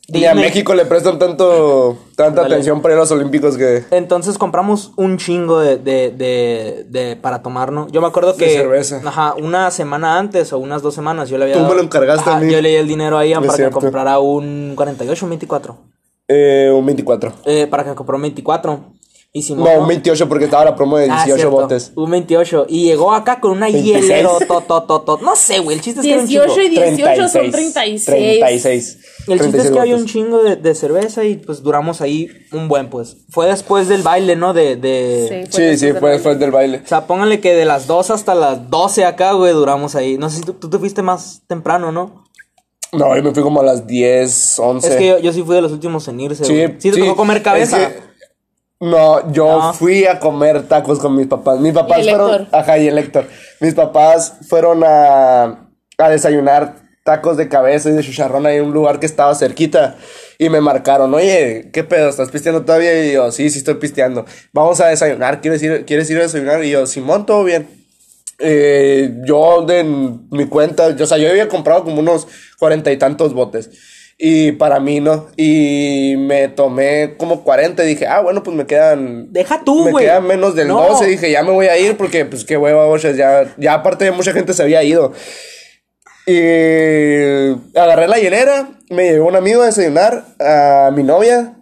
ni 0.08 0.24
a. 0.26 0.34
México 0.34 0.74
le 0.74 0.84
prestan 0.86 1.18
tanto, 1.18 1.96
tanta 2.16 2.42
Dale. 2.42 2.54
atención 2.56 2.82
para 2.82 2.94
ir 2.94 2.98
a 2.98 3.00
los 3.02 3.10
olímpicos 3.12 3.56
que... 3.56 3.84
Entonces 3.92 4.36
compramos 4.36 4.90
un 4.96 5.16
chingo 5.16 5.60
de, 5.60 5.78
de, 5.78 6.10
de, 6.10 6.84
de- 6.88 7.16
para 7.16 7.42
tomarnos. 7.42 7.90
Yo 7.92 8.00
me 8.02 8.08
acuerdo 8.08 8.32
De 8.34 8.44
que. 8.44 8.50
cerveza. 8.50 9.00
Ajá, 9.04 9.34
una 9.38 9.70
semana 9.70 10.18
antes 10.18 10.52
o 10.52 10.58
unas 10.58 10.82
dos 10.82 10.94
semanas 10.94 11.30
yo 11.30 11.38
le 11.38 11.44
había 11.44 11.54
Tú 11.54 11.60
me 11.60 11.64
dado- 11.66 11.76
lo 11.76 11.82
encargaste 11.82 12.28
a 12.28 12.32
Ajá, 12.34 12.42
mí. 12.42 12.52
Yo 12.52 12.60
le 12.60 12.70
di 12.70 12.74
el 12.74 12.88
dinero 12.88 13.16
a 13.16 13.24
Ian 13.24 13.42
Es 13.44 13.50
para 13.52 13.64
que 13.64 13.70
comprara 13.70 14.18
un 14.18 14.72
48 14.76 15.24
un 15.24 15.30
24. 15.30 15.78
Eh, 16.28 16.70
un 16.74 16.86
24. 16.86 17.32
Eh, 17.44 17.66
para 17.66 17.84
que 17.84 17.94
compró 17.94 18.16
un 18.16 18.22
24. 18.22 18.92
Hicimos. 19.36 19.68
No, 19.68 19.80
un 19.80 19.88
28 19.88 20.28
porque 20.28 20.44
estaba 20.44 20.64
la 20.64 20.76
promo 20.76 20.96
de 20.96 21.10
Ah, 21.10 21.24
18 21.24 21.34
cierto, 21.34 21.50
botes. 21.50 21.92
Un 21.96 22.08
28. 22.08 22.66
Y 22.68 22.84
llegó 22.84 23.12
acá 23.12 23.40
con 23.40 23.50
una 23.50 23.66
26. 23.66 24.06
hielero, 24.06 24.38
to, 24.46 24.60
to, 24.60 24.82
to, 24.84 25.00
to. 25.00 25.18
No 25.22 25.34
sé, 25.34 25.58
güey. 25.58 25.76
El 25.76 25.82
chiste 25.82 26.00
es 26.00 26.06
que 26.06 26.12
era 26.12 26.20
un 26.22 26.28
18 26.28 26.62
y 26.62 26.68
chingo. 26.68 26.82
18 26.82 27.28
son 27.28 27.50
36. 27.50 28.04
36. 28.04 28.98
El 29.26 29.40
chiste 29.40 29.58
es 29.58 29.70
que 29.72 29.80
había 29.80 29.96
un 29.96 30.06
chingo 30.06 30.40
de, 30.40 30.54
de 30.54 30.74
cerveza 30.76 31.24
y 31.24 31.38
pues 31.38 31.64
duramos 31.64 32.00
ahí 32.00 32.28
un 32.52 32.68
buen, 32.68 32.88
pues. 32.90 33.16
Fue 33.30 33.48
después 33.48 33.88
del 33.88 34.02
baile, 34.02 34.36
¿no? 34.36 34.54
De. 34.54 34.76
de... 34.76 35.48
Sí. 35.50 35.76
Sí, 35.76 35.78
sí, 35.78 35.92
fue 35.98 36.12
después 36.12 36.38
del 36.38 36.52
baile. 36.52 36.82
O 36.84 36.86
sea, 36.88 37.08
pónganle 37.08 37.40
que 37.40 37.54
de 37.54 37.64
las 37.64 37.88
2 37.88 38.10
hasta 38.10 38.36
las 38.36 38.70
12 38.70 39.04
acá, 39.04 39.32
güey, 39.32 39.52
duramos 39.52 39.96
ahí. 39.96 40.16
No 40.16 40.30
sé 40.30 40.36
si 40.36 40.42
tú, 40.44 40.52
tú 40.52 40.70
te 40.70 40.78
fuiste 40.78 41.02
más 41.02 41.42
temprano, 41.48 41.90
¿no? 41.90 42.23
No, 42.96 43.16
yo 43.16 43.22
me 43.22 43.32
fui 43.32 43.42
como 43.42 43.60
a 43.60 43.64
las 43.64 43.86
10, 43.86 44.58
11. 44.58 44.88
Es 44.88 44.96
que 44.96 45.08
yo, 45.08 45.18
yo 45.18 45.32
sí 45.32 45.42
fui 45.42 45.54
de 45.56 45.62
los 45.62 45.72
últimos 45.72 46.06
en 46.08 46.20
irse, 46.20 46.44
Sí, 46.44 46.52
güey. 46.54 46.74
Sí, 46.78 46.90
te 46.90 46.98
tocó 46.98 47.16
comer 47.16 47.42
cabeza. 47.42 47.80
es 47.82 47.88
que- 47.88 48.14
no, 48.80 49.32
yo 49.32 49.46
No. 49.58 49.72
fui 49.72 50.04
a 50.04 50.18
comer 50.20 50.68
tacos 50.68 50.98
con 50.98 51.16
mis 51.16 51.26
papás. 51.26 51.58
Mis 51.60 51.72
papás 51.72 51.98
Y 52.04 52.08
el 52.08 52.16
fueron. 52.16 52.48
Ajá, 52.52 52.78
y 52.78 52.88
el 52.88 52.98
Héctor. 52.98 53.26
Mis 53.60 53.74
papás 53.74 54.34
fueron 54.48 54.82
a, 54.84 55.68
a 55.98 56.08
desayunar 56.10 56.76
tacos 57.04 57.36
de 57.36 57.48
cabeza 57.48 57.88
y 57.88 57.92
de 57.92 58.02
chicharrón 58.02 58.46
ahí 58.46 58.56
en 58.56 58.64
un 58.64 58.72
lugar 58.72 58.98
que 59.00 59.06
estaba 59.06 59.34
cerquita. 59.34 59.96
Y 60.38 60.48
me 60.48 60.60
marcaron, 60.60 61.14
oye, 61.14 61.70
¿qué 61.72 61.84
pedo? 61.84 62.08
¿Estás 62.08 62.30
pisteando 62.30 62.64
todavía? 62.64 63.04
Y 63.06 63.12
yo, 63.12 63.30
sí, 63.30 63.48
sí 63.50 63.58
estoy 63.58 63.74
pisteando. 63.74 64.26
Vamos 64.52 64.80
a 64.80 64.88
desayunar. 64.88 65.40
¿Quieres 65.40 65.62
ir, 65.62 65.84
¿quieres 65.86 66.10
ir 66.10 66.18
a 66.18 66.22
desayunar? 66.22 66.64
Y 66.64 66.70
yo, 66.70 66.86
Simón, 66.86 67.24
todo 67.24 67.44
bien. 67.44 67.68
Eh, 68.38 69.14
yo 69.24 69.62
de 69.66 69.84
mi 69.84 70.46
cuenta, 70.46 70.94
yo, 70.96 71.04
o 71.04 71.06
sea, 71.06 71.18
yo 71.18 71.30
había 71.30 71.48
comprado 71.48 71.84
como 71.84 72.00
unos 72.00 72.26
cuarenta 72.58 72.90
y 72.92 72.96
tantos 72.96 73.32
botes. 73.34 73.70
Y 74.16 74.52
para 74.52 74.78
mí, 74.78 75.00
¿no? 75.00 75.26
Y 75.36 76.14
me 76.18 76.46
tomé 76.48 77.16
como 77.16 77.42
40 77.42 77.84
y 77.84 77.88
dije, 77.88 78.06
ah, 78.06 78.20
bueno, 78.20 78.44
pues 78.44 78.56
me 78.56 78.64
quedan... 78.64 79.32
Deja 79.32 79.62
tú, 79.64 79.86
Me 79.86 79.90
güey. 79.90 80.04
quedan 80.06 80.24
menos 80.26 80.54
del 80.54 80.68
No. 80.68 80.82
12. 80.88 81.06
Dije, 81.06 81.30
ya 81.32 81.42
me 81.42 81.50
voy 81.50 81.66
a 81.66 81.76
ir 81.78 81.96
porque, 81.96 82.24
pues, 82.24 82.44
qué 82.44 82.56
hueva, 82.56 82.86
bochas, 82.86 83.16
ya, 83.16 83.52
ya 83.58 83.74
aparte 83.74 84.08
mucha 84.12 84.32
gente 84.32 84.54
se 84.54 84.62
había 84.62 84.84
ido. 84.84 85.12
Y 86.26 87.78
agarré 87.78 88.08
la 88.08 88.18
hielera, 88.18 88.70
me 88.90 89.10
llevó 89.10 89.28
un 89.28 89.36
amigo 89.36 89.62
a 89.62 89.66
desayunar, 89.66 90.24
a 90.40 90.90
mi 90.94 91.02
novia. 91.02 91.54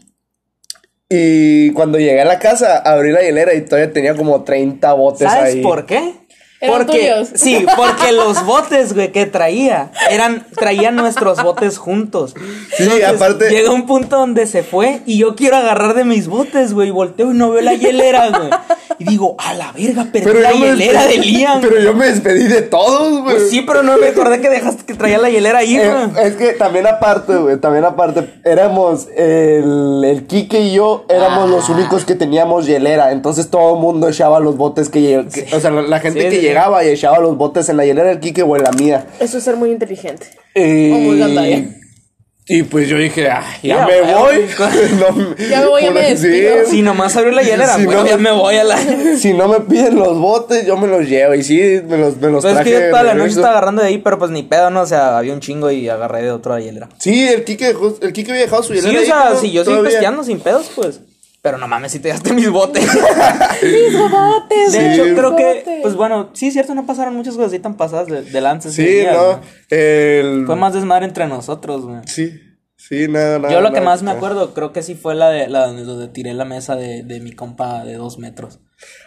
Y 1.08 1.72
cuando 1.72 1.98
llegué 1.98 2.20
a 2.20 2.24
la 2.26 2.38
casa, 2.38 2.78
abrí 2.78 3.12
la 3.12 3.22
hielera 3.22 3.54
y 3.54 3.62
todavía 3.62 3.92
tenía 3.92 4.14
como 4.14 4.44
30 4.44 4.92
botes 4.94 5.28
¿Sabes 5.28 5.54
ahí. 5.54 5.62
por 5.62 5.84
qué? 5.84 6.14
¿Eran 6.62 6.76
porque, 6.86 6.98
tuyos? 7.00 7.28
Sí, 7.34 7.66
porque 7.76 8.12
los 8.12 8.46
botes, 8.46 8.94
güey, 8.94 9.10
que 9.10 9.26
traía, 9.26 9.90
eran, 10.10 10.46
traían 10.56 10.94
nuestros 10.94 11.42
botes 11.42 11.76
juntos. 11.76 12.34
Sí, 12.76 12.88
aparte- 13.02 13.50
Llega 13.50 13.72
un 13.72 13.84
punto 13.84 14.16
donde 14.16 14.46
se 14.46 14.62
fue 14.62 15.00
y 15.04 15.18
yo 15.18 15.34
quiero 15.34 15.56
agarrar 15.56 15.94
de 15.94 16.04
mis 16.04 16.28
botes, 16.28 16.72
güey, 16.72 16.88
y 16.88 16.90
volteo 16.92 17.32
y 17.32 17.34
no 17.34 17.50
veo 17.50 17.62
la 17.62 17.74
hielera, 17.74 18.28
güey. 18.30 18.50
Y 19.02 19.10
digo, 19.10 19.36
a 19.38 19.54
la 19.54 19.72
verga, 19.72 20.06
perdí 20.12 20.40
la 20.40 20.52
hielera 20.52 21.06
de 21.06 21.18
Liam. 21.18 21.60
Pero 21.62 21.80
yo 21.80 21.94
me 21.94 22.06
despedí 22.06 22.44
de 22.44 22.62
todos, 22.62 23.22
güey. 23.22 23.36
Pues 23.36 23.50
sí, 23.50 23.62
pero 23.62 23.82
no 23.82 23.96
me 23.98 24.08
acordé 24.08 24.40
que 24.40 24.48
dejaste 24.48 24.84
que 24.84 24.94
traía 24.94 25.18
la 25.18 25.28
hielera 25.30 25.58
ahí, 25.58 25.76
Eh, 25.76 25.90
güey. 26.12 26.26
es 26.26 26.34
que 26.36 26.52
también 26.52 26.86
aparte, 26.86 27.36
güey, 27.36 27.56
también 27.58 27.84
aparte, 27.84 28.28
éramos 28.44 29.08
el, 29.16 30.02
el 30.04 30.26
Quique 30.26 30.60
y 30.60 30.72
yo 30.74 31.04
éramos 31.08 31.50
los 31.50 31.68
Ah. 31.68 31.72
únicos 31.72 32.04
que 32.04 32.14
teníamos 32.14 32.66
hielera, 32.66 33.12
entonces 33.12 33.48
todo 33.50 33.74
el 33.74 33.80
mundo 33.80 34.08
echaba 34.08 34.40
los 34.40 34.56
botes 34.56 34.88
que, 34.88 35.26
que- 35.32 35.54
o 35.54 35.60
sea, 35.60 35.70
la, 35.70 35.82
la 35.82 36.00
gente 36.00 36.20
Sí, 36.20 36.24
que 36.26 36.30
sí, 36.32 36.40
sí. 36.40 36.42
llegaba 36.46 36.84
y 36.84 36.88
echaba 36.88 37.18
los 37.18 37.36
botes 37.36 37.68
en 37.68 37.76
la 37.76 37.84
hielera 37.84 38.08
del 38.08 38.20
Quique 38.20 38.42
o 38.42 38.56
en 38.56 38.62
la 38.64 38.70
mía. 38.72 39.06
Eso 39.20 39.38
es 39.38 39.44
ser 39.44 39.56
muy 39.56 39.70
inteligente. 39.70 40.26
Y, 40.54 40.92
O 40.92 40.96
muy 40.98 41.18
gandalla. 41.18 41.64
Y 42.46 42.64
pues 42.64 42.88
yo 42.88 42.96
dije, 42.98 43.28
ah, 43.30 43.44
ya 43.62 43.86
me 43.86 44.00
voy. 44.02 44.46
No, 44.98 45.36
Ya 45.48 45.60
me 45.60 45.66
voy, 45.66 45.82
ya 45.84 45.90
me 45.92 46.16
sí. 46.16 46.42
Si 46.68 46.82
nomás 46.82 47.16
abrió 47.16 47.32
la 47.32 47.42
hielera, 47.42 47.76
Si 47.76 47.86
no- 47.86 48.04
ya 48.06 48.16
me 48.16 48.32
voy 48.32 48.56
a 48.56 48.64
la... 48.64 48.76
Si 49.18 49.32
no 49.32 49.46
me 49.48 49.60
piden 49.60 49.94
los 49.96 50.18
botes, 50.18 50.66
yo 50.66 50.76
me 50.76 50.88
los 50.88 51.06
llevo. 51.08 51.34
Y 51.34 51.42
sí, 51.44 51.80
me 51.86 51.96
los, 51.98 52.16
me 52.16 52.28
los 52.30 52.42
Pues 52.42 52.52
es 52.52 52.60
traje. 52.62 52.70
que 52.70 52.80
yo 52.86 52.90
toda 52.90 53.02
la 53.04 53.14
noche 53.14 53.30
estaba 53.30 53.50
agarrando 53.50 53.82
de 53.82 53.88
ahí, 53.88 53.98
pero 53.98 54.18
pues 54.18 54.30
ni 54.32 54.42
pedo, 54.42 54.70
¿no? 54.70 54.82
O 54.82 54.86
sea, 54.86 55.18
había 55.18 55.32
un 55.32 55.40
chingo 55.40 55.70
y 55.70 55.88
agarré 55.88 56.22
de 56.22 56.32
otra 56.32 56.58
hielera. 56.60 56.88
Sí, 56.98 57.26
el 57.28 57.44
Quique, 57.44 57.68
dejó- 57.74 57.96
el 58.02 58.12
Quique 58.12 58.32
había 58.32 58.42
dejado 58.44 58.62
su 58.62 58.74
Sí, 58.74 58.80
hielera. 58.80 58.98
o 58.98 59.00
ahí, 59.00 59.06
sea, 59.06 59.30
¿no? 59.34 59.40
si 59.40 59.52
yo 59.52 59.64
sigo 59.64 59.82
pesqueando 59.82 60.24
sin 60.24 60.40
pedos, 60.40 60.70
pues. 60.74 61.00
Pero 61.42 61.58
no 61.58 61.66
mames, 61.66 61.90
si 61.92 61.98
te 61.98 62.08
daste 62.08 62.32
mis 62.32 62.48
botes. 62.48 62.84
Mis 63.62 63.98
botes, 63.98 64.72
De 64.72 64.78
Sí. 64.78 65.00
hecho, 65.02 65.14
creo 65.16 65.34
que, 65.36 65.80
pues 65.82 65.94
bueno, 65.96 66.30
sí, 66.34 66.46
es 66.46 66.52
cierto, 66.52 66.74
no 66.74 66.86
pasaron 66.86 67.14
muchas 67.16 67.34
cosas 67.34 67.52
así 67.52 67.58
tan 67.58 67.76
pasadas 67.76 68.06
de, 68.06 68.22
de 68.22 68.40
lanza 68.40 68.68
ese 68.68 68.82
Sí, 68.84 68.88
día, 69.00 69.12
no. 69.12 69.40
El... 69.68 70.44
Fue 70.46 70.54
más 70.56 70.72
desmadre 70.72 71.04
entre 71.06 71.26
nosotros, 71.26 71.84
güey. 71.84 71.98
Sí, 72.06 72.32
sí, 72.76 73.08
nada, 73.08 73.40
nada. 73.40 73.52
Yo 73.52 73.60
lo 73.60 73.70
que 73.70 73.80
nada. 73.80 73.86
más 73.86 74.02
me 74.04 74.12
acuerdo, 74.12 74.54
creo 74.54 74.72
que 74.72 74.82
sí 74.84 74.94
fue 74.94 75.16
la 75.16 75.30
de 75.30 75.48
la 75.48 75.66
donde, 75.66 75.82
donde 75.82 76.06
tiré 76.08 76.32
la 76.32 76.44
mesa 76.44 76.76
de, 76.76 77.02
de 77.02 77.18
mi 77.18 77.32
compa 77.32 77.84
de 77.84 77.94
dos 77.94 78.18
metros. 78.18 78.60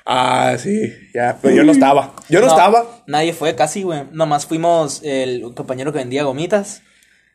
Ah, 0.05 0.55
sí, 0.57 0.91
ya, 1.13 1.37
pero 1.41 1.55
yo 1.55 1.63
no 1.63 1.71
estaba. 1.71 2.15
Yo 2.27 2.41
no, 2.41 2.47
No, 2.47 2.51
estaba. 2.51 2.85
Nadie 3.07 3.31
fue 3.31 3.55
casi, 3.55 3.83
güey. 3.83 4.03
Nomás 4.11 4.45
fuimos 4.45 5.01
el 5.05 5.41
compañero 5.55 5.93
que 5.93 5.99
vendía 5.99 6.23
gomitas. 6.23 6.81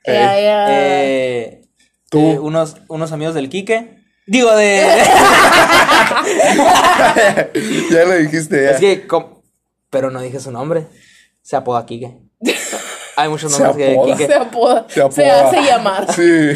Ya. 0.07 0.35
Eh, 0.69 1.63
Tú. 2.11 2.19
eh, 2.19 2.39
unos, 2.39 2.77
unos 2.89 3.13
amigos 3.13 3.35
del 3.35 3.49
Quique. 3.49 3.99
Digo, 4.31 4.55
de. 4.55 4.87
ya 7.91 8.05
lo 8.05 8.15
dijiste, 8.15 8.63
ya. 8.65 8.71
es 8.71 8.81
que. 8.81 9.07
com- 9.09 9.41
Pero 9.91 10.11
no 10.11 10.21
dije 10.21 10.39
su 10.39 10.53
nombre. 10.53 10.87
Se 11.43 11.57
apoda 11.57 11.85
Quique. 11.85 12.17
Hay 13.17 13.29
muchos 13.29 13.53
Se 13.53 13.63
nombres 13.65 13.89
que. 13.89 13.99
Quique. 14.05 14.27
Se 14.29 14.35
apoda. 14.35 14.87
Se 14.89 14.95
Se, 14.95 15.03
apoda. 15.03 15.49
hace 15.49 15.63
llamar. 15.63 16.15
Sí. 16.15 16.53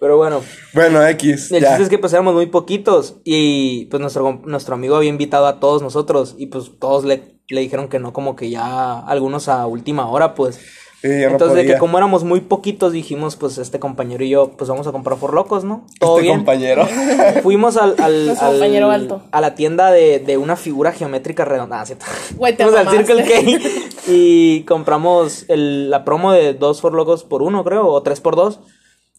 Pero 0.00 0.16
bueno, 0.16 0.40
Bueno, 0.72 1.06
X. 1.06 1.52
el 1.52 1.60
ya. 1.60 1.68
chiste 1.68 1.82
es 1.84 1.88
que 1.90 1.98
pues 1.98 2.12
éramos 2.14 2.34
muy 2.34 2.46
poquitos. 2.46 3.16
Y 3.24 3.84
pues 3.86 4.00
nuestro, 4.00 4.40
nuestro 4.46 4.74
amigo 4.74 4.96
había 4.96 5.10
invitado 5.10 5.46
a 5.46 5.60
todos 5.60 5.82
nosotros. 5.82 6.34
Y 6.38 6.46
pues 6.46 6.70
todos 6.80 7.04
le, 7.04 7.36
le 7.48 7.60
dijeron 7.60 7.88
que 7.88 7.98
no, 7.98 8.12
como 8.14 8.34
que 8.36 8.48
ya 8.50 9.00
algunos 9.00 9.48
a 9.48 9.66
última 9.66 10.08
hora, 10.08 10.34
pues. 10.34 10.60
Sí, 11.02 11.08
ya 11.08 11.26
no 11.26 11.32
Entonces, 11.32 11.56
de 11.56 11.66
que 11.66 11.78
como 11.78 11.98
éramos 11.98 12.22
muy 12.22 12.40
poquitos, 12.40 12.92
dijimos, 12.92 13.34
pues 13.34 13.58
este 13.58 13.80
compañero 13.80 14.22
y 14.24 14.28
yo, 14.30 14.52
pues 14.52 14.70
vamos 14.70 14.86
a 14.86 14.92
comprar 14.92 15.18
por 15.18 15.34
locos, 15.34 15.64
¿no? 15.64 15.84
Todo 15.98 16.18
este 16.18 16.22
bien. 16.28 16.36
compañero. 16.38 16.86
Fuimos 17.42 17.76
al, 17.76 17.96
al, 17.98 18.30
al- 18.30 18.36
compañero 18.38 18.88
alto. 18.90 19.22
a 19.32 19.40
la 19.40 19.56
tienda 19.56 19.90
de, 19.90 20.20
de 20.20 20.36
una 20.38 20.54
figura 20.54 20.92
geométrica 20.92 21.44
redonda. 21.44 21.80
Ah, 21.80 21.86
cierto. 21.86 22.06
Güey, 22.36 22.56
te 22.56 22.64
Fuimos 22.64 22.86
al. 22.86 22.88
Circle 23.04 23.24
K 23.24 23.60
y 24.06 24.62
compramos 24.62 25.44
el, 25.48 25.90
la 25.90 26.04
promo 26.04 26.32
de 26.32 26.54
dos 26.54 26.80
for 26.80 26.92
locos 26.94 27.24
por 27.24 27.42
uno, 27.42 27.64
creo, 27.64 27.86
o 27.88 28.02
tres 28.02 28.20
por 28.20 28.36
dos. 28.36 28.60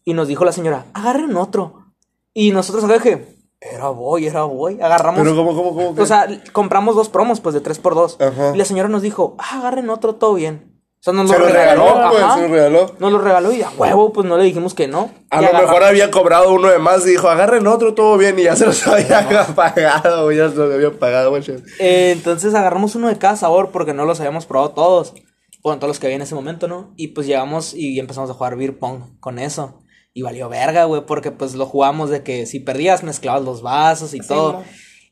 Y 0.05 0.13
nos 0.13 0.27
dijo 0.27 0.45
la 0.45 0.51
señora, 0.53 0.85
agarren 0.93 1.35
otro. 1.35 1.91
Y 2.33 2.51
nosotros 2.51 2.83
acá 2.85 2.99
que, 3.01 3.37
era 3.61 3.89
voy, 3.89 4.25
era 4.27 4.43
voy. 4.43 4.79
Agarramos. 4.81 5.21
Pero, 5.21 5.35
¿cómo, 5.35 5.55
cómo, 5.55 5.73
cómo? 5.75 6.01
O 6.01 6.05
sea, 6.05 6.27
compramos 6.51 6.95
dos 6.95 7.09
promos, 7.09 7.39
pues 7.41 7.55
de 7.55 7.61
tres 7.61 7.79
por 7.79 7.93
dos. 7.95 8.19
Ajá. 8.19 8.51
Y 8.53 8.57
la 8.57 8.65
señora 8.65 8.89
nos 8.89 9.01
dijo, 9.01 9.35
ah, 9.37 9.59
agarren 9.59 9.89
otro, 9.89 10.15
todo 10.15 10.33
bien. 10.33 10.72
O 11.03 11.11
sea, 11.11 11.11
nos 11.11 11.29
se 11.29 11.37
lo 11.37 11.49
regaló, 11.49 11.83
pues, 12.11 12.23
ajá. 12.23 12.35
se 12.35 12.41
lo 12.43 12.47
regaló. 12.47 12.95
Nos 12.97 13.11
lo 13.11 13.19
regaló 13.19 13.51
y 13.51 13.61
a 13.61 13.69
huevo, 13.71 14.13
pues 14.13 14.25
no 14.25 14.37
le 14.37 14.45
dijimos 14.45 14.73
que 14.73 14.87
no. 14.87 15.11
A 15.31 15.41
lo 15.41 15.51
mejor 15.51 15.83
había 15.83 16.09
cobrado 16.09 16.53
uno 16.53 16.69
de 16.69 16.79
más 16.79 17.05
y 17.05 17.09
dijo, 17.09 17.27
agarren 17.27 17.67
otro, 17.67 17.93
todo 17.93 18.17
bien. 18.17 18.39
Y 18.39 18.43
ya 18.43 18.55
se 18.55 18.65
los 18.65 18.87
había 18.87 19.27
pagado, 19.55 20.23
güey, 20.23 20.37
ya 20.37 20.49
se 20.49 20.55
los 20.55 20.73
había 20.73 20.97
pagado, 20.97 21.31
güey. 21.31 21.43
Eh, 21.79 22.13
entonces 22.15 22.55
agarramos 22.55 22.95
uno 22.95 23.09
de 23.09 23.17
cada 23.17 23.35
sabor 23.35 23.71
porque 23.71 23.93
no 23.93 24.05
los 24.05 24.21
habíamos 24.21 24.45
probado 24.45 24.71
todos. 24.71 25.13
Bueno, 25.61 25.77
todos 25.77 25.89
los 25.89 25.99
que 25.99 26.07
había 26.07 26.15
en 26.15 26.21
ese 26.21 26.35
momento, 26.35 26.69
¿no? 26.69 26.93
Y 26.95 27.09
pues 27.09 27.27
llegamos 27.27 27.73
y 27.73 27.99
empezamos 27.99 28.29
a 28.29 28.33
jugar 28.33 28.55
beer 28.55 28.79
pong 28.79 29.19
con 29.19 29.39
eso. 29.39 29.81
Y 30.13 30.21
valió 30.21 30.47
verga, 30.47 30.85
güey, 30.85 31.05
porque 31.05 31.31
pues 31.31 31.53
lo 31.55 31.65
jugamos 31.65 32.11
de 32.11 32.23
que 32.23 32.45
si 32.45 32.61
perdías 32.61 33.03
mezclabas 33.03 33.43
los 33.43 33.61
vasos 33.61 34.13
y 34.13 34.19
todo. 34.19 34.63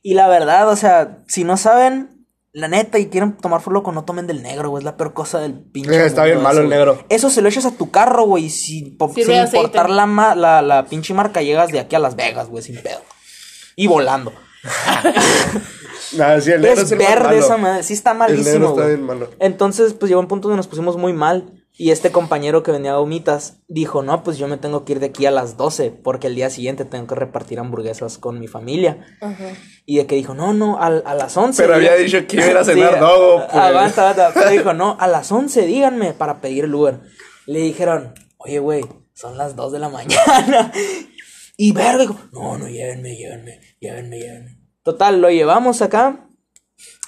Y 0.02 0.14
la 0.14 0.30
verdad, 0.30 0.70
o 0.70 0.78
sea, 0.78 1.22
si 1.28 1.44
no 1.44 1.58
saben, 1.58 2.21
la 2.54 2.68
neta, 2.68 3.00
y 3.00 3.08
quieren 3.08 3.38
tomar 3.38 3.62
por 3.62 3.72
loco, 3.74 3.92
no 3.92 4.04
tomen 4.04 4.28
del 4.28 4.44
negro, 4.44 4.70
güey. 4.70 4.82
Es 4.82 4.86
la 4.86 4.98
peor 4.98 5.14
cosa 5.14 5.40
del 5.40 5.54
pinche. 5.54 5.90
Eh, 5.96 6.06
está 6.06 6.22
mundo 6.24 6.34
bien 6.34 6.44
malo 6.44 6.54
eso, 6.56 6.62
el 6.62 6.68
güey. 6.68 6.78
negro. 6.80 7.06
Eso 7.10 7.30
se 7.30 7.42
lo 7.42 7.48
echas 7.50 7.66
a 7.66 7.72
tu 7.72 7.92
carro, 7.92 8.26
güey. 8.26 8.46
y 8.46 8.50
Sin, 8.50 8.98
Sirve 9.16 9.48
sin 9.48 9.56
importar 9.56 9.90
la, 9.90 10.06
ma- 10.06 10.36
la, 10.36 10.62
la 10.62 10.86
pinche 10.86 11.14
marca, 11.14 11.42
llegas 11.42 11.72
de 11.72 11.80
aquí 11.80 11.96
a 11.96 12.00
Las 12.00 12.16
Vegas, 12.16 12.50
güey, 12.50 12.64
sin 12.64 12.82
pedo. 12.82 13.00
Y 13.76 13.88
volando. 13.88 14.34
Nada, 16.18 16.42
sí, 16.42 16.52
el 16.52 16.62
negro 16.62 16.82
Es 16.82 16.86
es 16.88 16.92
el 16.92 16.98
más 17.00 17.08
verde 17.08 17.24
malo. 17.26 17.38
esa 17.40 17.58
madre, 17.58 17.84
sí 17.84 17.94
está 17.94 18.12
El 18.12 18.18
negro 18.18 18.34
malísimo. 18.36 18.66
está 18.70 18.82
güey. 18.82 18.96
bien 18.96 19.06
malo. 19.06 19.30
Entonces, 19.40 19.94
pues 19.94 20.10
llegó 20.10 20.20
un 20.20 20.28
punto 20.28 20.48
donde 20.50 20.58
nos 20.58 20.68
pusimos 20.68 20.98
muy 20.98 21.14
mal. 21.14 21.61
Y 21.78 21.92
este 21.92 22.12
compañero 22.12 22.64
que 22.64 22.72
vendía 22.72 22.96
gomitas 22.96 23.58
dijo: 23.68 24.04
No, 24.04 24.24
pues 24.24 24.38
yo 24.38 24.48
me 24.48 24.58
tengo 24.58 24.86
que 24.86 24.94
ir 24.94 25.00
de 25.00 25.08
aquí 25.08 25.26
a 25.26 25.32
las 25.32 25.58
12 25.58 25.92
porque 25.92 26.28
el 26.28 26.36
día 26.36 26.50
siguiente 26.50 26.86
tengo 26.86 27.08
que 27.08 27.16
repartir 27.16 27.60
hamburguesas 27.60 28.18
con 28.18 28.40
mi 28.40 28.48
familia. 28.48 29.06
Ajá. 29.22 29.54
Y 29.86 29.98
de 29.98 30.06
que 30.06 30.16
dijo: 30.16 30.34
No, 30.34 30.54
no, 30.54 30.78
a, 30.78 30.88
a 30.88 31.16
las 31.16 31.36
11. 31.36 31.62
Pero 31.64 31.76
había 31.76 31.96
dicho 31.96 32.28
que 32.28 32.36
iba 32.38 32.46
a 32.46 32.52
ir 32.52 32.58
a 32.58 32.64
cenar 32.66 33.00
dogo, 33.00 33.38
pues. 33.50 33.56
Aguanta, 33.56 34.10
aguanta. 34.12 34.32
Pero 34.34 34.50
dijo: 34.52 34.74
No, 34.74 34.98
a 35.00 35.08
las 35.08 35.32
11 35.32 35.66
díganme 35.66 36.14
para 36.14 36.42
pedir 36.42 36.66
el 36.66 36.76
Uber. 36.76 37.00
Le 37.48 37.60
dijeron: 37.60 38.14
Oye, 38.38 38.60
güey, 38.60 38.84
son 39.14 39.38
las 39.38 39.56
2 39.56 39.72
de 39.72 39.80
la 39.80 39.90
mañana. 39.90 40.72
Y 41.58 41.74
verga, 41.74 42.00
dijo, 42.00 42.18
no, 42.32 42.58
no, 42.58 42.68
llévenme, 42.68 43.16
llévenme, 43.16 43.60
llévenme, 43.80 44.18
llévenme. 44.18 44.58
Total, 44.84 45.22
lo 45.22 45.30
llevamos 45.30 45.84
acá. 45.84 46.28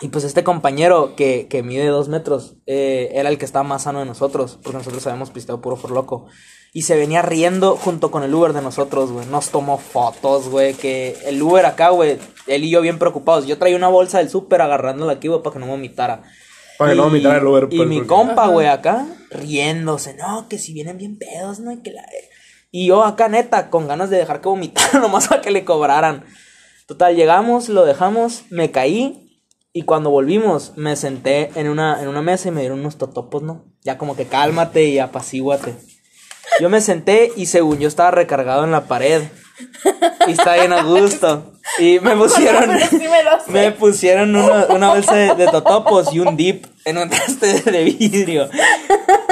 Y 0.02 0.10
pues 0.10 0.24
este 0.24 0.44
compañero 0.44 1.16
que, 1.16 1.48
que 1.50 1.64
mide 1.64 1.88
dos 1.88 2.10
metros 2.10 2.56
eh, 2.66 3.10
era 3.14 3.30
el 3.30 3.38
que 3.38 3.46
estaba 3.46 3.64
más 3.64 3.84
sano 3.84 4.00
de 4.00 4.06
nosotros, 4.06 4.60
porque 4.62 4.78
nosotros 4.80 5.06
habíamos 5.08 5.30
pisteado 5.32 5.62
puro 5.62 5.78
por 5.78 5.92
loco. 5.92 6.26
Y 6.74 6.82
se 6.82 6.96
venía 6.98 7.22
riendo 7.22 7.76
junto 7.76 8.10
con 8.10 8.24
el 8.24 8.34
Uber 8.34 8.52
de 8.54 8.62
nosotros, 8.64 9.12
güey. 9.12 9.28
Nos 9.28 9.50
tomó 9.50 9.78
fotos, 9.78 10.50
güey. 10.50 10.74
Que 10.74 11.16
el 11.26 11.42
Uber 11.42 11.66
acá, 11.68 11.90
güey, 11.90 12.18
él 12.48 12.64
y 12.64 12.70
yo 12.72 12.82
bien 12.82 12.98
preocupados. 12.98 13.46
Yo 13.46 13.60
traía 13.60 13.76
una 13.78 13.90
bolsa 13.90 14.18
del 14.18 14.30
súper 14.30 14.62
agarrándola 14.62 15.14
aquí, 15.14 15.28
güey, 15.28 15.44
para 15.44 15.54
que 15.54 15.60
no 15.60 15.68
vomitara. 15.68 16.24
Para 16.80 16.92
que 16.92 16.98
no 16.98 17.04
vomitara 17.04 17.38
el 17.38 17.46
Uber, 17.46 17.68
Y 17.70 17.78
pues, 17.78 17.88
mi 17.88 17.98
porque- 17.98 18.08
compa, 18.08 18.48
güey, 18.48 18.66
acá 18.68 19.06
riéndose. 19.30 20.16
No, 20.16 20.48
que 20.50 20.58
si 20.58 20.74
vienen 20.74 20.98
bien 20.98 21.18
pedos, 21.18 21.60
¿no? 21.60 21.72
Y 21.72 21.82
que 21.82 21.92
la... 21.92 22.04
Y 22.72 22.88
yo 22.88 23.04
acá, 23.04 23.30
neta, 23.30 23.70
con 23.70 23.88
ganas 23.88 24.10
de 24.10 24.18
dejar 24.18 24.42
que 24.42 24.50
vomitara 24.50 25.00
nomás 25.00 25.28
para 25.28 25.42
que 25.42 25.52
le 25.52 25.64
cobraran. 25.64 26.26
Total, 26.88 27.16
llegamos, 27.16 27.70
lo 27.70 27.86
dejamos, 27.86 28.44
me 28.50 28.72
caí. 28.72 29.23
Y 29.76 29.82
cuando 29.82 30.12
volvimos, 30.12 30.74
me 30.76 30.96
senté 30.96 31.50
en 31.56 31.68
una, 31.68 32.00
en 32.02 32.08
una 32.08 32.22
mesa 32.22 32.50
y 32.50 32.52
me 32.52 32.62
dieron 32.62 32.80
unos 32.82 33.00
totopos, 33.00 33.42
¿no? 33.42 33.66
Ya 33.82 33.98
como 33.98 34.16
que 34.16 34.26
cálmate 34.26 34.86
y 34.86 35.00
apacíguate. 35.00 35.74
Yo 36.60 36.70
me 36.70 36.80
senté 36.80 37.32
y 37.36 37.48
según 37.48 37.80
yo 37.80 37.88
estaba 37.88 38.12
recargado 38.12 38.64
en 38.64 38.72
la 38.72 38.86
pared. 38.86 39.24
Y 40.28 40.32
estaba 40.34 40.58
bien 40.58 40.74
a 40.74 40.84
gusto. 40.84 41.54
Y 41.80 42.00
me 42.00 42.16
pusieron. 42.16 42.70
Me 43.48 43.72
pusieron 43.72 44.36
una, 44.36 44.68
una 44.68 44.90
bolsa 44.90 45.16
de, 45.16 45.34
de 45.34 45.48
totopos 45.48 46.14
y 46.14 46.20
un 46.20 46.38
dip 46.38 46.66
en 46.86 47.00
un 47.00 47.10
traste 47.10 47.62
de 47.72 47.84
vidrio. 47.84 48.50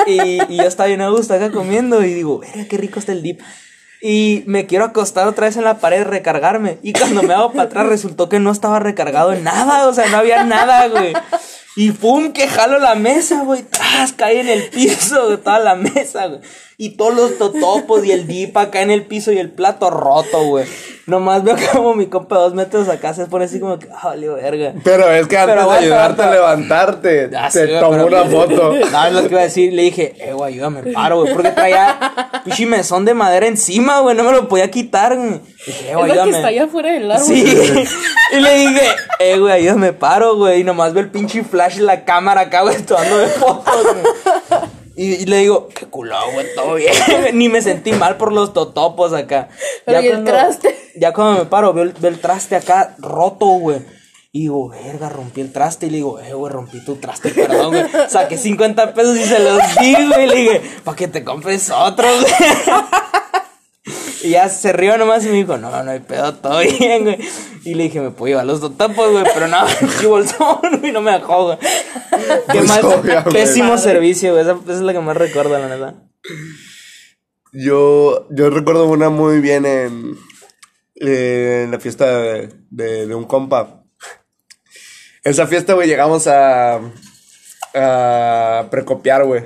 Y, 0.07 0.41
y 0.51 0.57
yo 0.57 0.63
estaba 0.63 0.87
bien 0.87 1.01
a 1.01 1.09
gusto 1.09 1.35
acá 1.35 1.51
comiendo 1.51 2.03
y 2.03 2.13
digo, 2.15 2.41
qué 2.67 2.77
rico 2.77 2.97
está 2.97 3.11
el 3.11 3.21
dip. 3.21 3.41
Y 4.01 4.43
me 4.47 4.65
quiero 4.65 4.85
acostar 4.85 5.27
otra 5.27 5.45
vez 5.45 5.57
en 5.57 5.63
la 5.63 5.77
pared, 5.77 6.03
recargarme. 6.03 6.79
Y 6.81 6.93
cuando 6.93 7.21
me 7.21 7.33
hago 7.35 7.51
para 7.51 7.63
atrás 7.63 7.85
resultó 7.85 8.29
que 8.29 8.39
no 8.39 8.51
estaba 8.51 8.79
recargado 8.79 9.31
en 9.31 9.43
nada, 9.43 9.87
o 9.87 9.93
sea, 9.93 10.07
no 10.07 10.17
había 10.17 10.43
nada, 10.43 10.87
güey. 10.87 11.13
Y 11.75 11.91
pum, 11.91 12.33
que 12.33 12.47
jalo 12.47 12.79
la 12.79 12.95
mesa, 12.95 13.43
güey. 13.43 13.63
Tras, 13.63 14.11
caí 14.13 14.39
en 14.39 14.49
el 14.49 14.69
piso, 14.69 15.25
güey, 15.25 15.37
toda 15.37 15.59
la 15.59 15.75
mesa, 15.75 16.27
güey. 16.27 16.41
Y 16.81 16.89
todos 16.97 17.13
los 17.13 17.37
totopos 17.37 18.03
y 18.03 18.11
el 18.11 18.25
dip 18.25 18.57
acá 18.57 18.81
en 18.81 18.89
el 18.89 19.05
piso 19.05 19.31
y 19.31 19.37
el 19.37 19.51
plato 19.51 19.91
roto, 19.91 20.43
güey. 20.45 20.65
Nomás 21.05 21.43
veo 21.43 21.55
como 21.73 21.93
mi 21.93 22.07
compa 22.07 22.37
dos 22.37 22.55
metros 22.55 22.89
acá 22.89 23.13
se 23.13 23.27
pone 23.27 23.45
así 23.45 23.59
como 23.59 23.77
que, 23.77 23.87
ah, 23.93 23.99
valió 24.05 24.33
verga. 24.33 24.73
Pero 24.83 25.07
es 25.11 25.27
que 25.27 25.37
antes 25.37 25.55
Pero 25.57 25.69
de 25.69 25.77
ayudarte 25.77 26.23
a 26.23 26.31
levantarte, 26.31 27.29
Ya 27.31 27.49
te 27.49 27.67
sé, 27.67 27.79
tomó 27.79 28.03
una 28.03 28.25
foto. 28.25 28.73
No, 28.91 29.05
es 29.05 29.13
lo 29.13 29.21
que 29.21 29.27
iba 29.27 29.41
a 29.41 29.43
decir. 29.43 29.71
Le 29.73 29.83
dije, 29.83 30.15
eh, 30.17 30.33
güey, 30.33 30.55
ayúdame, 30.55 30.81
paro, 30.91 31.21
güey. 31.21 31.31
Porque 31.33 31.51
traía 31.51 32.41
pichi 32.45 32.65
mesón 32.65 33.05
de 33.05 33.13
madera 33.13 33.45
encima, 33.45 33.99
güey. 33.99 34.17
No 34.17 34.23
me 34.23 34.31
lo 34.31 34.47
podía 34.47 34.71
quitar. 34.71 35.15
güey. 35.15 35.39
Dije, 35.63 35.85
eh, 35.85 35.91
Es 35.91 35.95
güey, 35.97 36.11
que 36.11 36.29
está 36.31 36.47
allá 36.47 36.63
afuera 36.63 36.93
del 36.93 37.11
árbol. 37.11 37.27
Sí. 37.27 37.43
y 38.31 38.39
le 38.39 38.55
dije, 38.55 38.87
eh, 39.19 39.37
güey, 39.37 39.53
ayúdame, 39.53 39.93
paro, 39.93 40.35
güey. 40.35 40.61
Y 40.61 40.63
nomás 40.63 40.93
veo 40.93 41.03
el 41.03 41.11
pinche 41.11 41.43
flash 41.43 41.77
en 41.77 41.85
la 41.85 42.05
cámara 42.05 42.41
acá, 42.41 42.63
güey, 42.63 42.81
tomando 42.81 43.19
de 43.19 43.27
fotos, 43.27 43.83
güey. 43.83 44.71
Y, 45.01 45.13
y 45.13 45.25
le 45.25 45.37
digo, 45.37 45.67
qué 45.69 45.87
culo, 45.87 46.15
güey, 46.31 46.45
todo 46.53 46.75
bien. 46.75 46.93
Ni 47.33 47.49
me 47.49 47.63
sentí 47.63 47.91
mal 47.91 48.17
por 48.17 48.31
los 48.31 48.53
totopos 48.53 49.13
acá. 49.13 49.49
Pero 49.83 49.99
¿y 49.99 50.07
el 50.07 50.23
traste? 50.23 50.77
Ya 50.95 51.11
cuando 51.11 51.39
me 51.39 51.45
paro, 51.47 51.73
veo 51.73 51.85
el, 51.85 51.93
veo 51.93 52.11
el 52.11 52.19
traste 52.19 52.55
acá 52.55 52.95
roto, 52.99 53.47
güey. 53.47 53.79
Y 54.31 54.41
digo, 54.41 54.69
verga, 54.69 55.09
rompí 55.09 55.41
el 55.41 55.51
traste. 55.51 55.87
Y 55.87 55.89
le 55.89 55.95
digo, 55.97 56.19
eh, 56.19 56.33
güey, 56.33 56.53
rompí 56.53 56.85
tu 56.85 56.97
traste, 56.97 57.29
perdón, 57.29 57.71
güey. 57.71 58.09
Saqué 58.09 58.37
50 58.37 58.93
pesos 58.93 59.17
y 59.17 59.23
se 59.23 59.39
los 59.39 59.59
di, 59.79 59.95
güey. 60.05 60.23
Y 60.23 60.27
le 60.27 60.35
dije, 60.35 60.61
para 60.83 60.95
que 60.95 61.07
te 61.07 61.23
compres 61.23 61.71
otro, 61.71 62.07
güey. 62.07 62.33
Y 64.23 64.29
ya 64.31 64.49
se 64.49 64.71
rió 64.71 64.97
nomás 64.97 65.25
y 65.25 65.29
me 65.29 65.35
dijo, 65.35 65.57
no, 65.57 65.83
no 65.83 65.91
hay 65.91 65.99
pedo, 65.99 66.33
todo 66.35 66.59
bien, 66.79 67.03
güey. 67.03 67.17
Y 67.65 67.73
le 67.73 67.83
dije, 67.83 67.99
me 68.01 68.11
puedo 68.11 68.29
llevar 68.31 68.45
los 68.45 68.59
totopos, 68.61 69.11
güey, 69.11 69.23
pero 69.33 69.47
no, 69.47 69.65
mi 70.01 70.05
bolsón, 70.07 70.59
güey, 70.79 70.91
no 70.91 71.01
me 71.01 71.11
dejó, 71.13 71.45
güey. 71.45 71.57
Qué 72.51 72.59
Pues, 72.59 72.67
mal, 72.67 72.85
obviamente. 72.85 73.31
pésimo 73.31 73.69
Madre. 73.69 73.81
servicio, 73.81 74.31
güey. 74.33 74.43
Esa, 74.43 74.57
esa 74.63 74.73
es 74.73 74.81
la 74.81 74.93
que 74.93 74.99
más 74.99 75.17
recuerdo, 75.17 75.57
la 75.57 75.67
neta. 75.69 75.95
Yo, 77.53 78.27
yo 78.31 78.49
recuerdo 78.49 78.85
una 78.87 79.09
muy 79.09 79.39
bien 79.41 79.65
en, 79.65 80.17
en 80.95 81.71
la 81.71 81.79
fiesta 81.79 82.05
de, 82.21 82.49
de- 82.69 83.07
de 83.07 83.15
un 83.15 83.25
compa. 83.25 83.83
Esa 85.23 85.45
fiesta, 85.47 85.73
güey, 85.73 85.87
llegamos 85.87 86.27
a, 86.27 86.79
a 87.75 88.67
precopiar, 88.71 89.25
güey. 89.25 89.43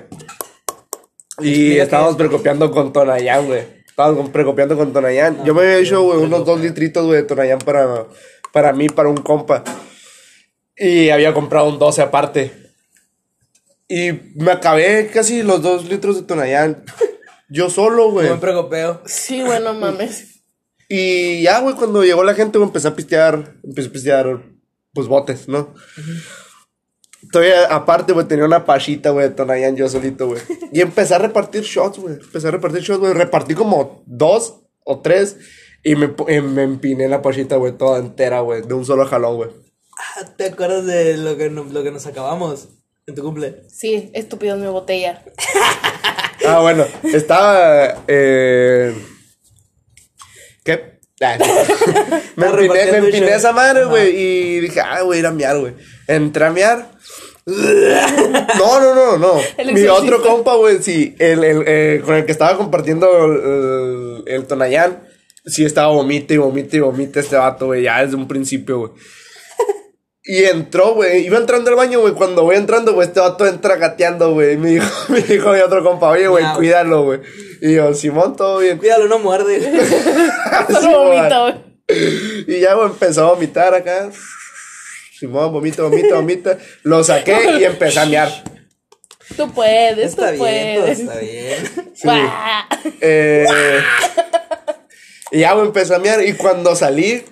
Y 1.39 1.77
estábamos 1.79 2.15
precopiando 2.15 2.71
con 2.71 2.93
Tonayán, 2.93 3.45
güey. 3.47 3.74
Con- 3.95 4.31
precopiando 4.31 4.75
con 4.77 4.91
Tonayán. 4.93 5.43
Yo 5.45 5.53
me 5.53 5.61
había 5.61 5.77
hecho, 5.77 6.01
güey, 6.01 6.19
unos 6.19 6.45
dos 6.45 6.59
litritos, 6.59 7.05
güey, 7.05 7.21
de 7.21 7.27
Tonayán 7.27 7.59
para, 7.59 8.05
para 8.51 8.73
mí, 8.73 8.89
para 8.89 9.09
un 9.09 9.17
compa. 9.17 9.63
Y 10.77 11.09
había 11.09 11.33
comprado 11.33 11.69
un 11.69 11.79
12 11.79 12.01
aparte. 12.01 12.51
Y 13.87 14.11
me 14.35 14.51
acabé 14.51 15.07
casi 15.13 15.43
los 15.43 15.61
dos 15.61 15.85
litros 15.87 16.15
de 16.17 16.23
Tonayán. 16.23 16.83
Yo 17.49 17.69
solo, 17.69 18.11
güey. 18.11 18.27
Buen 18.27 18.39
precopeo. 18.39 19.01
Sí, 19.05 19.41
bueno, 19.43 19.73
mames. 19.73 20.41
Y 20.89 21.41
ya, 21.43 21.59
güey, 21.61 21.75
cuando 21.75 22.03
llegó 22.03 22.23
la 22.23 22.33
gente, 22.33 22.57
güey, 22.57 22.67
empecé 22.67 22.87
a 22.87 22.95
pistear, 22.95 23.55
empecé 23.63 23.89
a 23.89 23.91
pistear, 23.91 24.39
pues, 24.93 25.07
botes, 25.07 25.47
¿no? 25.47 25.73
Todavía, 27.31 27.65
aparte, 27.67 28.13
güey, 28.13 28.27
tenía 28.27 28.45
una 28.45 28.65
pachita, 28.65 29.09
güey, 29.11 29.29
de 29.29 29.35
Tonayán 29.35 29.75
yo 29.75 29.87
solito, 29.89 30.27
güey. 30.27 30.41
Y 30.71 30.81
empecé 30.81 31.15
a 31.15 31.19
repartir 31.19 31.63
shots, 31.63 31.99
güey. 31.99 32.15
Empecé 32.15 32.47
a 32.47 32.51
repartir 32.51 32.81
shots, 32.81 32.99
güey. 32.99 33.13
Repartí 33.13 33.53
como 33.55 34.03
dos 34.05 34.61
o 34.83 34.99
tres. 35.01 35.37
Y 35.83 35.95
me, 35.95 36.13
y 36.27 36.41
me 36.41 36.63
empiné 36.63 37.07
la 37.07 37.21
pachita, 37.21 37.57
güey, 37.57 37.73
toda 37.77 37.99
entera, 37.99 38.39
güey, 38.39 38.61
de 38.63 38.73
un 38.73 38.85
solo 38.85 39.05
jalón, 39.05 39.35
güey. 39.35 39.49
Ah, 39.97 40.25
¿Te 40.35 40.45
acuerdas 40.47 40.85
de 40.85 41.15
lo 41.17 41.37
que, 41.37 41.49
no- 41.49 41.63
lo 41.63 41.83
que 41.83 41.91
nos 41.91 42.05
acabamos 42.05 42.69
en 43.05 43.15
tu 43.15 43.21
cumple? 43.23 43.63
Sí, 43.69 44.09
estúpido 44.13 44.57
mi 44.57 44.67
botella. 44.67 45.23
Ah, 46.47 46.59
bueno, 46.59 46.85
estaba. 47.01 48.03
Eh... 48.07 48.93
¿Qué? 50.63 50.99
Ah, 51.21 51.37
me 52.35 52.47
empiné, 52.47 52.91
me 52.91 52.97
empiné 52.97 53.33
esa 53.35 53.51
madre, 53.51 53.85
güey. 53.85 54.15
Y 54.15 54.59
dije, 54.59 54.79
ah, 54.81 55.01
voy 55.03 55.17
a 55.17 55.19
ir 55.21 55.25
a 55.25 55.31
miar, 55.31 55.57
güey. 55.59 55.73
Entré 56.07 56.45
a 56.45 56.51
miar. 56.51 56.91
No, 58.57 58.79
no, 58.79 58.95
no, 58.95 59.17
no. 59.17 59.33
El 59.57 59.73
Mi 59.73 59.81
exorcista. 59.81 59.93
otro 59.93 60.21
compa, 60.23 60.55
güey, 60.55 60.81
sí, 60.81 61.15
el, 61.19 61.43
el, 61.43 61.63
eh, 61.67 62.01
con 62.03 62.15
el 62.15 62.25
que 62.25 62.31
estaba 62.31 62.57
compartiendo 62.57 63.07
el, 63.25 64.23
el 64.25 64.45
Tonayán, 64.47 65.03
sí 65.45 65.63
estaba 65.63 65.89
vomite 65.89 66.33
y 66.33 66.37
vomite 66.37 66.77
y 66.77 66.79
vomite 66.79 67.19
este 67.19 67.35
vato, 67.35 67.67
güey, 67.67 67.83
ya 67.83 68.03
desde 68.03 68.15
un 68.15 68.27
principio, 68.27 68.79
güey. 68.79 68.91
Y 70.27 70.43
entró, 70.45 70.95
güey. 70.95 71.23
Iba 71.23 71.37
entrando 71.37 71.69
al 71.69 71.75
baño, 71.75 71.99
güey. 71.99 72.13
Cuando 72.15 72.41
voy 72.41 72.55
entrando, 72.55 72.93
güey, 72.95 73.07
este 73.07 73.19
vato 73.19 73.45
entra 73.45 73.75
gateando, 73.75 74.33
güey. 74.33 74.53
Y 74.53 74.57
me 74.57 74.69
dijo, 74.71 74.87
me 75.09 75.21
dijo 75.21 75.51
mi 75.51 75.59
otro 75.59 75.83
compa, 75.83 76.09
oye, 76.09 76.27
güey, 76.27 76.43
Miau. 76.43 76.55
cuídalo, 76.57 77.03
güey. 77.03 77.19
Y 77.61 77.75
yo, 77.75 77.93
Simón, 77.93 78.35
todo 78.35 78.57
bien. 78.57 78.79
Cuídalo, 78.79 79.07
no 79.07 79.19
muerde. 79.19 79.61
Solo 80.67 81.03
vomito, 81.03 81.41
güey. 81.43 81.55
Y 82.47 82.59
ya, 82.59 82.73
güey, 82.73 82.87
empezó 82.87 83.25
a 83.27 83.33
vomitar 83.33 83.75
acá. 83.75 84.09
Simón, 85.17 85.53
vomita, 85.53 85.83
vomita, 85.83 86.15
vomita. 86.15 86.57
Lo 86.83 87.03
saqué 87.03 87.57
y 87.59 87.63
empecé 87.63 87.99
a 87.99 88.05
mear. 88.05 88.43
Tú 89.37 89.51
puedes, 89.51 90.09
está 90.09 90.33
tú 90.33 90.43
bien, 90.43 90.81
puedes. 90.81 90.99
está 90.99 91.19
bien. 91.19 91.91
Sí. 91.95 92.09
Eh, 93.01 93.45
y 95.31 95.39
ya, 95.39 95.53
empecé 95.53 95.95
a 95.95 95.99
mear. 95.99 96.21
Y 96.23 96.33
cuando 96.33 96.75
salí, 96.75 97.23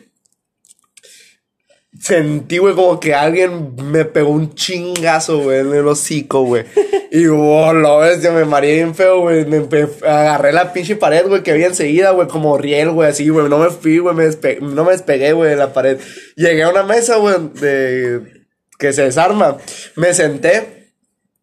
sentí, 2.04 2.58
güey, 2.58 2.76
como 2.76 3.00
que 3.00 3.16
alguien 3.16 3.76
me 3.78 4.04
pegó 4.04 4.32
un 4.32 4.54
chingazo, 4.54 5.40
güey, 5.40 5.60
en 5.60 5.74
el 5.74 5.88
hocico, 5.88 6.44
güey. 6.44 6.66
Y, 7.12 7.28
oh, 7.28 7.72
lo 7.72 8.00
ves, 8.00 8.22
yo 8.22 8.34
me 8.34 8.44
mareé 8.44 8.76
bien 8.76 8.94
feo, 8.94 9.22
güey. 9.22 9.46
Me 9.46 9.66
agarré 10.06 10.52
la 10.52 10.74
pinche 10.74 10.98
pared, 10.98 11.26
güey, 11.26 11.44
que 11.44 11.52
había 11.52 11.68
enseguida, 11.68 12.12
güey, 12.12 12.28
como 12.28 12.58
riel, 12.58 12.90
güey, 12.90 13.10
así, 13.10 13.30
güey. 13.30 13.48
No 13.48 13.58
me 13.58 13.70
fui, 13.70 14.00
güey, 14.00 14.14
me 14.16 14.26
no 14.60 14.84
me 14.84 14.92
despegué, 14.92 15.32
güey, 15.32 15.52
de 15.52 15.56
la 15.56 15.72
pared. 15.72 15.98
Llegué 16.36 16.64
a 16.64 16.70
una 16.70 16.84
mesa, 16.84 17.16
güey, 17.18 17.36
de... 17.54 18.48
que 18.78 18.92
se 18.92 19.04
desarma. 19.04 19.58
Me 19.96 20.14
senté. 20.14 20.92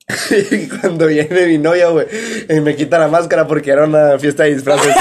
Y 0.51 0.67
cuando 0.67 1.07
viene 1.07 1.47
mi 1.47 1.57
novia, 1.57 1.89
güey, 1.89 2.07
y 2.49 2.61
me 2.61 2.75
quita 2.77 2.99
la 2.99 3.09
máscara 3.09 3.47
porque 3.47 3.71
era 3.71 3.85
una 3.85 4.19
fiesta 4.19 4.43
de 4.43 4.55
disfraces. 4.55 4.95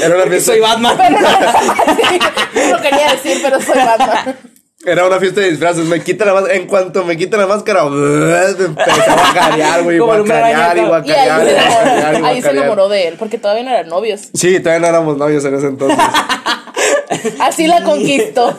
Era 0.00 0.14
una 0.14 0.26
fiesta, 0.26 0.52
Soy 0.52 0.60
Batman. 0.60 0.96
No 2.54 2.76
lo 2.76 2.82
quería 2.82 3.12
decir, 3.12 3.38
pero 3.42 3.60
soy 3.60 3.78
Batman. 3.78 4.36
Era 4.84 5.06
una 5.06 5.18
fiesta 5.18 5.42
de 5.42 5.50
disfraces. 5.50 5.84
Me 5.84 6.02
quita 6.02 6.24
la 6.24 6.32
máscara. 6.32 6.54
En 6.56 6.66
cuanto 6.66 7.04
me 7.04 7.16
quita 7.16 7.36
la 7.36 7.46
máscara, 7.46 7.84
me 7.88 8.40
empezó 8.48 9.10
a 9.10 9.14
guacarear, 9.14 9.82
güey. 9.82 9.96
El 9.96 10.02
Guacarear 10.02 10.76
y 10.76 10.80
hombre 10.80 11.02
Y 11.06 11.10
ahí 11.10 11.28
se, 11.28 11.50
enamoró, 11.50 12.06
ahí 12.06 12.12
se 12.12 12.20
guacarear. 12.20 12.56
enamoró 12.56 12.88
de 12.88 13.08
él, 13.08 13.16
porque 13.18 13.38
todavía 13.38 13.62
no 13.64 13.70
eran 13.70 13.88
novios. 13.88 14.28
Sí, 14.32 14.58
todavía 14.60 14.80
no 14.80 14.86
éramos 14.86 15.16
novios 15.18 15.44
en 15.44 15.54
ese 15.54 15.66
entonces. 15.66 15.98
Así 17.40 17.66
la 17.66 17.82
conquistó. 17.82 18.56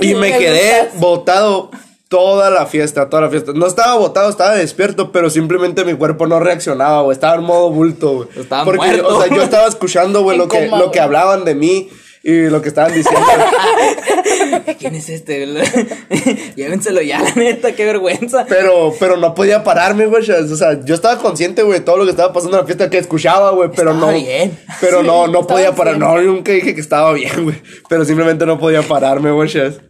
Y 0.00 0.14
me 0.14 0.32
quedé 0.38 0.90
botado 0.94 1.70
toda 2.08 2.50
la 2.50 2.66
fiesta, 2.66 3.08
toda 3.08 3.22
la 3.22 3.30
fiesta. 3.30 3.52
No 3.54 3.66
estaba 3.66 3.96
botado, 3.96 4.30
estaba 4.30 4.54
despierto, 4.54 5.10
pero 5.10 5.30
simplemente 5.30 5.84
mi 5.84 5.94
cuerpo 5.94 6.26
no 6.26 6.38
reaccionaba, 6.38 7.02
güey. 7.02 7.14
Estaba 7.14 7.36
en 7.36 7.42
modo 7.42 7.70
bulto, 7.70 8.12
güey. 8.12 8.28
Estaba 8.36 8.64
Porque, 8.64 8.78
muerto. 8.86 9.08
o 9.16 9.22
sea, 9.22 9.34
yo 9.34 9.42
estaba 9.42 9.66
escuchando, 9.66 10.22
güey, 10.22 10.36
lo 10.38 10.48
que, 10.48 10.66
coma, 10.66 10.78
lo 10.78 10.90
que 10.90 11.00
hablaban 11.00 11.44
de 11.44 11.54
mí 11.54 11.88
y 12.22 12.48
lo 12.50 12.60
que 12.60 12.68
estaban 12.68 12.92
diciendo. 12.92 13.20
¿Quién 14.78 14.94
es 14.94 15.08
este? 15.08 15.46
Llévenselo 16.56 17.00
ya, 17.00 17.22
la 17.22 17.34
neta, 17.34 17.72
qué 17.72 17.84
vergüenza. 17.86 18.44
pero, 18.48 18.92
pero 19.00 19.16
no 19.16 19.34
podía 19.34 19.64
pararme, 19.64 20.06
güey. 20.06 20.22
O 20.30 20.56
sea, 20.56 20.78
yo 20.84 20.94
estaba 20.94 21.18
consciente, 21.18 21.62
güey, 21.62 21.78
de 21.78 21.84
todo 21.84 21.96
lo 21.96 22.04
que 22.04 22.10
estaba 22.10 22.32
pasando 22.32 22.56
en 22.58 22.62
la 22.62 22.66
fiesta 22.66 22.90
que 22.90 22.98
escuchaba, 22.98 23.52
güey, 23.52 23.70
pero 23.74 23.92
Estaba 23.92 24.12
no. 24.12 24.18
bien. 24.18 24.58
Pero 24.80 25.02
no, 25.04 25.26
no 25.28 25.46
podía 25.46 25.74
parar. 25.74 25.96
bien. 25.96 26.06
No, 26.08 26.20
nunca 26.20 26.52
dije 26.52 26.74
que 26.74 26.80
estaba 26.80 27.12
bien, 27.12 27.44
güey. 27.44 27.60
Pero 27.88 28.04
simplemente 28.04 28.44
no 28.44 28.58
podía 28.58 28.82
pararme, 28.82 29.30
güey. 29.30 29.48
Chas. 29.48 29.80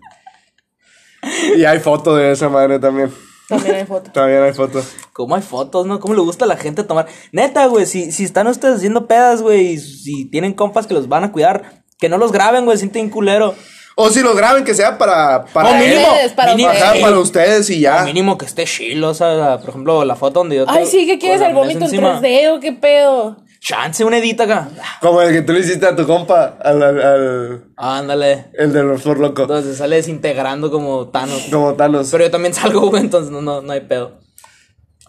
Y 1.56 1.64
hay 1.64 1.80
foto 1.80 2.16
de 2.16 2.32
esa 2.32 2.48
madre 2.48 2.78
también. 2.78 3.12
También 3.48 3.74
hay 3.74 3.84
foto. 3.84 4.10
También 4.12 4.42
hay 4.44 4.52
foto. 4.52 4.82
¿Cómo 5.12 5.34
hay 5.34 5.42
fotos, 5.42 5.84
no? 5.84 5.98
¿Cómo 5.98 6.14
le 6.14 6.20
gusta 6.20 6.44
a 6.44 6.48
la 6.48 6.56
gente 6.56 6.84
tomar? 6.84 7.06
Neta, 7.32 7.66
güey, 7.66 7.84
si, 7.84 8.12
si 8.12 8.22
están 8.24 8.46
ustedes 8.46 8.76
haciendo 8.76 9.08
pedas, 9.08 9.42
güey, 9.42 9.72
y 9.72 9.78
si 9.78 10.24
tienen 10.26 10.54
compas 10.54 10.86
que 10.86 10.94
los 10.94 11.08
van 11.08 11.24
a 11.24 11.32
cuidar, 11.32 11.79
que 12.00 12.08
no 12.08 12.18
los 12.18 12.32
graben, 12.32 12.64
güey, 12.64 12.78
sienten 12.78 13.04
un 13.06 13.10
culero. 13.10 13.54
O 13.96 14.08
si 14.08 14.22
lo 14.22 14.34
graben, 14.34 14.64
que 14.64 14.72
sea 14.74 14.96
para. 14.96 15.44
para 15.52 15.70
O 15.70 15.74
mínimo, 15.74 16.00
ustedes, 16.08 16.32
para 16.32 16.52
mínimo, 16.52 16.68
ustedes. 16.70 16.84
Ajá, 16.88 16.96
sí. 16.96 17.02
para 17.02 17.18
ustedes 17.18 17.70
y 17.70 17.80
ya. 17.80 18.02
O 18.02 18.04
mínimo 18.06 18.38
que 18.38 18.46
esté 18.46 18.64
chilo, 18.64 19.10
o 19.10 19.14
sea, 19.14 19.58
por 19.60 19.70
ejemplo, 19.70 20.04
la 20.04 20.16
foto 20.16 20.40
donde 20.40 20.56
yo 20.56 20.64
Ay, 20.68 20.86
sí, 20.86 21.06
¿qué 21.06 21.18
quieres? 21.18 21.42
¿El 21.42 21.52
vómito 21.54 21.78
en 21.80 21.84
encima. 21.84 22.20
3D 22.20 22.56
o 22.56 22.60
qué 22.60 22.72
pedo? 22.72 23.36
Chance, 23.60 24.04
una 24.06 24.16
edita 24.16 24.44
acá. 24.44 24.68
Como 25.02 25.20
el 25.20 25.34
que 25.34 25.42
tú 25.42 25.52
le 25.52 25.60
hiciste 25.60 25.84
a 25.84 25.94
tu 25.94 26.06
compa, 26.06 26.56
al, 26.64 26.82
al, 26.82 27.02
al- 27.02 27.64
Ándale. 27.76 28.46
el 28.54 28.72
de 28.72 28.82
los 28.82 29.02
for 29.02 29.18
loco. 29.18 29.42
Entonces 29.42 29.76
sale 29.76 29.96
desintegrando 29.96 30.70
como 30.70 31.08
Thanos. 31.08 31.48
Como 31.50 31.74
Thanos. 31.74 32.08
Pero 32.10 32.24
yo 32.24 32.30
también 32.30 32.54
salgo, 32.54 32.88
güey, 32.88 33.02
entonces 33.02 33.30
no, 33.30 33.42
no, 33.42 33.60
no 33.60 33.70
hay 33.72 33.80
pedo. 33.82 34.18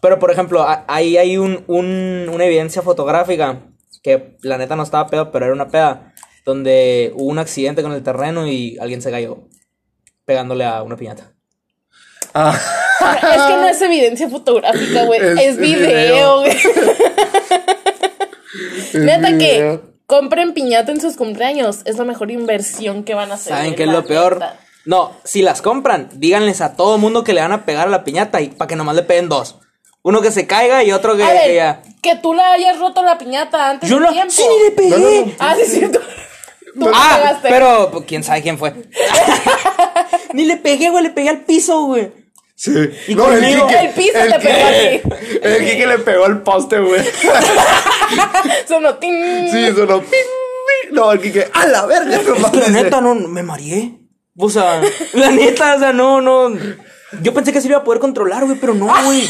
Pero, 0.02 0.20
por 0.20 0.32
ejemplo, 0.32 0.64
a- 0.64 0.84
ahí 0.90 1.16
hay 1.16 1.38
un, 1.38 1.64
un- 1.68 2.28
una 2.30 2.44
evidencia 2.46 2.82
fotográfica 2.82 3.60
que 4.04 4.36
la 4.42 4.58
neta 4.58 4.76
no 4.76 4.84
estaba 4.84 5.08
pedo, 5.08 5.32
pero 5.32 5.46
era 5.46 5.54
una 5.54 5.70
peda, 5.70 6.12
donde 6.46 7.12
hubo 7.16 7.26
un 7.30 7.40
accidente 7.40 7.82
con 7.84 7.92
el 7.94 8.04
terreno 8.04 8.48
y 8.48 8.78
alguien 8.80 9.02
se 9.02 9.12
cayó 9.12 9.40
pegándole 10.26 10.66
a 10.66 10.82
una 10.84 10.96
piñata. 10.98 11.32
Ah, 12.34 12.58
Es 13.36 13.42
que 13.44 13.56
no 13.58 13.68
es 13.68 13.82
evidencia 13.82 14.30
fotográfica, 14.30 15.04
güey. 15.06 15.20
Es- 15.40 15.58
video. 15.58 16.42
güey. 16.42 16.56
Neta 18.94 19.38
que 19.38 19.80
compren 20.06 20.54
piñata 20.54 20.92
en 20.92 21.02
sus 21.02 21.16
cumpleaños. 21.16 21.80
Es 21.86 21.98
la 21.98 22.06
mejor 22.06 22.32
inversión 22.32 23.04
que 23.04 23.14
van 23.16 23.32
a 23.32 23.36
hacer. 23.36 23.56
¿Saben 23.56 23.76
qué 23.76 23.84
es 23.84 23.90
lo 23.90 24.06
peor? 24.06 24.34
neta. 24.36 24.58
No, 24.86 25.12
si 25.24 25.42
las 25.44 25.62
compran, 25.62 26.10
díganles 26.14 26.62
a 26.62 26.76
todo 26.76 26.98
mundo 26.98 27.24
que 27.24 27.34
le 27.34 27.42
van 27.42 27.52
a 27.52 27.66
pegar 27.66 27.88
a 27.88 27.92
la 27.92 28.04
piñata 28.04 28.42
y 28.42 28.48
para 28.50 28.68
que 28.68 28.76
nomás 28.76 28.96
le 28.96 29.04
peguen 29.04 29.30
dos. 29.30 29.58
Uno 30.04 30.22
que 30.22 30.32
se 30.32 30.48
caiga 30.48 30.84
y 30.84 30.92
otro 30.92 31.16
que, 31.16 31.24
A 31.24 31.28
que 31.28 31.34
ver, 31.34 31.56
ya. 31.56 31.82
que 32.02 32.16
tú 32.16 32.34
la 32.34 32.54
hayas 32.54 32.80
roto 32.80 33.04
la 33.04 33.20
piñata 33.20 33.70
antes 33.70 33.88
Yo 33.90 34.00
de 34.00 34.06
no, 34.08 34.12
tiempo. 34.12 34.32
sí, 34.34 34.44
ni 34.50 34.64
le 34.64 34.72
pegué. 34.72 34.90
No, 34.90 34.98
no, 34.98 35.26
no. 35.28 35.32
Ah, 35.38 35.54
sí, 35.56 35.62
es 35.62 35.72
cierto. 35.74 36.00
Le 36.00 36.06
Ah, 36.94 37.18
pegaste. 37.18 37.50
pero 37.50 37.90
pues, 37.92 38.06
quién 38.08 38.24
sabe 38.24 38.42
quién 38.42 38.58
fue. 38.58 38.74
Ni 40.34 40.46
le 40.46 40.58
pegué, 40.58 40.90
güey, 40.90 41.04
le 41.04 41.10
pegué 41.10 41.30
al 41.30 41.42
piso, 41.42 41.86
güey. 41.86 42.12
Sí. 42.56 42.72
Y 43.08 43.12
el 43.14 43.18
conmigo, 43.18 43.68
Quique- 43.68 43.80
el 43.82 43.90
piso 43.90 44.18
el 44.20 44.32
te 44.34 44.40
pegó 44.40 44.66
a 44.66 44.70
Quique- 44.72 45.40
El 45.42 45.66
Kike 45.66 45.88
le 45.88 45.98
pegó 46.00 46.26
al 46.26 46.42
poste, 46.44 46.80
güey. 46.80 47.02
Sonó 48.68 48.96
tin. 48.96 49.50
Sí, 49.52 49.68
sonó. 49.76 50.00
ping, 50.00 50.10
ping. 50.10 50.94
No, 50.96 51.12
el 51.12 51.20
Kike. 51.22 51.50
¡A 51.54 51.66
la 51.66 51.86
verga! 51.86 52.20
No 52.24 52.36
Es 52.36 52.52
que 52.52 52.58
la 52.60 52.68
neta 52.70 53.02
no 53.02 53.16
me 53.16 53.44
mareé. 53.44 53.94
O 54.38 54.50
sea, 54.50 54.82
la 55.14 55.32
neta, 55.32 55.76
o 55.76 55.80
sea, 55.80 55.92
no, 55.94 56.22
no. 56.22 56.52
Yo 57.22 57.34
pensé 57.34 57.52
que 57.52 57.60
se 57.62 57.68
lo 57.68 57.74
iba 57.74 57.82
a 57.82 57.84
poder 57.84 58.00
controlar, 58.00 58.46
güey, 58.46 58.58
pero 58.60 58.74
no, 58.74 58.88
güey. 59.06 59.28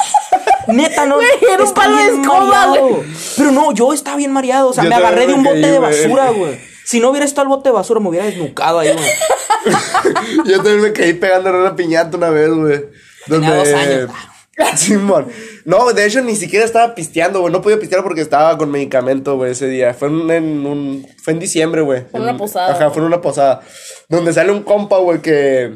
Neta, 0.67 1.05
no. 1.05 1.15
Güey, 1.15 1.27
era 1.51 1.63
un 1.63 1.73
palo 1.73 1.97
de 1.97 2.05
escoba, 2.21 2.65
güey. 2.67 3.03
Pero 3.37 3.51
no, 3.51 3.71
yo 3.73 3.93
estaba 3.93 4.17
bien 4.17 4.31
mareado. 4.31 4.69
O 4.69 4.73
sea, 4.73 4.83
Yo 4.83 4.89
me 4.89 4.95
agarré 4.97 5.27
de 5.27 5.33
un 5.33 5.43
bote 5.43 5.57
de 5.71 5.79
basura, 5.79 6.29
güey. 6.31 6.59
Si 6.91 6.99
no 6.99 7.09
hubiera 7.09 7.25
estado 7.25 7.43
el 7.43 7.47
bote 7.47 7.69
de 7.69 7.73
basura, 7.73 8.01
me 8.01 8.09
hubiera 8.09 8.25
desnucado 8.25 8.79
ahí, 8.79 8.91
güey. 8.91 10.45
Yo 10.45 10.57
también 10.57 10.81
me 10.81 10.91
caí 10.91 11.13
pegándole 11.13 11.57
una 11.59 11.73
piñata 11.73 12.17
una 12.17 12.29
vez, 12.29 12.49
güey. 12.49 12.81
Tenía 13.27 13.55
Donde- 13.55 13.71
dos 13.71 13.81
años. 13.81 14.09
Simón. 14.75 15.27
No, 15.63 15.93
de 15.93 16.05
hecho 16.05 16.21
ni 16.21 16.35
siquiera 16.35 16.65
estaba 16.65 16.93
pisteando, 16.93 17.39
güey. 17.39 17.53
No 17.53 17.61
podía 17.61 17.79
pistear 17.79 18.03
porque 18.03 18.19
estaba 18.19 18.57
con 18.57 18.69
medicamento, 18.71 19.37
güey, 19.37 19.51
ese 19.53 19.67
día. 19.67 19.93
Fue 19.93 20.09
en, 20.09 20.29
en 20.29 20.65
un. 20.65 21.07
Fue 21.23 21.31
en 21.31 21.39
diciembre, 21.39 21.79
güey. 21.81 22.01
Fue 22.11 22.19
en 22.19 22.23
una 22.23 22.35
posada. 22.37 22.73
Ajá, 22.73 22.89
fue 22.91 22.99
en 23.01 23.07
una 23.07 23.21
posada. 23.21 23.61
Donde 24.09 24.33
sale 24.33 24.51
un 24.51 24.63
compa, 24.63 24.97
güey, 24.97 25.21
que. 25.21 25.73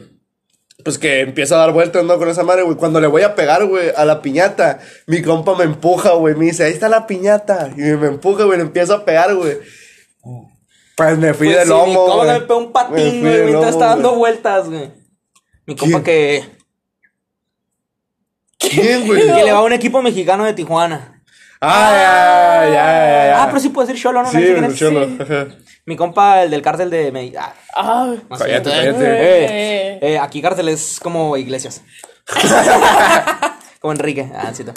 Pues 0.83 0.97
que 0.99 1.21
empieza 1.21 1.55
a 1.55 1.59
dar 1.59 1.71
vueltas, 1.71 2.03
¿no? 2.03 2.17
Con 2.17 2.27
esa 2.27 2.43
madre, 2.43 2.63
güey. 2.63 2.75
Cuando 2.75 2.99
le 2.99 3.07
voy 3.07 3.21
a 3.21 3.35
pegar, 3.35 3.65
güey, 3.65 3.91
a 3.95 4.03
la 4.03 4.21
piñata, 4.21 4.79
mi 5.07 5.21
compa 5.21 5.55
me 5.55 5.63
empuja, 5.63 6.11
güey. 6.11 6.35
Me 6.35 6.45
dice, 6.47 6.65
ahí 6.65 6.73
está 6.73 6.89
la 6.89 7.07
piñata. 7.07 7.71
Y 7.77 7.79
me 7.81 8.07
empuja, 8.07 8.43
güey, 8.43 8.57
le 8.57 8.65
empiezo 8.65 8.93
a 8.93 9.05
pegar, 9.05 9.33
güey. 9.33 9.57
Pues 10.95 11.17
me 11.17 11.33
fui 11.33 11.47
Pues 11.47 11.57
de 11.59 11.63
sí, 11.63 11.69
lomo. 11.69 11.85
mi 11.87 11.93
compa 11.95 12.15
güey. 12.15 12.27
me 12.33 12.39
pegó 12.41 12.57
un 12.59 12.65
Me 12.67 12.71
patín, 12.71 12.95
fui 12.95 13.19
güey, 13.19 13.33
de 13.33 13.43
mientras 13.43 13.53
lomo, 13.63 13.69
estaba 13.69 13.91
dando 13.91 14.09
güey. 14.09 14.19
vueltas, 14.19 14.69
güey. 14.69 14.91
Mi 15.65 15.75
compa 15.75 16.03
que. 16.03 16.43
¿Quién, 18.59 19.05
güey? 19.07 19.21
Que 19.21 19.43
le 19.43 19.51
va 19.51 19.59
a 19.59 19.63
un 19.63 19.73
equipo 19.73 20.01
mexicano 20.01 20.45
de 20.45 20.53
Tijuana. 20.53 21.21
Ah, 21.61 21.91
ya, 21.91 22.65
ya, 22.67 22.73
ya, 22.73 23.27
ya. 23.27 23.43
Ah, 23.43 23.47
pero 23.47 23.59
sí 23.59 23.69
puede 23.69 23.87
decir 23.87 24.01
Cholo, 24.03 24.21
¿no? 24.23 24.29
Sí, 24.29 24.37
es. 24.43 24.75
cholo. 24.77 25.07
Sí. 25.07 25.55
Mi 25.85 25.95
compa, 25.95 26.43
el 26.43 26.51
del 26.51 26.61
cártel 26.61 26.89
de 26.89 27.11
Medellín. 27.11 27.37
Ah, 27.39 27.53
Ay. 27.75 28.21
más 28.29 28.39
Cállate, 28.39 28.69
cierto, 28.69 28.99
cállate. 28.99 29.45
Eh, 29.45 29.99
eh, 30.01 30.19
aquí 30.19 30.41
cártel 30.41 30.69
es 30.69 30.99
como 30.99 31.35
iglesias. 31.37 31.81
como 33.79 33.93
Enrique. 33.93 34.29
Ah, 34.35 34.51
sí, 34.53 34.63
está. 34.63 34.73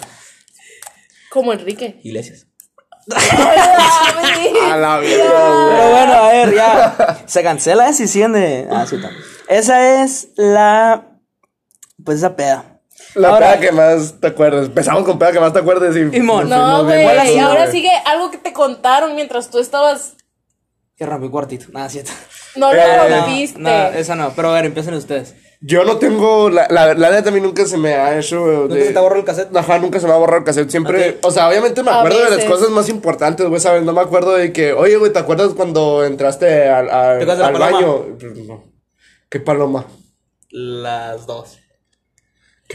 Como 1.30 1.52
Enrique. 1.52 1.98
Iglesias. 2.04 2.46
A 4.72 4.76
la 4.76 4.98
vida. 4.98 5.16
Pero 5.24 5.90
bueno, 5.90 6.12
a 6.12 6.28
ver, 6.28 6.54
ya. 6.54 7.18
Se 7.26 7.42
cancela 7.42 7.84
la 7.84 7.88
decisión 7.90 8.32
de. 8.32 8.66
Ah, 8.70 8.86
sí, 8.86 8.96
está. 8.96 9.10
Esa 9.48 10.02
es 10.02 10.28
la. 10.36 11.06
Pues 12.04 12.18
esa 12.18 12.36
peda. 12.36 12.80
La 13.14 13.28
Ahora- 13.30 13.52
peda 13.52 13.60
que 13.60 13.72
más 13.72 14.14
te 14.20 14.26
acuerdas. 14.26 14.66
Empezamos 14.66 15.04
con 15.04 15.18
peda 15.18 15.32
que 15.32 15.40
más 15.40 15.52
te 15.52 15.58
acuerdes 15.60 15.96
y. 15.96 16.10
Simón. 16.10 16.48
nos 16.48 16.58
No, 16.58 16.84
güey. 16.84 17.34
Y 17.34 17.38
ahora 17.38 17.70
sigue 17.70 17.90
algo 18.04 18.30
que 18.30 18.38
te 18.38 18.52
contaron 18.52 19.14
mientras 19.14 19.50
tú 19.50 19.58
estabas. 19.58 20.14
Que 20.96 21.06
rompí 21.06 21.28
cuartito. 21.28 21.66
Nada, 21.72 21.86
está. 21.86 22.12
No 22.56 22.72
lo 22.72 22.78
Eh, 22.80 22.96
no, 23.10 23.16
rompiste. 23.20 23.58
No, 23.60 23.70
esa 23.70 24.14
no. 24.16 24.32
Pero 24.34 24.50
a 24.50 24.54
ver, 24.54 24.66
empiecen 24.66 24.94
ustedes. 24.94 25.34
Yo 25.60 25.84
no 25.84 25.96
tengo. 25.98 26.50
La, 26.50 26.68
la, 26.70 26.94
la 26.94 27.10
neta 27.10 27.30
a 27.30 27.32
mí 27.32 27.40
nunca 27.40 27.66
se 27.66 27.76
me 27.76 27.94
ha 27.94 28.16
hecho. 28.18 28.42
güey, 28.42 28.56
¿Nunca 28.58 28.74
de- 28.76 28.86
se 28.86 28.92
te 28.92 28.98
borró 29.00 29.16
el 29.16 29.24
cassette? 29.24 29.56
Ajá, 29.56 29.78
nunca 29.78 29.98
se 29.98 30.06
me 30.06 30.12
ha 30.12 30.16
borrado 30.16 30.38
el 30.38 30.44
cassette. 30.44 30.70
Siempre. 30.70 31.18
O 31.22 31.30
sea, 31.32 31.48
obviamente 31.48 31.82
me 31.82 31.90
acuerdo 31.90 32.24
de 32.30 32.36
las 32.36 32.44
cosas 32.44 32.70
más 32.70 32.88
importantes, 32.88 33.46
güey, 33.48 33.60
¿sabes? 33.60 33.82
No 33.82 33.92
me 33.92 34.00
acuerdo 34.00 34.34
de 34.34 34.52
que. 34.52 34.72
Oye, 34.72 34.96
güey, 34.96 35.12
¿te 35.12 35.18
acuerdas 35.18 35.48
cuando 35.56 36.04
entraste 36.04 36.68
al, 36.68 36.88
al, 36.90 37.18
¿Te 37.18 37.24
acuerdas 37.24 37.38
de 37.38 37.44
al 37.44 37.52
paloma? 37.52 37.72
baño? 37.72 38.06
No. 38.46 38.64
¿Qué 39.28 39.40
paloma? 39.40 39.86
Las 40.50 41.26
dos. 41.26 41.58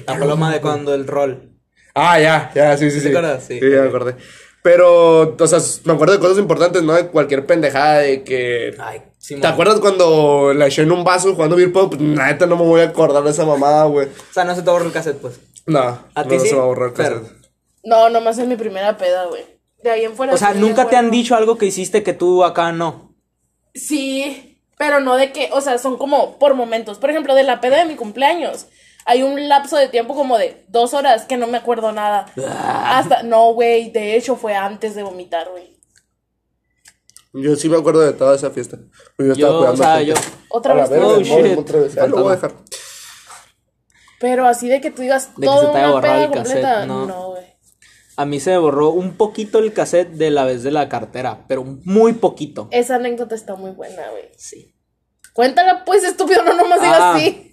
La 0.05 0.17
paloma 0.19 0.51
de 0.53 0.59
cuando 0.59 0.93
el 0.93 1.07
rol. 1.07 1.51
Ah, 1.95 2.19
ya, 2.19 2.51
ya, 2.55 2.75
sí, 2.77 2.89
sí, 2.91 2.97
sí. 2.99 3.03
¿Te 3.03 3.09
acuerdas? 3.17 3.43
Sí. 3.47 3.59
Sí, 3.59 3.69
ya 3.71 3.81
me 3.83 3.87
acordé. 3.87 4.15
Pero, 4.63 5.35
o 5.39 5.47
sea, 5.47 5.59
me 5.85 5.93
acuerdo 5.93 6.13
de 6.13 6.19
cosas 6.19 6.37
importantes, 6.37 6.81
¿no? 6.83 6.93
De 6.93 7.07
cualquier 7.07 7.45
pendejada 7.45 7.99
de 7.99 8.23
que. 8.23 8.73
Ay, 8.79 9.03
sí, 9.23 9.39
¿Te 9.39 9.47
acuerdas 9.47 9.79
cuando 9.79 10.53
la 10.53 10.67
eché 10.67 10.81
en 10.83 10.91
un 10.91 11.03
vaso 11.05 11.33
jugando 11.33 11.55
beer 11.55 11.71
pong? 11.71 11.87
Pues 11.89 12.01
neta 12.01 12.45
no 12.45 12.57
me 12.57 12.63
voy 12.63 12.81
a 12.81 12.85
acordar 12.89 13.23
de 13.23 13.31
esa 13.31 13.45
mamada, 13.45 13.85
güey. 13.85 14.07
O 14.07 14.33
sea, 14.33 14.43
no 14.43 14.53
se 14.53 14.61
te 14.61 14.69
borró 14.69 14.85
el 14.85 14.91
cassette, 14.91 15.17
pues. 15.19 15.39
No, 15.65 15.79
¿A 15.79 16.23
no 16.23 16.27
ti 16.27 16.39
sí? 16.39 16.49
se 16.49 16.55
va 16.55 16.63
a 16.63 16.65
borrar 16.67 16.89
el 16.89 16.93
Pero- 16.93 17.21
cassette. 17.23 17.37
No, 17.85 18.09
nomás 18.09 18.37
es 18.37 18.47
mi 18.47 18.55
primera 18.57 18.97
peda, 18.97 19.25
güey. 19.25 19.43
De 19.81 19.89
ahí 19.91 20.03
en 20.05 20.13
fuera. 20.15 20.33
O 20.33 20.37
sea, 20.37 20.53
nunca 20.53 20.87
te 20.89 20.95
han 20.97 21.09
dicho 21.11 21.35
algo 21.35 21.57
que 21.57 21.65
hiciste 21.65 22.03
que 22.03 22.13
tú 22.13 22.43
acá 22.43 22.71
no. 22.71 23.13
Sí, 23.73 24.59
pero 24.77 24.99
no 24.99 25.15
de 25.15 25.31
que, 25.31 25.49
o 25.51 25.61
sea, 25.61 25.77
son 25.77 25.97
como 25.97 26.37
por 26.37 26.53
momentos. 26.53 26.97
Por 26.99 27.09
ejemplo, 27.09 27.35
de 27.35 27.43
la 27.43 27.59
peda 27.61 27.77
de 27.77 27.85
mi 27.85 27.95
cumpleaños. 27.95 28.67
Hay 29.05 29.21
un 29.23 29.49
lapso 29.49 29.75
de 29.75 29.89
tiempo 29.89 30.15
como 30.15 30.37
de 30.37 30.63
dos 30.69 30.93
horas 30.93 31.25
que 31.25 31.35
no 31.35 31.47
me 31.47 31.57
acuerdo 31.57 31.91
nada. 31.91 32.27
Ah. 32.47 32.97
Hasta, 32.99 33.23
no, 33.23 33.51
güey, 33.53 33.91
de 33.91 34.15
hecho 34.15 34.37
fue 34.37 34.55
antes 34.55 34.95
de 34.95 35.03
vomitar, 35.03 35.49
güey. 35.49 35.72
Yo 37.33 37.55
sí 37.55 37.67
me 37.67 37.77
acuerdo 37.77 38.01
de 38.01 38.13
toda 38.13 38.35
esa 38.35 38.51
fiesta. 38.51 38.77
Yo 39.17 39.31
estaba 39.33 39.35
Yo, 39.35 39.57
cuidando 39.57 39.73
o 39.73 39.77
sea, 39.77 40.01
yo. 40.03 40.13
Otra 40.49 40.73
A 40.73 40.75
la 40.75 40.81
vez 40.83 40.89
verga. 40.91 41.07
Oh, 41.07 41.15
el 41.17 41.25
móvil, 41.27 41.45
shit. 41.49 41.57
otra 41.59 41.79
vez. 41.79 41.97
Ah, 41.97 42.07
lo 42.07 42.17
voy 42.23 42.31
a 42.31 42.35
dejar. 42.35 42.53
Pero 44.19 44.47
así 44.47 44.69
de 44.69 44.79
que 44.81 44.91
tú 44.91 45.01
digas 45.01 45.29
De 45.35 45.41
que 45.41 45.45
toda 45.47 45.65
se 45.65 45.71
te 45.71 45.77
haya 45.77 45.85
una 45.87 45.93
borrado 45.95 46.13
peda 46.15 46.23
el 46.25 46.31
cassette, 46.31 46.53
completa. 46.61 46.85
no. 46.85 47.05
No, 47.07 47.29
güey. 47.31 47.43
A 48.15 48.25
mí 48.25 48.39
se 48.39 48.51
me 48.51 48.57
borró 48.59 48.89
un 48.91 49.17
poquito 49.17 49.57
el 49.59 49.73
cassette 49.73 50.11
de 50.11 50.29
la 50.29 50.45
vez 50.45 50.61
de 50.61 50.69
la 50.71 50.87
cartera, 50.87 51.45
pero 51.47 51.63
muy 51.63 52.13
poquito. 52.13 52.67
Esa 52.71 52.95
anécdota 52.95 53.33
está 53.33 53.55
muy 53.55 53.71
buena, 53.71 54.09
güey. 54.11 54.29
Sí. 54.37 54.75
Cuéntala, 55.33 55.83
pues, 55.83 56.03
estúpido, 56.03 56.43
no 56.43 56.53
nomás 56.53 56.79
digas 56.79 56.99
Ah. 57.01 57.15
así. 57.15 57.52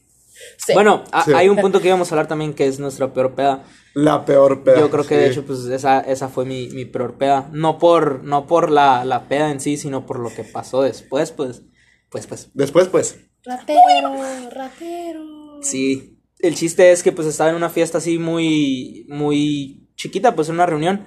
Sí. 0.56 0.72
Bueno, 0.74 1.04
a- 1.12 1.24
Sí. 1.24 1.32
hay 1.34 1.48
un 1.48 1.56
punto 1.56 1.80
que 1.80 1.88
íbamos 1.88 2.10
a 2.10 2.14
hablar 2.14 2.28
también 2.28 2.54
que 2.54 2.66
es 2.66 2.78
nuestra 2.78 3.12
peor 3.12 3.34
peda. 3.34 3.64
La 3.94 4.24
peor 4.24 4.62
peda. 4.62 4.78
Yo 4.78 4.90
creo 4.90 5.04
que 5.06 5.16
de 5.16 5.28
hecho, 5.28 5.44
pues 5.44 5.64
esa, 5.66 6.00
esa 6.00 6.28
fue 6.28 6.44
mi, 6.44 6.68
mi 6.68 6.84
peor 6.84 7.18
peda. 7.18 7.48
No 7.52 7.78
por, 7.78 8.22
no 8.22 8.46
por 8.46 8.70
la, 8.70 9.04
la 9.04 9.26
peda 9.28 9.50
en 9.50 9.60
sí, 9.60 9.76
sino 9.76 10.06
por 10.06 10.18
lo 10.20 10.32
que 10.32 10.44
pasó 10.44 10.82
después, 10.82 11.32
pues. 11.32 11.62
Pues, 12.08 12.26
pues. 12.26 12.50
Después, 12.54 12.88
pues. 12.88 13.18
Ratero, 13.44 14.14
ratero. 14.52 15.58
Sí. 15.62 16.18
El 16.38 16.54
chiste 16.54 16.90
es 16.92 17.02
que 17.02 17.12
pues 17.12 17.26
estaba 17.28 17.50
en 17.50 17.56
una 17.56 17.68
fiesta 17.68 17.98
así 17.98 18.18
muy, 18.18 19.06
muy 19.08 19.88
chiquita, 19.96 20.34
pues 20.34 20.48
en 20.48 20.54
una 20.54 20.66
reunión. 20.66 21.06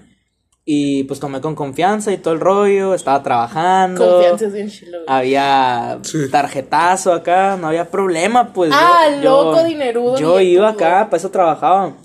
Y 0.65 1.03
pues 1.03 1.19
tomé 1.19 1.41
con 1.41 1.55
confianza 1.55 2.13
y 2.13 2.17
todo 2.17 2.33
el 2.33 2.39
rollo, 2.39 2.93
estaba 2.93 3.21
trabajando. 3.21 4.09
Confianza 4.13 4.45
es 4.45 4.53
bien 4.53 4.69
chilo. 4.69 4.99
güey. 4.99 5.05
Había 5.17 5.99
Sí. 6.03 6.29
tarjetazo 6.31 7.11
acá, 7.11 7.57
no 7.59 7.67
había 7.67 7.91
problema, 7.91 8.53
pues. 8.53 8.71
Ah, 8.73 9.09
loco, 9.21 9.61
dinerudo, 9.63 10.17
Yo 10.17 10.39
iba 10.39 10.69
acá, 10.69 11.05
para 11.09 11.17
eso 11.17 11.31
trabajaba. 11.31 11.97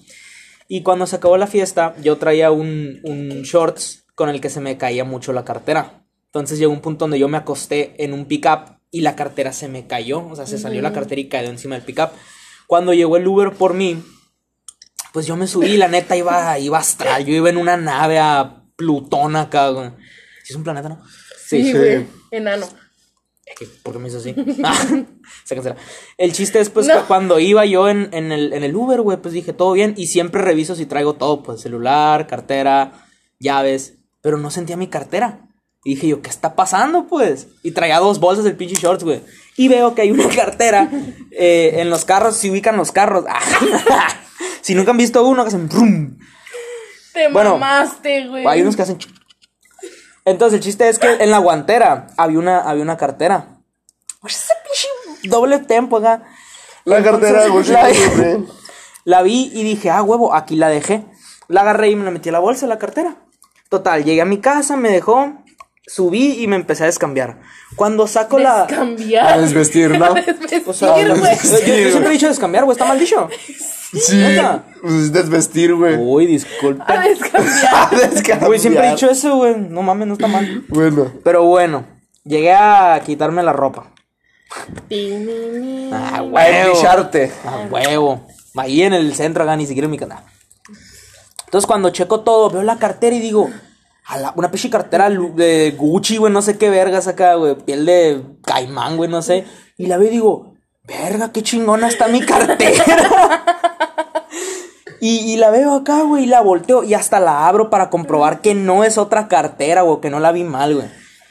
Y 0.67 0.83
cuando 0.83 1.07
se 1.07 1.17
acabó 1.17 1.37
la 1.37 1.47
fiesta, 1.47 1.95
yo 2.03 2.17
traía 2.19 2.51
un, 2.51 3.01
un 3.05 3.43
shorts 3.43 4.05
con 4.17 4.29
el 4.29 4.41
que 4.41 4.51
se 4.51 4.61
me 4.61 4.77
caía 4.77 5.05
mucho 5.05 5.33
la 5.33 5.45
cartera. 5.45 6.03
Entonces 6.27 6.59
llegó 6.59 6.73
un 6.73 6.81
punto 6.81 7.05
donde 7.05 7.19
yo 7.21 7.29
me 7.29 7.39
acosté 7.39 7.95
en 8.03 8.13
un 8.13 8.27
pickup 8.27 8.77
y 8.91 9.03
la 9.03 9.15
cartera 9.15 9.53
se 9.53 9.69
me 9.69 9.87
cayó. 9.87 10.27
O 10.29 10.35
sea, 10.35 10.47
se 10.47 10.59
salió 10.59 10.83
la 10.83 10.93
cartera 10.93 11.21
y 11.21 11.29
cayó 11.29 11.49
encima 11.49 11.77
del 11.77 11.85
pickup. 11.85 12.11
Cuando 12.67 12.93
llegó 12.93 13.17
el 13.17 13.27
Uber 13.27 13.53
por 13.53 13.73
mí, 13.73 14.03
pues 15.13 15.27
yo 15.27 15.37
me 15.37 15.47
subí, 15.47 15.77
la 15.77 15.89
neta 15.89 16.17
iba, 16.17 16.59
iba 16.59 16.79
astral. 16.79 17.25
Yo 17.25 17.35
iba 17.35 17.49
en 17.51 17.57
una 17.57 17.77
nave 17.77 18.19
a 18.19 18.63
Plutón 18.77 19.37
acá, 19.37 19.71
güey. 19.71 19.91
Sí 20.45 20.53
es 20.53 20.57
un 20.57 20.65
planeta, 20.65 20.89
¿no? 20.89 21.03
Sí, 21.47 21.63
sí. 21.65 21.73
güey. 21.73 22.07
Enano. 22.31 22.67
Es 23.47 23.59
que, 23.59 23.67
¿Por 23.83 23.95
qué 23.95 23.99
me 23.99 24.09
hizo 24.09 24.19
así? 24.19 24.35
Ah, 24.63 24.77
se 25.45 25.55
cancela. 25.55 25.77
El 26.19 26.33
chiste 26.33 26.61
es, 26.61 26.69
pues, 26.71 26.87
No. 26.87 26.95
que 26.95 27.01
cuando 27.07 27.39
iba 27.41 27.65
yo 27.65 27.89
en, 27.89 28.11
en 28.13 28.31
el, 28.31 28.53
en 28.53 28.63
el 28.63 28.77
Uber, 28.77 29.01
güey, 29.01 29.17
pues 29.19 29.33
dije, 29.35 29.53
todo 29.53 29.73
bien. 29.73 29.95
Y 29.97 30.09
siempre 30.09 30.43
reviso 30.43 30.75
si 30.75 30.87
traigo 30.87 31.15
todo, 31.15 31.43
pues, 31.43 31.61
celular, 31.63 32.27
cartera, 32.27 33.07
llaves. 33.41 33.95
Pero 34.21 34.37
no 34.37 34.51
sentía 34.51 34.77
mi 34.77 34.89
cartera. 34.89 35.49
Y 35.85 35.95
dije 35.95 36.09
yo, 36.09 36.21
¿qué 36.23 36.29
está 36.29 36.55
pasando, 36.55 37.07
pues? 37.07 37.49
Y 37.63 37.71
traía 37.71 37.99
dos 38.01 38.21
bolsas 38.21 38.45
del 38.45 38.57
pinche 38.57 38.75
shorts, 38.75 39.05
güey. 39.05 39.23
Y 39.57 39.69
veo 39.69 39.95
que 39.95 40.03
hay 40.03 40.11
una 40.11 40.29
cartera 40.29 40.91
eh, 41.31 41.77
en 41.77 41.89
los 41.89 42.05
carros, 42.05 42.37
se 42.37 42.51
ubican 42.51 42.77
los 42.77 42.93
carros. 42.93 43.25
si 44.61 44.75
nunca 44.75 44.91
han 44.93 44.97
visto 44.97 45.25
uno, 45.27 45.43
que 45.45 45.49
hacen... 45.49 45.69
brum. 45.69 46.19
Te 47.13 47.29
Bueno, 47.29 47.59
mamaste, 47.59 48.29
güey. 48.29 48.47
Hay 48.47 48.63
unos 48.63 48.77
que 48.77 48.83
hacen. 48.83 48.99
Entonces 50.25 50.59
el 50.59 50.65
chiste 50.65 50.89
es 50.89 50.99
que 50.99 51.09
en 51.21 51.31
la 51.31 51.39
guantera 51.39 52.09
había 52.17 52.39
una, 52.39 52.61
había 52.61 52.83
una 52.83 52.97
cartera. 52.97 53.61
Ese 54.27 54.53
pinche 54.65 55.29
doble 55.29 55.59
tempo 55.61 55.97
acá. 55.99 56.23
La 56.85 57.03
cartera, 57.03 57.47
Entonces, 57.47 57.73
güey. 58.17 58.39
la, 58.39 58.45
la 59.05 59.23
vi 59.23 59.51
y 59.55 59.63
dije, 59.63 59.91
ah, 59.91 60.03
huevo, 60.03 60.35
aquí 60.35 60.57
la 60.57 60.69
dejé. 60.69 61.05
La 61.49 61.63
agarré 61.63 61.91
y 61.91 61.97
me 61.97 62.05
la 62.05 62.11
metí 62.11 62.29
a 62.29 62.33
la 62.33 62.41
bolsa, 62.41 62.67
la 62.67 62.79
cartera. 62.79 63.17
Total, 63.71 64.05
llegué 64.05 64.21
a 64.21 64.27
mi 64.27 64.39
casa, 64.39 64.77
me 64.77 64.91
dejó. 64.91 65.33
subí 65.87 66.43
y 66.43 66.47
me 66.47 66.57
empecé 66.57 66.83
a 66.83 66.87
descambiar. 66.87 67.41
Cuando 67.77 68.07
saco 68.07 68.39
la... 68.39 68.67
A 69.23 69.39
desvestir, 69.39 69.99
¿no? 69.99 70.15
O 70.67 70.73
sea, 70.75 70.95
Vestir, 70.95 71.09
yo, 71.09 71.17
güey. 71.21 71.35
yo 71.85 71.91
siempre 71.91 72.09
he 72.11 72.13
dicho 72.13 72.29
descambiar, 72.29 72.65
güey, 72.65 72.75
está 72.75 72.85
mal 72.85 72.99
dicho. 72.99 73.29
Sí. 73.93 74.17
¿Neta? 74.17 74.65
Pues 74.83 74.93
es 74.95 75.13
desvestir, 75.13 75.75
güey. 75.75 75.97
Uy, 75.97 76.27
disculpe. 76.27 76.83
A 76.87 77.01
descambiar. 77.01 78.45
Güey, 78.47 78.59
siempre 78.59 78.87
he 78.87 78.91
dicho 78.91 79.09
eso, 79.11 79.37
güey. 79.37 79.57
No 79.57 79.83
mames, 79.83 80.07
no 80.09 80.13
está 80.15 80.27
mal. 80.27 80.65
Bueno. 80.69 81.11
Pero 81.25 81.45
bueno, 81.45 81.87
llegué 82.25 82.53
a 82.53 83.01
quitarme 83.05 83.43
la 83.43 83.53
ropa. 83.53 83.93
Ah, 85.93 86.17
A 86.17 86.23
huevo. 86.23 86.69
empicharte. 86.69 87.33
A 87.45 87.67
huevo. 87.71 88.27
Ahí 88.57 88.83
en 88.83 88.93
el 88.93 89.15
centro 89.15 89.45
acá, 89.45 89.57
ni 89.57 89.67
siquiera 89.67 89.87
en 89.87 89.91
mi 89.93 89.99
canal. 89.99 90.23
Entonces 91.47 91.67
cuando 91.67 91.91
checo 91.91 92.21
todo, 92.21 92.51
veo 92.51 92.63
la 92.63 92.77
cartera 92.79 93.17
y 93.17 93.21
digo, 93.21 93.49
a 94.07 94.19
la- 94.19 94.33
una 94.37 94.51
pinche 94.51 94.69
cartera 94.71 95.09
de 95.11 95.75
Gucci, 95.77 96.17
güey, 96.19 96.33
no 96.33 96.43
sé 96.43 96.59
qué 96.59 96.69
vergas 96.71 97.07
acá, 97.09 97.35
güey, 97.35 97.55
piel 97.57 97.87
de 97.87 98.23
caimán, 98.45 98.97
güey, 98.97 99.09
no 99.09 99.23
sé. 99.23 99.45
Y 99.77 99.87
la 99.87 99.97
veo 99.97 100.09
y 100.09 100.13
digo, 100.13 100.55
verga, 100.85 101.33
qué 101.33 101.43
chingona 101.43 101.89
está 101.89 102.09
mi 102.09 102.21
cartera. 102.21 102.85
y, 105.01 105.19
y 105.33 105.37
la 105.37 105.51
veo 105.51 105.75
acá, 105.75 106.03
güey, 106.03 106.25
y 106.25 106.27
la 106.27 106.41
volteo 106.41 106.83
y 106.85 106.95
hasta 106.95 107.21
la 107.21 107.47
abro 107.49 107.71
para 107.71 107.91
comprobar 107.91 108.41
que 108.41 108.55
no 108.55 108.85
es 108.85 108.99
otra 108.99 109.29
cartera, 109.29 109.83
güey, 109.83 110.01
que 110.01 110.11
no 110.11 110.21
la 110.21 110.33
vi 110.33 110.45
mal, 110.45 110.75
güey. 110.75 110.89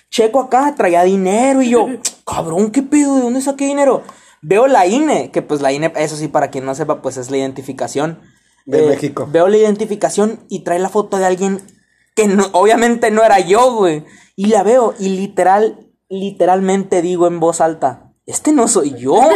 Checo 0.09 0.39
acá, 0.39 0.73
traía 0.75 1.03
dinero 1.03 1.61
y 1.61 1.69
yo, 1.69 1.87
cabrón, 2.25 2.71
¿qué 2.71 2.81
pedo? 2.81 3.15
¿De 3.15 3.21
dónde 3.21 3.41
saqué 3.41 3.65
dinero? 3.65 4.03
Veo 4.41 4.67
la 4.67 4.85
INE, 4.85 5.31
que 5.31 5.41
pues 5.41 5.61
la 5.61 5.71
INE, 5.73 5.91
eso 5.97 6.15
sí, 6.15 6.27
para 6.27 6.49
quien 6.49 6.63
no 6.65 6.75
sepa, 6.75 7.01
pues 7.01 7.17
es 7.17 7.29
la 7.31 7.37
identificación. 7.37 8.19
De 8.65 8.85
Eh, 8.85 8.89
México. 8.89 9.27
Veo 9.31 9.47
la 9.47 9.57
identificación 9.57 10.39
y 10.49 10.63
trae 10.63 10.79
la 10.79 10.89
foto 10.89 11.17
de 11.17 11.25
alguien 11.25 11.61
que 12.15 12.27
no- 12.27 12.47
obviamente 12.53 13.11
no 13.11 13.23
era 13.23 13.39
yo, 13.39 13.73
güey. 13.75 14.05
Y 14.35 14.47
la 14.47 14.63
veo 14.63 14.93
y 14.99 15.09
literal, 15.09 15.87
literalmente 16.09 17.01
digo 17.01 17.27
en 17.27 17.39
voz 17.39 17.61
alta, 17.61 18.11
este 18.25 18.51
no 18.53 18.67
soy 18.67 18.93
yo. 18.95 19.15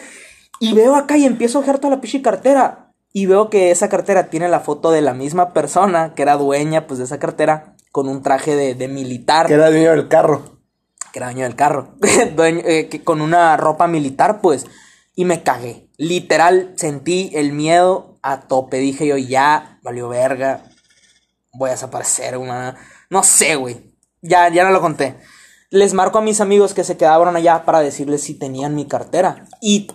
y 0.60 0.72
veo 0.74 0.94
acá 0.96 1.16
y 1.16 1.24
empiezo 1.24 1.58
a 1.58 1.60
ojear 1.62 1.78
toda 1.78 1.96
la 1.96 2.00
pinche 2.00 2.22
cartera. 2.22 2.87
Y 3.18 3.26
veo 3.26 3.50
que 3.50 3.70
esa 3.72 3.88
cartera 3.88 4.30
tiene 4.30 4.48
la 4.48 4.60
foto 4.60 4.90
de 4.92 5.00
la 5.00 5.12
misma 5.12 5.52
persona 5.52 6.14
que 6.14 6.22
era 6.22 6.36
dueña 6.36 6.86
pues 6.86 6.98
de 6.98 7.04
esa 7.04 7.18
cartera 7.18 7.74
con 7.90 8.08
un 8.08 8.22
traje 8.22 8.54
de, 8.54 8.74
de 8.76 8.86
militar 8.86 9.46
Que 9.48 9.54
era 9.54 9.70
dueño 9.70 9.90
del 9.90 10.06
carro. 10.08 10.60
que 11.12 11.18
era 11.18 11.26
dueño 11.26 11.44
del 11.44 11.56
carro, 11.56 11.94
Dueño- 12.36 12.62
eh, 12.64 12.88
que 12.88 13.02
con 13.02 13.20
una 13.20 13.56
ropa 13.56 13.86
militar, 13.88 14.40
pues, 14.40 14.66
y 15.16 15.24
me 15.24 15.42
cagué. 15.42 15.88
Literal, 15.96 16.74
sentí 16.76 17.30
el 17.34 17.52
miedo 17.52 18.18
a 18.22 18.42
tope. 18.42 18.78
Dije 18.78 19.04
yo, 19.06 19.16
ya, 19.16 19.80
valió 19.82 20.08
verga, 20.08 20.62
voy 21.54 21.70
a 21.70 21.72
desaparecer, 21.72 22.36
una... 22.38 22.76
No 23.10 23.22
sé, 23.24 23.56
güey. 23.56 23.96
Ya, 24.22 24.48
ya 24.48 24.62
no 24.64 24.70
lo 24.70 24.80
conté. 24.80 25.16
Les 25.70 25.92
marco 25.92 26.18
a 26.18 26.22
mis 26.22 26.40
amigos 26.40 26.72
que 26.72 26.84
se 26.84 26.96
quedaban 26.96 27.34
allá 27.34 27.64
para 27.64 27.80
decirles 27.80 28.22
si 28.22 28.34
tenían 28.38 28.74
mi 28.76 28.86
cartera. 28.86 29.46
Y 29.60 29.88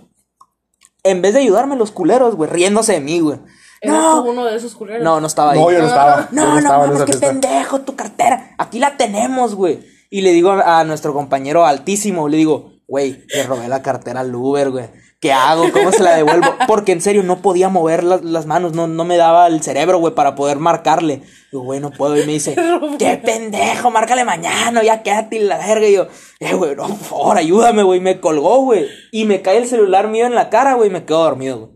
en 1.03 1.21
vez 1.21 1.33
de 1.33 1.41
ayudarme 1.41 1.75
los 1.75 1.91
culeros, 1.91 2.35
güey, 2.35 2.49
riéndose 2.49 2.93
de 2.93 2.99
mí, 3.01 3.19
güey. 3.19 3.39
¿Eras 3.81 3.97
No, 3.97 4.23
uno 4.23 4.45
de 4.45 4.55
esos 4.55 4.75
culeros? 4.75 5.03
no, 5.03 5.19
no 5.19 5.27
estaba 5.27 5.51
ahí. 5.51 5.59
No, 5.59 5.71
yo 5.71 5.79
no 5.79 5.87
estaba. 5.87 6.21
yo 6.31 6.35
No, 6.35 6.51
no, 6.53 6.57
estaba 6.59 6.87
mames, 6.87 6.99
qué 7.01 7.05
fiesta. 7.13 7.27
pendejo, 7.27 7.81
tu 7.81 7.95
cartera. 7.95 8.55
Aquí 8.57 8.79
la 8.79 8.95
tenemos, 8.97 9.55
güey. 9.55 9.79
Y 10.09 10.21
le 10.21 10.31
digo 10.31 10.51
a, 10.51 10.79
a 10.79 10.83
nuestro 10.85 11.13
compañero 11.13 11.65
altísimo, 11.65 12.29
le 12.29 12.37
digo, 12.37 12.71
güey, 12.87 13.25
le 13.33 13.43
robé 13.43 13.67
la 13.67 13.81
cartera 13.81 14.21
al 14.21 14.33
Uber, 14.33 14.69
güey. 14.71 14.85
¿Qué 15.23 15.31
hago? 15.31 15.71
¿Cómo 15.71 15.89
se 15.93 16.03
la 16.03 16.17
devuelvo? 16.17 16.53
Porque 16.67 16.91
en 16.91 16.99
serio 16.99 17.23
no 17.23 17.41
podía 17.41 17.69
mover 17.69 18.03
las, 18.03 18.25
las 18.25 18.45
manos, 18.45 18.73
no, 18.73 18.87
no 18.87 19.05
me 19.05 19.15
daba 19.15 19.47
el 19.47 19.63
cerebro, 19.63 19.97
güey, 19.97 20.13
para 20.13 20.35
poder 20.35 20.57
marcarle. 20.57 21.21
Digo, 21.49 21.63
güey, 21.63 21.79
no 21.79 21.91
puedo. 21.91 22.17
Y 22.17 22.25
me 22.25 22.33
dice, 22.33 22.57
qué 22.99 23.21
pendejo, 23.23 23.89
márcale 23.89 24.25
mañana, 24.25 24.83
ya 24.83 25.01
quédate 25.01 25.37
y 25.37 25.39
la 25.39 25.59
verga. 25.59 25.87
Y 25.87 25.93
yo, 25.93 26.07
eh, 26.41 26.53
güey, 26.55 26.75
no, 26.75 26.89
por 26.89 26.97
favor, 26.97 27.37
ayúdame, 27.37 27.83
güey. 27.83 28.01
Me 28.01 28.19
colgó, 28.19 28.63
güey. 28.63 28.85
Y 29.13 29.23
me 29.23 29.41
cae 29.41 29.59
el 29.59 29.67
celular 29.67 30.09
mío 30.09 30.25
en 30.25 30.35
la 30.35 30.49
cara, 30.49 30.73
güey, 30.73 30.89
y 30.89 30.91
me 30.91 31.05
quedo 31.05 31.23
dormido, 31.23 31.57
güey. 31.57 31.71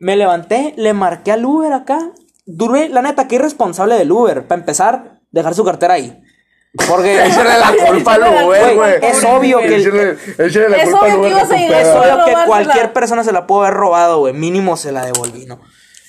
Me 0.00 0.16
levanté, 0.16 0.74
le 0.76 0.92
marqué 0.92 1.30
al 1.30 1.44
Uber 1.44 1.72
acá. 1.72 2.14
Duré, 2.46 2.88
la 2.88 3.00
neta, 3.00 3.28
qué 3.28 3.36
irresponsable 3.36 3.94
del 3.94 4.10
Uber. 4.10 4.48
Para 4.48 4.60
empezar, 4.60 5.20
dejar 5.30 5.54
su 5.54 5.64
cartera 5.64 5.94
ahí. 5.94 6.20
Porque 6.88 7.24
Échale 7.26 7.58
la 7.58 7.74
culpa 7.86 8.14
al 8.14 8.20
Uber, 8.22 8.44
Güey, 8.44 8.74
güey. 8.76 8.94
es 9.02 9.24
obvio 9.24 9.58
que 9.60 9.68
la 9.70 9.76
Es 9.78 10.88
culpa 10.88 11.06
al 11.06 11.12
que 11.12 11.16
Uber 11.18 11.32
de 11.46 11.80
es 11.80 11.88
obvio 11.88 12.24
que 12.24 12.34
cualquier 12.46 12.92
persona 12.92 13.24
se 13.24 13.32
la 13.32 13.46
pudo 13.46 13.62
haber 13.64 13.74
robado, 13.74 14.18
güey. 14.20 14.32
Mínimo 14.34 14.76
se 14.76 14.92
la 14.92 15.04
devolví, 15.04 15.46
¿no? 15.46 15.60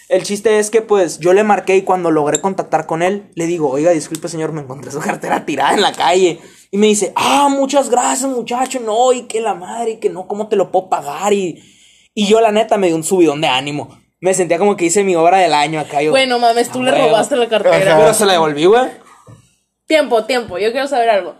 El 0.09 0.23
chiste 0.23 0.59
es 0.59 0.69
que, 0.69 0.81
pues, 0.81 1.19
yo 1.19 1.33
le 1.33 1.43
marqué 1.43 1.75
y 1.75 1.81
cuando 1.81 2.11
logré 2.11 2.39
contactar 2.39 2.85
con 2.85 3.01
él, 3.03 3.29
le 3.35 3.45
digo, 3.45 3.69
oiga, 3.69 3.91
disculpe, 3.91 4.29
señor, 4.29 4.53
me 4.53 4.61
encontré 4.61 4.89
su 4.91 4.99
cartera 5.01 5.45
tirada 5.45 5.73
en 5.73 5.81
la 5.81 5.91
calle. 5.91 6.39
Y 6.71 6.77
me 6.77 6.87
dice, 6.87 7.11
ah, 7.15 7.47
muchas 7.49 7.89
gracias, 7.89 8.29
muchacho, 8.29 8.79
no, 8.79 9.11
y 9.13 9.23
que 9.23 9.41
la 9.41 9.53
madre, 9.53 9.91
y 9.91 9.97
que 9.97 10.09
no, 10.09 10.27
¿cómo 10.27 10.47
te 10.47 10.55
lo 10.55 10.71
puedo 10.71 10.89
pagar? 10.89 11.33
Y, 11.33 11.61
y 12.13 12.25
yo, 12.27 12.39
la 12.41 12.51
neta, 12.51 12.77
me 12.77 12.87
dio 12.87 12.95
un 12.95 13.03
subidón 13.03 13.41
de 13.41 13.47
ánimo. 13.47 13.97
Me 14.19 14.33
sentía 14.33 14.57
como 14.57 14.75
que 14.77 14.85
hice 14.85 15.03
mi 15.03 15.15
obra 15.15 15.37
del 15.39 15.53
año 15.53 15.79
acá. 15.79 16.01
Yo, 16.01 16.11
Bueno, 16.11 16.39
mames, 16.39 16.69
tú 16.69 16.79
"Ah, 16.79 16.83
le 16.85 16.91
huevo". 16.93 17.07
robaste 17.09 17.35
la 17.35 17.47
cartera. 17.49 17.75
Ajá. 17.77 17.97
Pero 17.99 18.13
se 18.13 18.25
la 18.25 18.31
devolví, 18.33 18.65
güey. 18.65 18.85
Tiempo, 19.87 20.25
tiempo. 20.25 20.57
Yo 20.57 20.71
quiero 20.71 20.87
saber 20.87 21.09
algo. 21.09 21.35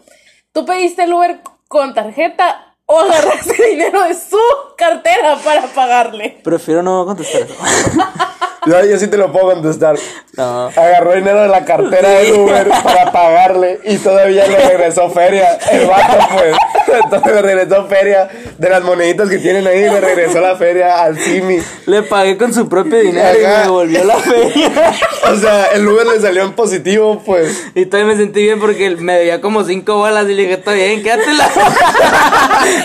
¿Tú 0.54 0.66
pediste 0.66 1.04
el 1.04 1.14
Uber 1.14 1.42
con 1.68 1.94
tarjeta 1.94 2.76
o 2.86 3.00
agarraste 3.00 3.62
dinero 3.70 4.04
de 4.04 4.16
su 4.16 4.40
cartera 4.78 5.38
para 5.44 5.68
pagarle? 5.68 6.40
Prefiero 6.44 6.82
no 6.82 7.06
contestar 7.06 7.42
eso. 7.42 7.56
Yo, 8.66 8.84
yo 8.84 8.98
sí 8.98 9.08
te 9.08 9.18
lo 9.18 9.32
puedo 9.32 9.54
contestar. 9.54 9.96
No. 10.36 10.68
Agarró 10.68 11.14
dinero 11.14 11.42
de 11.42 11.48
la 11.48 11.64
cartera 11.64 12.10
del 12.10 12.34
Uber 12.34 12.68
para 12.84 13.12
pagarle 13.12 13.80
y 13.86 13.98
todavía 13.98 14.46
le 14.48 14.58
regresó 14.58 15.10
feria. 15.10 15.58
El 15.72 15.88
vato, 15.88 16.18
pues. 16.34 16.56
Entonces 17.04 17.34
le 17.34 17.42
regresó 17.42 17.86
feria 17.88 18.28
de 18.58 18.70
las 18.70 18.82
moneditas 18.84 19.30
que 19.30 19.38
tienen 19.38 19.66
ahí. 19.68 19.82
Le 19.82 20.02
regresó 20.02 20.42
la 20.42 20.56
feria 20.56 21.02
al 21.02 21.18
Simi. 21.18 21.60
Le 21.86 22.04
pagué 22.04 22.36
con 22.38 22.54
su 22.54 22.68
propio 22.68 23.00
dinero 23.00 23.38
y 23.38 23.42
me 23.42 23.48
Ajá. 23.48 23.62
devolvió 23.64 24.04
la 24.04 24.16
feria. 24.18 24.72
O 25.30 25.36
sea, 25.36 25.66
el 25.74 25.86
Uber 25.86 26.06
le 26.08 26.22
salió 26.22 26.44
en 26.44 26.54
positivo, 26.54 27.22
pues. 27.26 27.68
Y 27.76 27.86
todavía 27.86 28.14
me 28.14 28.18
sentí 28.18 28.42
bien 28.44 28.62
porque 28.62 28.92
me 28.92 29.18
debía 29.18 29.42
como 29.42 29.66
cinco 29.66 29.96
bolas 29.98 30.24
y 30.30 30.34
le 30.34 30.44
dije, 30.44 30.54
está 30.54 30.72
bien, 30.72 31.04
quédatela. 31.04 31.50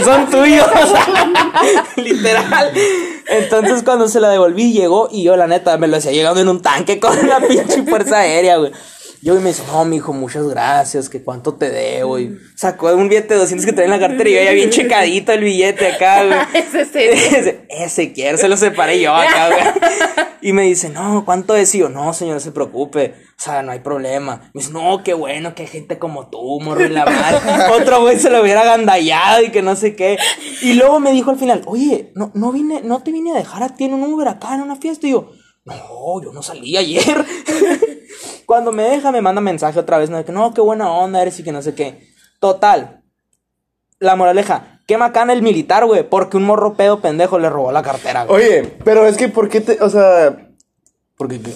Son 0.04 0.28
tuyos. 0.28 0.66
Literal. 1.96 2.72
Entonces 3.26 3.82
cuando 3.82 4.08
se 4.08 4.20
la 4.20 4.30
devolví 4.30 4.72
llegó 4.72 5.08
y 5.10 5.22
yo 5.22 5.36
la 5.36 5.46
neta 5.46 5.78
me 5.78 5.88
lo 5.88 5.96
hacía 5.96 6.12
llegando 6.12 6.40
en 6.40 6.48
un 6.48 6.62
tanque 6.62 6.98
con 7.00 7.28
la 7.28 7.40
pinche 7.40 7.82
fuerza 7.82 8.18
aérea, 8.18 8.56
güey. 8.58 8.72
Yo 9.22 9.38
y 9.38 9.40
me 9.40 9.50
dice, 9.50 9.62
no, 9.68 9.84
mijo, 9.84 10.12
muchas 10.12 10.48
gracias, 10.48 11.08
que 11.08 11.22
cuánto 11.22 11.54
te 11.54 11.70
debo, 11.70 12.18
y 12.18 12.36
sacó 12.56 12.92
un 12.92 13.08
billete 13.08 13.34
de 13.34 13.40
200 13.40 13.64
que 13.64 13.72
traía 13.72 13.94
en 13.94 14.00
la 14.00 14.08
cartera 14.08 14.28
y 14.28 14.34
yo 14.34 14.42
ya 14.42 14.50
bien 14.50 14.70
checadito 14.70 15.30
el 15.30 15.44
billete 15.44 15.92
acá, 15.92 16.24
güey. 16.26 16.38
Ese 16.54 16.84
serio. 16.84 17.12
Ese, 17.38 17.66
ese 17.70 18.12
quiere, 18.12 18.36
se 18.36 18.48
lo 18.48 18.56
separé 18.56 19.00
yo 19.00 19.14
acá, 19.14 19.48
güey. 19.48 19.62
Y 20.44 20.52
me 20.52 20.62
dice, 20.62 20.88
no, 20.88 21.24
¿cuánto 21.24 21.54
es? 21.54 21.72
Y 21.76 21.78
yo, 21.78 21.88
no, 21.88 22.12
señor, 22.12 22.34
no 22.34 22.40
se 22.40 22.50
preocupe. 22.50 23.14
O 23.38 23.40
sea, 23.40 23.62
no 23.62 23.70
hay 23.70 23.78
problema. 23.78 24.50
Me 24.52 24.60
dice, 24.60 24.72
no, 24.72 25.04
qué 25.04 25.14
bueno 25.14 25.54
que 25.54 25.62
hay 25.62 25.68
gente 25.68 26.00
como 26.00 26.28
tú, 26.30 26.58
morro 26.60 26.84
y 26.84 26.88
la 26.88 27.04
madre. 27.04 27.38
Otro 27.72 28.00
güey 28.00 28.18
se 28.18 28.28
lo 28.28 28.42
hubiera 28.42 28.62
agandallado 28.62 29.44
y 29.44 29.50
que 29.50 29.62
no 29.62 29.76
sé 29.76 29.94
qué. 29.94 30.18
Y 30.62 30.74
luego 30.74 30.98
me 30.98 31.12
dijo 31.12 31.30
al 31.30 31.38
final, 31.38 31.62
oye, 31.66 32.10
no, 32.16 32.32
no 32.34 32.50
vine, 32.50 32.82
no 32.82 33.04
te 33.04 33.12
vine 33.12 33.30
a 33.30 33.36
dejar 33.36 33.62
a 33.62 33.76
ti 33.76 33.84
en 33.84 33.94
un 33.94 34.02
Uber 34.02 34.26
acá 34.26 34.56
en 34.56 34.62
una 34.62 34.74
fiesta. 34.74 35.06
Y 35.06 35.12
yo, 35.12 35.30
no, 35.64 36.22
yo 36.22 36.32
no 36.32 36.42
salí 36.42 36.76
ayer. 36.76 37.24
Cuando 38.46 38.72
me 38.72 38.82
deja, 38.82 39.12
me 39.12 39.22
manda 39.22 39.40
mensaje 39.40 39.78
otra 39.78 39.98
vez, 39.98 40.10
¿no? 40.10 40.16
De 40.18 40.24
que 40.24 40.32
no, 40.32 40.52
qué 40.52 40.60
buena 40.60 40.90
onda 40.90 41.22
eres 41.22 41.38
y 41.38 41.44
que 41.44 41.52
no 41.52 41.62
sé 41.62 41.74
qué. 41.74 42.08
Total. 42.40 43.02
La 43.98 44.16
moraleja, 44.16 44.80
qué 44.86 44.98
macana 44.98 45.32
el 45.32 45.42
militar, 45.42 45.86
güey, 45.86 46.02
porque 46.08 46.36
un 46.36 46.42
morro 46.44 46.74
pedo 46.74 47.00
pendejo 47.00 47.38
le 47.38 47.48
robó 47.48 47.70
la 47.70 47.82
cartera, 47.82 48.24
güey. 48.24 48.36
Oye, 48.44 48.76
pero 48.84 49.06
es 49.06 49.16
que, 49.16 49.28
¿por 49.28 49.48
qué 49.48 49.60
te.? 49.60 49.78
O 49.80 49.88
sea, 49.88 50.48
Porque 51.16 51.40
qué? 51.40 51.52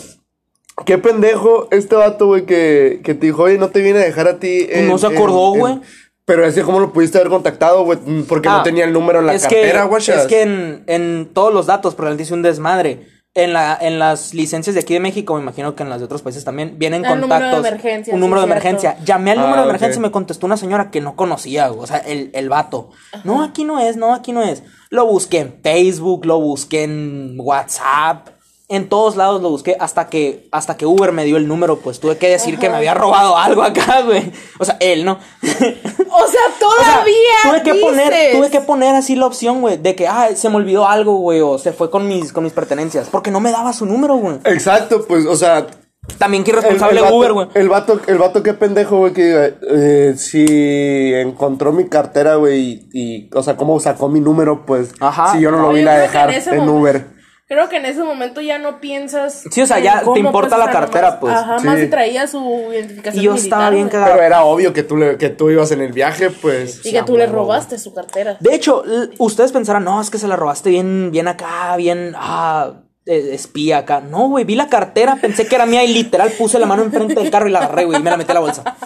qué 0.85 0.99
pendejo 0.99 1.67
este 1.73 1.97
vato, 1.97 2.27
güey, 2.27 2.47
que, 2.47 3.01
que 3.03 3.15
te 3.15 3.27
dijo, 3.27 3.43
oye, 3.43 3.59
no 3.59 3.71
te 3.71 3.81
viene 3.81 3.99
a 3.99 4.05
dejar 4.05 4.29
a 4.29 4.39
ti. 4.39 4.69
Pues 4.71 4.85
no 4.85 4.97
se 4.99 5.09
acordó, 5.09 5.51
güey. 5.55 5.81
Pero 6.25 6.45
es 6.47 6.55
que, 6.55 6.63
¿cómo 6.63 6.81
lo 6.81 6.93
pudiste 6.93 7.19
haber 7.19 7.31
contactado, 7.31 7.85
güey? 7.85 7.99
Porque 8.29 8.49
no 8.49 8.57
Ah, 8.59 8.63
tenía 8.63 8.85
el 8.85 8.93
número 8.93 9.19
en 9.21 9.27
la 9.27 9.39
cartera, 9.39 9.85
guachas. 9.85 10.23
Es 10.23 10.27
que 10.27 10.43
en, 10.43 10.85
en 10.87 11.31
todos 11.33 11.53
los 11.53 11.67
datos, 11.67 11.95
probablemente 11.95 12.25
hice 12.25 12.35
un 12.35 12.43
desmadre. 12.43 13.07
En, 13.37 13.53
la, 13.53 13.77
en 13.81 13.99
las 13.99 14.33
licencias 14.35 14.75
de 14.75 14.81
aquí 14.81 14.95
de 14.95 15.01
México, 15.01 15.35
me 15.35 15.43
imagino 15.43 15.75
que 15.77 15.83
en 15.83 15.91
las 15.91 15.99
de 15.99 16.07
otros 16.07 16.23
países 16.23 16.43
también, 16.45 16.77
vienen 16.79 17.05
Ah, 17.05 17.15
número 17.15 17.27
de 17.27 17.31
contactos. 17.53 17.67
emergencia, 17.67 18.15
Un 18.15 18.19
sí, 18.21 18.25
número 18.25 18.41
de 18.41 18.47
cierto. 18.47 18.67
emergencia. 18.69 19.05
Llamé 19.05 19.31
al 19.33 19.39
Ah, 19.39 19.43
número 19.43 19.63
de 19.63 19.69
emergencia 19.69 19.99
y 19.99 20.03
me 20.03 20.11
contestó 20.11 20.47
una 20.47 20.57
señora 20.57 20.91
que 20.91 21.01
no 21.03 21.17
conocía, 21.17 21.71
o 21.71 21.87
sea, 21.87 21.99
el, 21.99 22.31
el 22.33 22.49
vato. 22.49 22.91
No, 23.25 23.43
aquí 23.45 23.65
no 23.65 23.79
es, 23.79 23.97
no, 23.97 24.15
aquí 24.15 24.33
no 24.33 24.43
es. 24.43 24.63
Lo 24.89 25.07
busqué 25.07 25.41
en 25.41 25.61
Facebook, 25.63 26.25
lo 26.25 26.41
busqué 26.41 26.85
en 26.85 27.35
WhatsApp. 27.39 28.29
En 28.69 28.89
todos 28.89 29.15
lados 29.15 29.41
lo 29.43 29.51
busqué 29.51 29.77
hasta 29.79 30.09
que 30.09 30.49
hasta 30.51 30.77
que 30.77 30.87
Uber 30.87 31.13
me 31.13 31.25
dio 31.25 31.37
el 31.37 31.47
número, 31.47 31.79
pues 31.79 32.01
tuve 32.01 32.19
que 32.19 32.29
decir 32.29 32.59
que 32.59 32.69
me 32.69 32.75
había 32.77 32.95
robado 32.95 33.37
algo 33.37 33.63
acá, 33.63 34.03
güey. 34.05 34.33
O 34.59 34.65
sea, 34.65 34.77
él, 34.81 35.05
¿no? 35.05 35.13
O 35.13 35.47
sea, 35.47 35.69
O 36.09 36.27
sea, 36.29 36.41
todavía. 36.59 37.15
tuve 37.45 37.63
que 37.63 37.75
poner, 37.75 38.13
tuve 38.33 38.51
que 38.51 38.61
poner 38.61 38.95
así 38.97 39.15
la 39.15 39.27
opción, 39.27 39.61
güey, 39.61 39.77
de 39.77 39.95
que, 39.95 40.09
ah, 40.09 40.31
se 40.35 40.49
me 40.49 40.57
olvidó 40.57 40.89
algo, 40.89 41.17
güey, 41.19 41.41
o 41.43 41.59
se 41.59 41.73
fue 41.73 41.91
con 41.91 42.09
mis, 42.09 42.33
con 42.33 42.43
mis 42.43 42.53
pertenencias, 42.53 43.09
porque 43.11 43.31
no 43.31 43.39
me 43.39 43.53
daba 43.53 43.73
su 43.73 43.87
número, 43.87 44.17
güey. 44.17 44.37
Exacto, 44.45 45.05
pues, 45.07 45.27
o 45.27 45.37
sea, 45.37 45.67
también 46.19 46.43
qué 46.43 46.51
irresponsable 46.53 47.03
vato- 47.03 47.15
Uber, 47.17 47.33
güey. 47.35 47.49
El 47.55 47.69
vato, 47.69 48.01
el 48.07 48.19
vato, 48.19 48.43
qué 48.43 48.55
pendejo, 48.55 48.99
güey, 48.99 49.13
que 49.13 49.55
eh, 49.71 50.15
si 50.17 51.13
encontró 51.15 51.73
mi 51.73 51.87
cartera, 51.89 52.37
güey, 52.37 52.61
y, 52.61 52.89
y, 52.93 53.31
o 53.35 53.43
sea, 53.43 53.57
cómo 53.57 53.79
sacó 53.79 54.09
mi 54.09 54.21
número, 54.21 54.65
pues, 54.67 54.93
Ajá. 55.01 55.33
si 55.33 55.41
yo 55.41 55.51
no 55.51 55.59
lo 55.59 55.63
No, 55.69 55.73
vine 55.75 55.85
yo 55.85 55.91
a 55.91 55.95
creo 56.09 56.29
que 56.29 56.35
dejar 56.35 56.55
en 56.55 56.69
Uber. 56.69 57.16
Creo 57.49 57.69
que 57.69 57.77
en 57.77 57.87
ese 57.87 58.03
momento 58.03 58.41
ya 58.41 58.59
no 58.59 58.81
piensas. 58.81 59.45
Sí, 59.53 59.63
o 59.63 59.67
sea, 59.67 59.79
ya 59.79 60.01
te 60.01 60.05
cómo, 60.05 60.17
importa 60.17 60.59
la 60.59 60.69
cartera, 60.69 61.11
nomás- 61.11 61.21
pues. 61.21 61.35
Ajá, 61.35 61.59
Sí. 61.61 61.67
más 61.67 61.79
si 61.79 61.87
traía 61.87 62.27
su 62.27 62.73
identificación. 62.73 63.23
Y 63.23 63.25
yo 63.25 63.35
estaba 63.37 63.71
bien 63.71 63.89
cagado. 63.89 64.13
Pero 64.15 64.25
era 64.27 64.43
obvio 64.45 64.73
que 64.73 64.83
tú, 64.83 64.97
le, 64.97 65.17
que 65.17 65.29
tú 65.31 65.49
ibas 65.51 65.71
en 65.71 65.81
el 65.81 65.93
viaje, 65.93 66.31
pues. 66.31 66.85
Y 66.85 66.91
que 66.91 67.03
tú 67.05 67.17
le 67.17 67.27
robaste 67.27 67.79
su 67.79 67.95
cartera. 67.95 68.37
De 68.41 68.53
hecho, 68.53 68.83
ustedes 69.19 69.53
pensarán, 69.53 69.85
no, 69.85 70.01
es 70.01 70.11
que 70.11 70.19
se 70.19 70.27
la 70.27 70.35
robaste 70.35 70.71
bien, 70.71 71.11
bien 71.13 71.29
acá, 71.29 71.77
bien, 71.77 72.15
ah, 72.17 72.73
eh, 73.07 73.31
espía 73.35 73.79
acá. 73.79 74.01
No, 74.01 74.29
güey, 74.29 74.45
vi 74.45 74.57
la 74.57 74.69
cartera, 74.69 75.17
pensé 75.21 75.47
que 75.47 75.55
era 75.55 75.67
mía 75.67 75.85
y 75.85 75.95
literal 75.95 76.31
puse 76.37 76.59
la 76.59 76.67
mano 76.67 76.83
enfrente 76.83 77.15
del 77.15 77.31
carro 77.31 77.47
y 77.47 77.53
la 77.53 77.61
agarré, 77.61 77.85
güey, 77.85 78.01
y 78.01 78.03
me 78.03 78.11
la 78.11 78.17
metí 78.17 78.33
a 78.33 78.35
la 78.35 78.41
bolsa. 78.41 78.77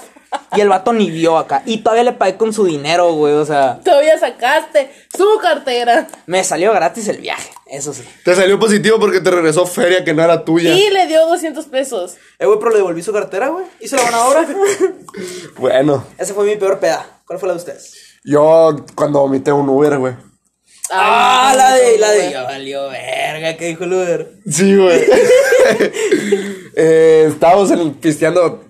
Y 0.56 0.60
el 0.60 0.68
vato 0.68 0.92
ni 0.92 1.10
vio 1.10 1.38
acá. 1.38 1.62
Y 1.64 1.78
todavía 1.78 2.04
le 2.04 2.12
pagué 2.12 2.36
con 2.36 2.52
su 2.52 2.64
dinero, 2.64 3.12
güey, 3.12 3.34
o 3.34 3.44
sea, 3.44 3.80
Todavía 3.84 4.18
sacaste 4.18 4.90
su 5.16 5.26
cartera. 5.40 6.08
me 6.26 6.42
salió 6.44 6.72
gratis 6.72 7.06
el 7.08 7.18
viaje, 7.18 7.50
eso 7.66 7.92
sí. 7.92 8.02
Te 8.24 8.34
salió 8.34 8.58
positivo 8.58 8.98
porque 8.98 9.20
te 9.20 9.30
regresó 9.30 9.66
feria 9.66 10.04
que 10.04 10.12
no 10.12 10.22
era 10.22 10.44
tuya. 10.44 10.72
Y 10.74 10.90
le 10.90 11.06
dio 11.06 11.24
200 11.26 11.64
pesos. 11.66 12.16
Eh, 12.38 12.46
güey, 12.46 12.58
pero 12.58 12.70
le 12.70 12.78
devolví 12.78 13.02
su 13.02 13.12
cartera, 13.12 13.48
güey. 13.48 13.64
Hizo 13.80 13.96
la 13.96 14.02
buena 14.02 14.24
obra. 14.26 14.46
Bueno, 15.58 16.04
Esa 16.18 16.34
fue 16.34 16.44
mi 16.46 16.56
peor 16.56 16.78
peda. 16.78 17.22
¿Cuál 17.26 17.38
fue 17.38 17.48
la 17.48 17.54
de 17.54 17.58
ustedes? 17.58 17.94
yo 18.24 18.84
cuando 18.94 19.20
vomité 19.20 19.50
un 19.52 19.68
Uber, 19.68 19.98
güey. 19.98 20.14
Ah, 20.92 21.54
la 21.56 21.74
de, 21.74 21.98
la 21.98 22.10
de. 22.10 22.30
Ya 22.32 22.42
valió 22.42 22.88
verga, 22.88 23.56
¿qué 23.56 23.66
dijo 23.66 23.84
el 23.84 23.92
Uber? 23.92 24.32
Sí, 24.50 24.76
güey. 24.76 25.00
eh, 26.76 27.26
estábamos 27.28 27.70
en, 27.70 27.94
pisteando. 27.94 28.64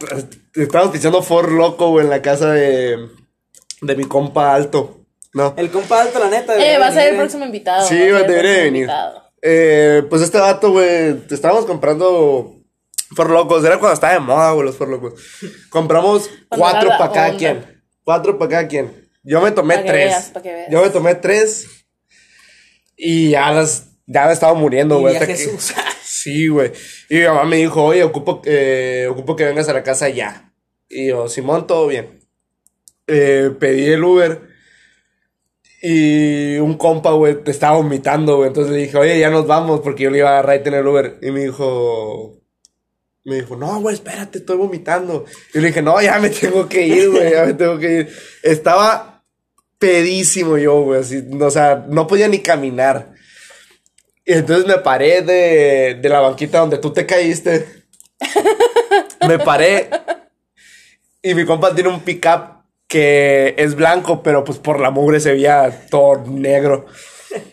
Estábamos 0.55 0.93
pisteando 0.93 1.23
For 1.23 1.51
Loco, 1.51 1.91
güey, 1.91 2.05
en 2.05 2.11
la 2.11 2.23
casa 2.23 2.51
de. 2.51 3.09
De 3.83 3.97
mi 3.97 4.05
compa 4.05 4.55
alto. 4.55 5.05
No. 5.33 5.55
El 5.57 5.71
compa 5.71 6.03
alto, 6.03 6.19
la 6.19 6.29
neta. 6.29 6.57
Eh, 6.59 6.79
va 6.79 6.89
a 6.89 6.93
ser 6.93 7.11
el 7.13 7.17
próximo 7.17 7.45
invitado. 7.45 7.87
Sí, 7.87 8.11
va 8.11 8.19
a 8.19 8.23
debería 8.23 8.53
de 8.53 8.63
venir. 8.65 8.83
invitado. 8.83 9.23
Eh, 9.43 10.03
pues 10.11 10.23
este 10.23 10.39
vato, 10.39 10.71
güey, 10.73 11.15
te 11.27 11.35
estábamos 11.35 11.65
comprando 11.67 12.57
For 13.15 13.31
Locos. 13.31 13.65
Era 13.65 13.79
cuando 13.79 13.95
estaba 13.95 14.13
de 14.13 14.21
moda, 14.21 14.53
güey, 14.53 14.67
los 14.67 14.77
For 14.77 14.89
Locos. 14.89 15.15
Compramos 15.71 16.29
cuatro 16.49 16.91
para 16.99 17.13
cada 17.13 17.27
onda. 17.29 17.39
quien. 17.39 17.83
Cuatro 18.05 18.39
para 18.39 18.51
cada 18.51 18.69
quien. 18.69 19.09
Yo 19.23 19.41
me 19.41 19.51
tomé 19.53 19.77
Pa' 19.77 19.85
tres. 19.85 19.93
veas, 20.09 20.25
pa' 20.31 20.43
que 20.43 20.53
veas. 20.53 20.71
Yo 20.71 20.83
me 20.83 20.91
tomé 20.91 21.15
tres. 21.15 21.67
Y 22.97 23.31
ya 23.31 23.51
las. 23.53 23.87
Ya 24.07 24.27
me 24.27 24.33
estaba 24.33 24.55
muriendo, 24.55 24.99
güey. 24.99 25.15
hasta 25.15 25.27
que-. 25.27 25.35
Sí, 26.11 26.49
güey. 26.49 26.73
Y 27.09 27.19
mi 27.19 27.25
mamá 27.25 27.45
me 27.45 27.57
dijo, 27.57 27.85
oye, 27.85 28.03
ocupo, 28.03 28.43
eh, 28.45 29.07
ocupo 29.09 29.37
que 29.37 29.45
vengas 29.45 29.69
a 29.69 29.73
la 29.73 29.85
casa 29.85 30.09
ya. 30.09 30.53
Y 30.89 31.07
yo, 31.07 31.29
Simón, 31.29 31.69
todo 31.69 31.87
bien. 31.87 32.19
Eh, 33.07 33.53
pedí 33.61 33.85
el 33.93 34.03
Uber. 34.03 34.41
Y 35.81 36.57
un 36.59 36.75
compa, 36.77 37.13
güey, 37.13 37.45
te 37.45 37.53
estaba 37.53 37.77
vomitando, 37.77 38.39
güey. 38.39 38.49
Entonces 38.49 38.73
le 38.73 38.81
dije, 38.81 38.99
oye, 38.99 39.21
ya 39.21 39.31
nos 39.31 39.47
vamos, 39.47 39.81
porque 39.83 40.03
yo 40.03 40.11
le 40.11 40.19
iba 40.19 40.31
a 40.31 40.33
agarrar 40.33 40.61
y 40.61 40.65
tener 40.65 40.85
Uber. 40.85 41.19
Y 41.23 41.31
me 41.31 41.45
dijo, 41.45 42.43
me 43.25 43.37
dijo, 43.37 43.55
no, 43.55 43.81
güey, 43.81 43.95
espérate, 43.95 44.39
estoy 44.39 44.57
vomitando. 44.57 45.25
Y 45.55 45.61
le 45.61 45.69
dije, 45.69 45.81
no, 45.81 46.03
ya 46.03 46.19
me 46.19 46.31
tengo 46.31 46.69
que 46.69 46.89
ir, 46.89 47.09
güey, 47.09 47.31
ya 47.31 47.47
me 47.47 47.55
tengo 47.55 47.79
que 47.79 48.01
ir. 48.01 48.09
Estaba 48.43 49.23
pedísimo 49.79 50.59
yo, 50.59 50.83
güey, 50.83 51.01
así, 51.03 51.25
o 51.41 51.51
sea, 51.51 51.87
no 51.89 52.09
podía 52.09 52.27
ni 52.27 52.41
caminar. 52.41 53.15
Y 54.31 54.35
entonces 54.35 54.65
me 54.65 54.77
paré 54.79 55.23
de, 55.23 55.99
de 56.01 56.09
la 56.09 56.21
banquita 56.21 56.61
donde 56.61 56.79
tú 56.79 56.93
te 56.93 57.05
caíste. 57.05 57.67
me 59.27 59.41
paré. 59.41 59.91
Y 61.21 61.35
mi 61.35 61.45
compa 61.45 61.75
tiene 61.75 61.91
un 61.91 61.99
pickup 61.99 62.63
que 62.87 63.57
es 63.59 63.75
blanco, 63.75 64.23
pero 64.23 64.45
pues 64.45 64.59
por 64.59 64.79
la 64.79 64.91
mugre 64.93 65.19
se 65.19 65.33
veía 65.33 65.87
todo 65.91 66.23
negro. 66.29 66.87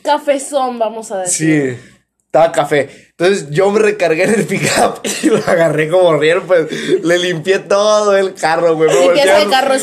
Cafezón, 0.03 0.77
vamos 0.77 1.11
a 1.11 1.21
decir. 1.21 1.79
Sí, 1.79 1.89
estaba 2.25 2.51
café. 2.51 2.89
Entonces 3.09 3.49
yo 3.49 3.71
me 3.71 3.79
recargué 3.79 4.25
en 4.25 4.35
el 4.35 4.45
pickup 4.45 4.99
y 5.23 5.29
lo 5.31 5.37
agarré 5.37 5.89
como 5.89 6.15
riel, 6.15 6.43
pues 6.43 6.67
le 7.03 7.17
limpié 7.17 7.57
todo 7.57 8.15
el 8.15 8.35
carro, 8.35 8.75
güey. 8.75 8.89
Me 8.89 8.95
¿Y 8.95 8.99
qué 8.99 9.05
volteé 9.05 9.23
es 9.23 9.29
a- 9.31 9.41
el 9.41 9.49
carro? 9.49 9.73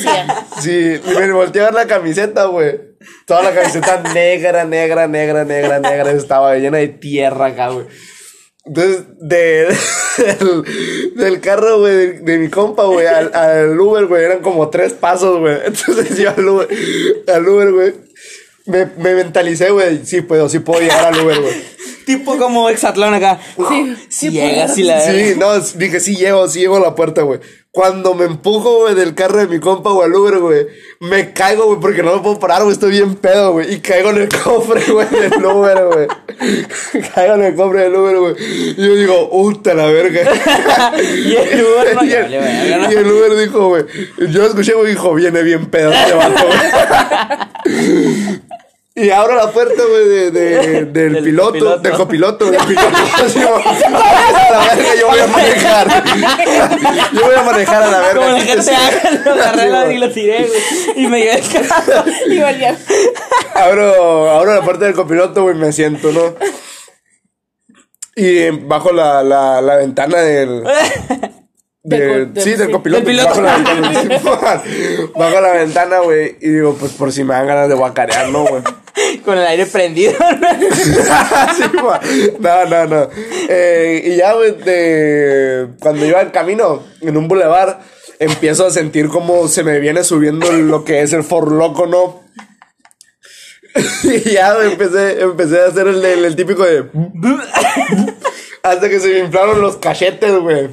Sí, 0.61 1.01
y 1.05 1.09
me 1.18 1.32
volteé 1.32 1.62
a 1.62 1.64
ver 1.64 1.74
la 1.74 1.86
camiseta, 1.88 2.45
güey. 2.45 2.93
Toda 3.26 3.42
la 3.42 3.55
camiseta 3.55 4.02
negra, 4.14 4.64
negra, 4.64 5.07
negra, 5.07 5.44
negra, 5.44 5.80
negra. 5.80 6.12
Estaba 6.12 6.57
llena 6.57 6.78
de 6.78 6.88
tierra 6.88 7.46
acá, 7.46 7.68
güey. 7.68 7.86
Entonces, 8.66 9.05
de, 9.20 9.76
del, 10.16 11.14
del 11.16 11.40
carro, 11.40 11.80
güey, 11.80 11.94
de, 11.94 12.12
de 12.20 12.38
mi 12.38 12.48
compa, 12.48 12.84
güey, 12.84 13.07
al, 13.07 13.34
al 13.34 13.78
Uber, 13.78 14.07
güey, 14.07 14.24
eran 14.24 14.40
como 14.40 14.70
tres 14.70 14.94
pasos, 14.94 15.38
güey. 15.40 15.59
Entonces 15.66 16.16
yo 16.16 16.30
al 16.30 16.48
Uber, 16.48 16.68
al 17.28 17.48
Uber, 17.48 17.72
güey, 17.72 17.94
me, 18.66 18.86
me 18.96 19.14
mentalicé, 19.14 19.70
güey, 19.70 20.05
sí 20.05 20.22
puedo, 20.22 20.48
sí 20.48 20.61
puedo 20.61 20.80
llegar 20.80 21.12
al 21.12 21.20
Uber, 21.20 21.40
güey. 21.40 21.73
Tipo 22.07 22.37
como 22.37 22.68
Exatlón 22.68 23.14
acá. 23.14 23.39
Sí, 23.68 23.97
Si 24.09 24.30
puedo. 24.30 24.47
y 24.76 24.82
la 24.82 25.01
Sí, 25.01 25.35
no, 25.39 25.59
dije, 25.59 26.01
sí 26.01 26.16
llego, 26.16 26.47
sí 26.49 26.61
llego 26.61 26.76
a 26.76 26.80
la 26.80 26.95
puerta, 26.95 27.22
güey. 27.22 27.41
Cuando 27.70 28.14
me 28.14 28.24
empujo, 28.26 28.82
güey, 28.82 28.95
del 28.95 29.14
carro 29.16 29.39
de 29.39 29.49
mi 29.49 29.59
compa, 29.59 29.91
güey, 29.91 30.07
al 30.07 30.14
Uber, 30.14 30.39
güey, 30.39 30.66
me 31.01 31.32
caigo, 31.32 31.64
güey, 31.66 31.80
porque 31.80 32.05
no 32.05 32.14
me 32.14 32.22
puedo 32.22 32.39
parar, 32.39 32.62
güey, 32.62 32.72
estoy 32.72 32.93
bien 32.93 33.16
pedo, 33.16 33.51
güey. 33.53 33.74
Y 33.74 33.80
caigo 33.80 34.11
en 34.11 34.18
el 34.18 34.28
cofre, 34.28 34.80
güey, 34.93 35.09
del 35.09 35.45
Uber, 35.45 35.85
güey. 35.87 36.07
caigo 37.14 37.35
en 37.35 37.43
el 37.43 37.55
cofre 37.57 37.80
del 37.85 37.97
Uber, 37.97 38.16
güey. 38.18 38.35
Y 38.39 38.76
yo 38.76 38.95
digo, 38.95 39.28
puta 39.30 39.74
la 39.74 39.87
verga. 39.87 40.20
Y 41.03 41.35
el 41.35 41.64
Uber 41.64 41.95
no- 41.97 42.05
y, 42.05 42.09
ya 42.11 42.20
vale 42.22 42.74
el, 42.74 42.93
y 42.93 42.97
el 42.97 43.11
Uber 43.11 43.37
dijo, 43.39 43.68
güey, 43.68 43.85
yo 44.30 44.47
escuché, 44.47 44.74
güey, 44.74 44.91
dijo, 44.91 45.12
viene 45.14 45.43
bien 45.43 45.66
pedo 45.66 45.91
este 45.93 46.12
vato, 46.12 46.45
güey. 46.47 48.41
Y 48.97 49.11
abro 49.11 49.34
la 49.34 49.51
puerta, 49.51 49.82
güey, 49.90 50.09
de, 50.09 50.30
de- 50.30 50.84
del, 50.84 50.92
Del 50.92 51.24
piloto, 51.24 51.49
copiloto. 51.53 51.78
del 51.80 51.92
copiloto, 51.95 52.45
del 52.51 52.61
piloto. 52.64 52.86
A 53.66 54.51
la 54.53 54.74
verga, 54.74 54.95
yo 55.01 55.09
voy 55.09 55.18
a 55.18 55.26
manejar. 55.26 56.05
Yo 57.12 57.24
voy 57.24 57.34
a 57.34 57.42
manejar 57.42 57.82
a 57.82 57.86
la 57.90 57.99
verga. 58.01 58.14
Como 58.14 58.38
la 58.38 58.40
gente 58.40 58.72
lo 59.24 59.32
agarré 59.32 59.70
la- 59.70 59.92
y 59.92 59.99
lo 59.99 60.11
tiré, 60.12 60.47
güey. 60.47 60.61
Y 61.05 61.07
me 61.09 61.18
llevé 61.20 61.38
el 61.40 61.49
carro. 61.66 62.05
Y 62.28 62.38
valía. 62.38 62.78
Abro, 63.55 64.30
abro 64.30 64.55
la 64.55 64.62
puerta 64.62 64.84
del 64.84 64.95
copiloto, 64.95 65.42
güey, 65.42 65.57
me 65.57 65.72
siento, 65.72 66.12
¿no? 66.12 66.34
Y 68.16 68.51
bajo 68.51 68.92
la, 68.92 69.22
la, 69.24 69.61
la 69.61 69.76
ventana 69.76 70.18
del... 70.18 70.62
De- 71.87 72.30
sí, 72.43 72.55
del 72.55 72.70
copiloto. 72.70 73.05
Del. 73.05 73.18
Bajo 73.18 73.43
la 73.43 73.57
ventana, 73.59 73.93
sí, 74.64 74.68
bajo 75.14 75.41
la 75.41 75.53
ventana, 75.53 75.99
güey. 75.99 76.37
Y 76.41 76.49
digo, 76.49 76.74
pues 76.80 76.93
por 76.93 77.12
si 77.12 77.24
me 77.24 77.35
dan 77.35 77.47
ganas 77.47 77.68
de 77.68 77.74
guacarear, 77.74 78.30
¿no, 78.30 78.45
güey? 78.47 78.62
Con 79.24 79.37
el 79.37 79.47
aire 79.47 79.66
prendido. 79.66 80.12
Sí, 81.57 81.62
güey. 81.80 82.32
no, 82.41 82.64
no, 82.64 82.87
no. 82.87 83.09
Eh, 83.49 84.03
y 84.07 84.16
ya, 84.16 84.32
güey, 84.32 84.53
de... 84.62 85.68
cuando 85.78 86.07
iba 86.07 86.22
en 86.22 86.30
camino, 86.30 86.82
en 87.03 87.16
un 87.18 87.28
bulevar, 87.28 87.80
empiezo 88.18 88.66
a 88.66 88.70
sentir 88.70 89.09
como 89.09 89.47
se 89.49 89.62
me 89.62 89.78
viene 89.78 90.05
subiendo 90.05 90.51
lo 90.53 90.85
que 90.85 91.03
es 91.03 91.12
el 91.12 91.22
for 91.22 91.53
loco, 91.53 91.87
¿no? 91.87 92.24
y 94.05 94.30
ya, 94.30 94.57
empecé, 94.64 95.20
empecé 95.20 95.61
a 95.61 95.66
hacer 95.66 95.87
el, 95.89 96.03
el- 96.05 96.24
el 96.24 96.37
típico 96.37 96.64
de... 96.64 96.85
Hasta 98.62 98.89
que 98.89 99.01
se 99.01 99.09
me 99.09 99.18
inflaron 99.18 99.61
los 99.61 99.76
cachetes, 99.76 100.32
güey. 100.39 100.70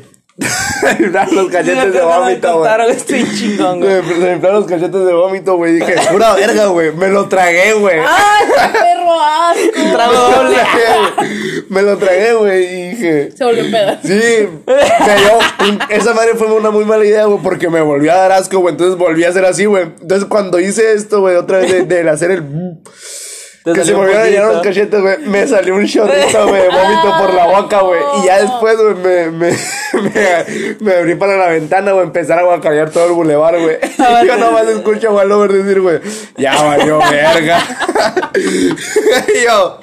Los 1.31 1.49
cachetes 1.49 1.93
de 1.93 2.01
vómito, 2.01 2.47
güey. 2.47 2.53
contaron, 2.53 2.91
estoy 2.91 3.25
chingón, 3.35 3.79
güey. 3.79 4.01
Se 4.03 4.19
me 4.19 4.33
inflaron 4.33 4.61
los 4.61 4.69
cachetes 4.69 5.05
de 5.05 5.13
vómito, 5.13 5.55
güey. 5.55 5.73
Dije, 5.73 5.95
pura 6.11 6.33
verga, 6.33 6.65
güey. 6.67 6.91
Me 6.93 7.07
lo 7.09 7.27
tragué, 7.27 7.73
güey. 7.73 7.99
¡Ay, 7.99 8.47
qué 8.47 8.79
perro 8.79 9.21
asco! 9.21 9.91
Trago 9.93 10.13
doble. 10.13 10.57
Me 11.69 11.81
lo 11.81 11.97
tragué, 11.97 12.33
güey, 12.33 12.63
y 12.63 12.89
dije. 12.91 13.31
Se 13.35 13.43
volvió 13.43 13.63
pedo. 13.71 13.97
Sí, 14.03 14.13
dio. 14.13 15.77
Esa 15.89 16.13
madre 16.13 16.35
fue 16.35 16.47
una 16.47 16.71
muy 16.71 16.85
mala 16.85 17.05
idea, 17.05 17.25
güey, 17.25 17.39
porque 17.41 17.69
me 17.69 17.81
volvió 17.81 18.11
a 18.11 18.15
dar 18.15 18.31
asco, 18.33 18.59
güey. 18.59 18.73
Entonces 18.73 18.97
volví 18.97 19.23
a 19.23 19.29
hacer 19.29 19.45
así, 19.45 19.65
güey. 19.65 19.83
Entonces 19.83 20.27
cuando 20.27 20.59
hice 20.59 20.93
esto, 20.93 21.21
güey, 21.21 21.35
otra 21.35 21.59
vez 21.59 21.71
de, 21.71 22.03
de 22.03 22.09
hacer 22.09 22.31
el. 22.31 22.43
Te 23.63 23.73
que 23.73 23.85
se 23.85 23.91
me 23.91 23.99
volvieron 23.99 24.23
a 24.23 24.25
llenar 24.25 24.53
los 24.53 24.63
cachetes, 24.63 24.99
güey. 24.99 25.19
Me 25.19 25.45
salió 25.47 25.75
un 25.75 25.85
chorrito, 25.85 26.47
güey, 26.47 26.61
de 26.63 26.69
vómito 26.69 27.17
por 27.19 27.33
la 27.33 27.45
boca, 27.45 27.81
güey. 27.81 28.01
Y 28.21 28.25
ya 28.25 28.41
después, 28.41 28.75
güey, 28.75 28.95
me, 28.95 29.29
me, 29.29 29.57
me, 30.13 30.75
me 30.79 30.95
abrí 30.95 31.15
para 31.15 31.37
la 31.37 31.47
ventana, 31.47 31.91
güey, 31.91 32.05
empezar 32.05 32.39
a 32.39 32.43
guacarear 32.43 32.89
todo 32.89 33.05
el 33.07 33.11
bulevar, 33.13 33.59
güey. 33.59 33.77
Y 34.23 34.25
yo 34.27 34.37
nomás 34.37 34.67
escucho 34.67 35.17
a 35.19 35.25
Lover 35.25 35.51
decir, 35.51 35.81
güey, 35.81 35.99
ya 36.37 36.61
valió 36.61 36.99
verga. 36.99 37.59
y 38.33 39.45
yo, 39.45 39.79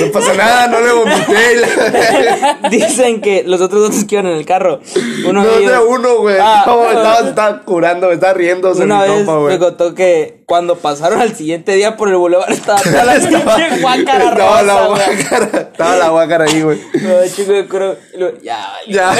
no 0.00 0.12
pasa 0.12 0.34
nada, 0.34 0.66
no 0.68 0.80
le 0.80 0.92
vomité. 0.92 2.68
Dicen 2.70 3.20
que 3.20 3.44
los 3.46 3.60
otros 3.60 3.90
dos 3.90 4.04
que 4.04 4.14
iban 4.16 4.26
en 4.26 4.36
el 4.36 4.46
carro. 4.46 4.80
Uno 5.26 5.42
No 5.42 5.48
de 5.48 5.58
ellos. 5.58 5.72
de 5.72 5.78
uno, 5.78 6.16
güey. 6.18 6.36
Ah. 6.40 6.64
No, 6.66 6.88
estaba, 6.88 7.28
estaba 7.28 7.62
curando, 7.62 8.08
me 8.08 8.14
estaba 8.14 8.34
riéndose 8.34 8.82
Una 8.84 9.02
mi 9.02 9.08
vez 9.08 9.24
compa, 9.24 9.48
me 9.48 9.58
contó 9.58 9.94
que 9.94 10.38
cuando 10.46 10.76
pasaron 10.76 11.20
al 11.20 11.34
siguiente 11.34 11.72
día 11.72 11.96
por 11.96 12.08
el 12.08 12.16
bulevar 12.16 12.50
estaba 12.50 12.80
toda 12.80 13.04
la 13.04 13.14
pinche 13.14 13.80
guácara 13.80 14.28
estaba 14.30 14.62
la 14.62 14.86
rosa, 14.86 14.86
guácara, 14.86 15.58
estaba 15.60 15.96
la 15.96 16.08
guácara 16.08 16.44
ahí, 16.44 16.62
güey. 16.62 16.78
No, 16.94 17.10
chico, 17.34 17.52
yo 17.52 17.68
creo. 17.68 17.96
Ya. 18.42 18.72
Ya, 18.88 19.12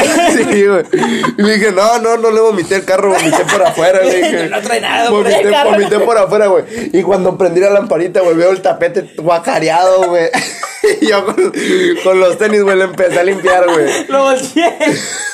sí, 0.45 0.67
güey. 0.67 0.85
Y 1.39 1.43
le 1.43 1.59
dije, 1.59 1.73
no, 1.73 1.99
no, 1.99 2.17
no 2.17 2.31
le 2.31 2.41
vomité 2.41 2.77
el 2.77 2.85
carro, 2.85 3.11
vomité 3.11 3.45
por 3.45 3.63
afuera, 3.63 4.03
le 4.03 4.15
dije. 4.15 4.49
No 4.51 4.61
trae 4.61 4.81
nada, 4.81 5.11
por 5.11 5.25
Vomité, 5.25 5.51
vomité 5.65 5.99
por 6.01 6.19
afuera, 6.19 6.47
güey. 6.47 6.65
Y 6.93 7.03
cuando 7.03 7.37
prendí 7.37 7.61
la 7.61 7.71
lamparita, 7.71 8.21
güey, 8.21 8.37
veo 8.37 8.51
el 8.51 8.63
tapete 8.63 9.11
guacareado, 9.17 10.09
güey. 10.09 10.29
Y 11.01 11.09
yo 11.09 11.27
con, 11.27 11.53
con 12.05 12.21
los 12.21 12.39
tenis, 12.39 12.63
güey, 12.63 12.79
le 12.79 12.85
empecé 12.85 13.19
a 13.19 13.25
limpiar, 13.25 13.65
güey. 13.69 14.07
Lo 14.09 14.23
volteé. 14.23 14.77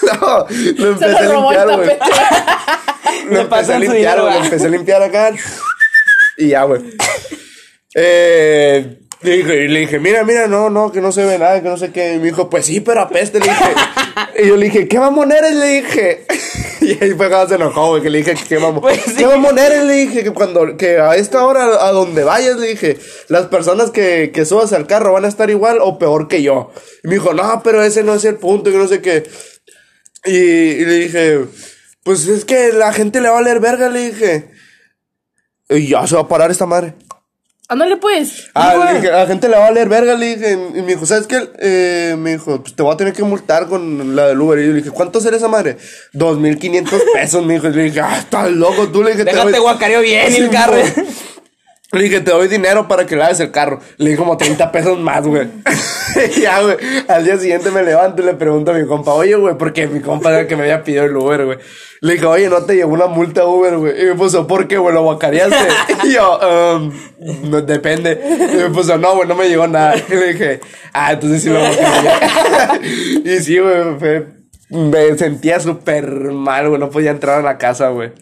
No, 0.02 0.46
lo 0.78 0.88
empecé 0.88 1.16
a 1.16 1.28
robó 1.28 1.52
limpiar, 1.52 1.76
güey. 1.76 1.98
Lo 3.30 3.40
empecé 3.40 3.74
a 3.74 3.78
limpiar, 3.78 4.20
güey. 4.20 4.32
Lo 4.32 4.44
empecé 4.44 4.66
a 4.66 4.68
limpiar 4.70 5.02
acá. 5.02 5.30
Y 6.38 6.48
ya, 6.48 6.64
güey. 6.64 6.82
Eh, 7.94 9.03
le 9.24 9.36
dije, 9.38 9.64
y 9.64 9.68
le 9.68 9.80
dije, 9.80 9.98
mira, 9.98 10.22
mira, 10.22 10.46
no, 10.46 10.68
no, 10.68 10.92
que 10.92 11.00
no 11.00 11.10
se 11.10 11.24
ve 11.24 11.38
nada, 11.38 11.62
que 11.62 11.68
no 11.68 11.76
sé 11.78 11.90
qué. 11.92 12.14
Y 12.14 12.18
me 12.18 12.26
dijo, 12.26 12.50
pues 12.50 12.66
sí, 12.66 12.80
pero 12.80 13.00
apeste, 13.00 13.40
le 13.40 13.46
dije. 13.46 13.64
y 14.44 14.48
yo 14.48 14.56
le 14.56 14.66
dije, 14.66 14.86
¿qué 14.86 14.98
mamón 14.98 15.32
eres? 15.32 15.54
Le 15.54 15.66
dije. 15.80 16.26
y 16.82 17.02
ahí 17.02 17.12
fue 17.12 17.28
cuando 17.28 17.48
se 17.48 17.54
enojó, 17.54 17.88
güey, 17.88 18.02
que 18.02 18.10
le 18.10 18.18
dije, 18.18 18.34
¿qué 18.48 18.58
mamón? 18.58 18.82
Pues 18.82 19.00
sí. 19.00 19.14
¿Qué 19.16 19.26
mamón 19.26 19.58
eres? 19.58 19.84
Le 19.84 19.94
dije, 19.94 20.24
que 20.24 20.30
cuando, 20.30 20.76
que 20.76 20.98
a 20.98 21.16
esta 21.16 21.44
hora, 21.44 21.86
a 21.86 21.92
donde 21.92 22.22
vayas, 22.22 22.56
le 22.58 22.68
dije, 22.68 22.98
las 23.28 23.46
personas 23.46 23.90
que, 23.90 24.30
que 24.32 24.44
subas 24.44 24.72
al 24.74 24.86
carro 24.86 25.14
van 25.14 25.24
a 25.24 25.28
estar 25.28 25.48
igual 25.48 25.78
o 25.80 25.98
peor 25.98 26.28
que 26.28 26.42
yo. 26.42 26.70
Y 27.02 27.08
me 27.08 27.14
dijo, 27.14 27.32
no, 27.32 27.62
pero 27.64 27.82
ese 27.82 28.02
no 28.02 28.14
es 28.14 28.24
el 28.26 28.36
punto, 28.36 28.70
que 28.70 28.78
no 28.78 28.88
sé 28.88 29.00
qué. 29.00 29.24
Y, 30.26 30.36
y 30.36 30.84
le 30.84 30.94
dije, 30.96 31.40
pues 32.02 32.28
es 32.28 32.44
que 32.44 32.72
la 32.72 32.92
gente 32.92 33.22
le 33.22 33.30
va 33.30 33.38
a 33.38 33.42
leer 33.42 33.60
verga, 33.60 33.88
le 33.88 34.10
dije. 34.10 34.50
Y 35.70 35.88
ya 35.88 36.06
se 36.06 36.14
va 36.14 36.22
a 36.22 36.28
parar 36.28 36.50
esta 36.50 36.66
madre. 36.66 36.94
Ándale, 37.68 37.96
pues. 37.96 38.48
Ah, 38.54 38.74
le 38.92 39.00
dije, 39.00 39.10
a 39.10 39.18
la 39.20 39.26
gente 39.26 39.48
le 39.48 39.56
va 39.56 39.66
a 39.68 39.70
leer 39.72 39.88
verga, 39.88 40.14
le 40.14 40.36
dije. 40.36 40.52
Y 40.52 40.82
me 40.82 40.88
dijo, 40.94 41.06
¿sabes 41.06 41.26
qué? 41.26 41.48
Eh, 41.58 42.14
me 42.18 42.32
dijo, 42.32 42.62
pues 42.62 42.74
te 42.76 42.82
voy 42.82 42.92
a 42.92 42.96
tener 42.96 43.14
que 43.14 43.22
multar 43.22 43.66
con 43.68 44.14
la 44.14 44.28
del 44.28 44.40
Uber. 44.40 44.58
Y 44.58 44.66
yo 44.66 44.68
le 44.72 44.76
dije, 44.78 44.90
¿cuánto 44.90 45.18
será 45.20 45.36
esa 45.38 45.48
madre? 45.48 45.78
2.500 46.12 47.02
pesos, 47.14 47.44
me 47.46 47.54
dijo. 47.54 47.68
Y 47.68 47.72
le 47.72 47.82
dije, 47.84 48.00
ah, 48.00 48.18
estás 48.18 48.50
loco, 48.50 48.88
tú 48.88 49.02
le 49.02 49.12
dije, 49.12 49.24
te 49.24 49.30
Déjate 49.32 49.50
doy- 49.52 49.60
guacareo 49.60 50.00
bien 50.02 50.34
el 50.34 50.50
carro. 50.50 50.76
Le 51.94 52.02
dije, 52.04 52.20
te 52.20 52.32
doy 52.32 52.48
dinero 52.48 52.88
para 52.88 53.06
que 53.06 53.16
laves 53.16 53.40
el 53.40 53.50
carro. 53.50 53.80
Le 53.96 54.10
di 54.10 54.16
como 54.16 54.36
30 54.36 54.72
pesos 54.72 54.98
más, 54.98 55.26
güey. 55.26 55.48
Ya, 56.40 56.60
güey. 56.60 56.76
Al 57.08 57.24
día 57.24 57.36
siguiente 57.38 57.72
me 57.72 57.82
levanto 57.82 58.22
y 58.22 58.24
le 58.24 58.34
pregunto 58.34 58.70
a 58.70 58.74
mi 58.74 58.86
compa, 58.86 59.12
oye, 59.14 59.34
güey, 59.34 59.56
porque 59.58 59.88
mi 59.88 60.00
compa 60.00 60.30
era 60.30 60.40
el 60.40 60.46
que 60.46 60.54
me 60.54 60.62
había 60.62 60.84
pedido 60.84 61.04
el 61.04 61.16
Uber, 61.16 61.44
güey. 61.44 61.58
Le 62.00 62.12
dije, 62.12 62.26
oye, 62.26 62.48
no 62.48 62.62
te 62.62 62.76
llegó 62.76 62.92
una 62.92 63.06
multa 63.06 63.44
Uber, 63.46 63.76
güey. 63.78 64.00
Y 64.00 64.04
me 64.06 64.14
puso, 64.14 64.46
¿por 64.46 64.68
qué, 64.68 64.78
güey? 64.78 64.94
¿Lo 64.94 65.02
guacareaste? 65.02 65.56
Y 66.04 66.12
yo, 66.12 66.38
um, 66.38 66.92
depende. 67.66 68.20
Y 68.52 68.56
me 68.56 68.70
puso, 68.70 68.96
no, 68.96 69.16
güey, 69.16 69.28
no 69.28 69.34
me 69.34 69.48
llegó 69.48 69.66
nada. 69.66 69.94
Y 69.96 70.12
le 70.14 70.32
dije, 70.34 70.60
ah, 70.92 71.12
entonces 71.12 71.42
sí 71.42 71.48
lo 71.48 71.58
guacareé. 71.58 72.80
y 73.24 73.40
sí, 73.40 73.58
güey, 73.58 74.24
me 74.70 75.18
sentía 75.18 75.58
súper 75.60 76.06
mal, 76.32 76.68
güey. 76.68 76.80
No 76.80 76.90
podía 76.90 77.10
entrar 77.10 77.40
a 77.40 77.42
la 77.42 77.58
casa, 77.58 77.88
güey. 77.88 78.12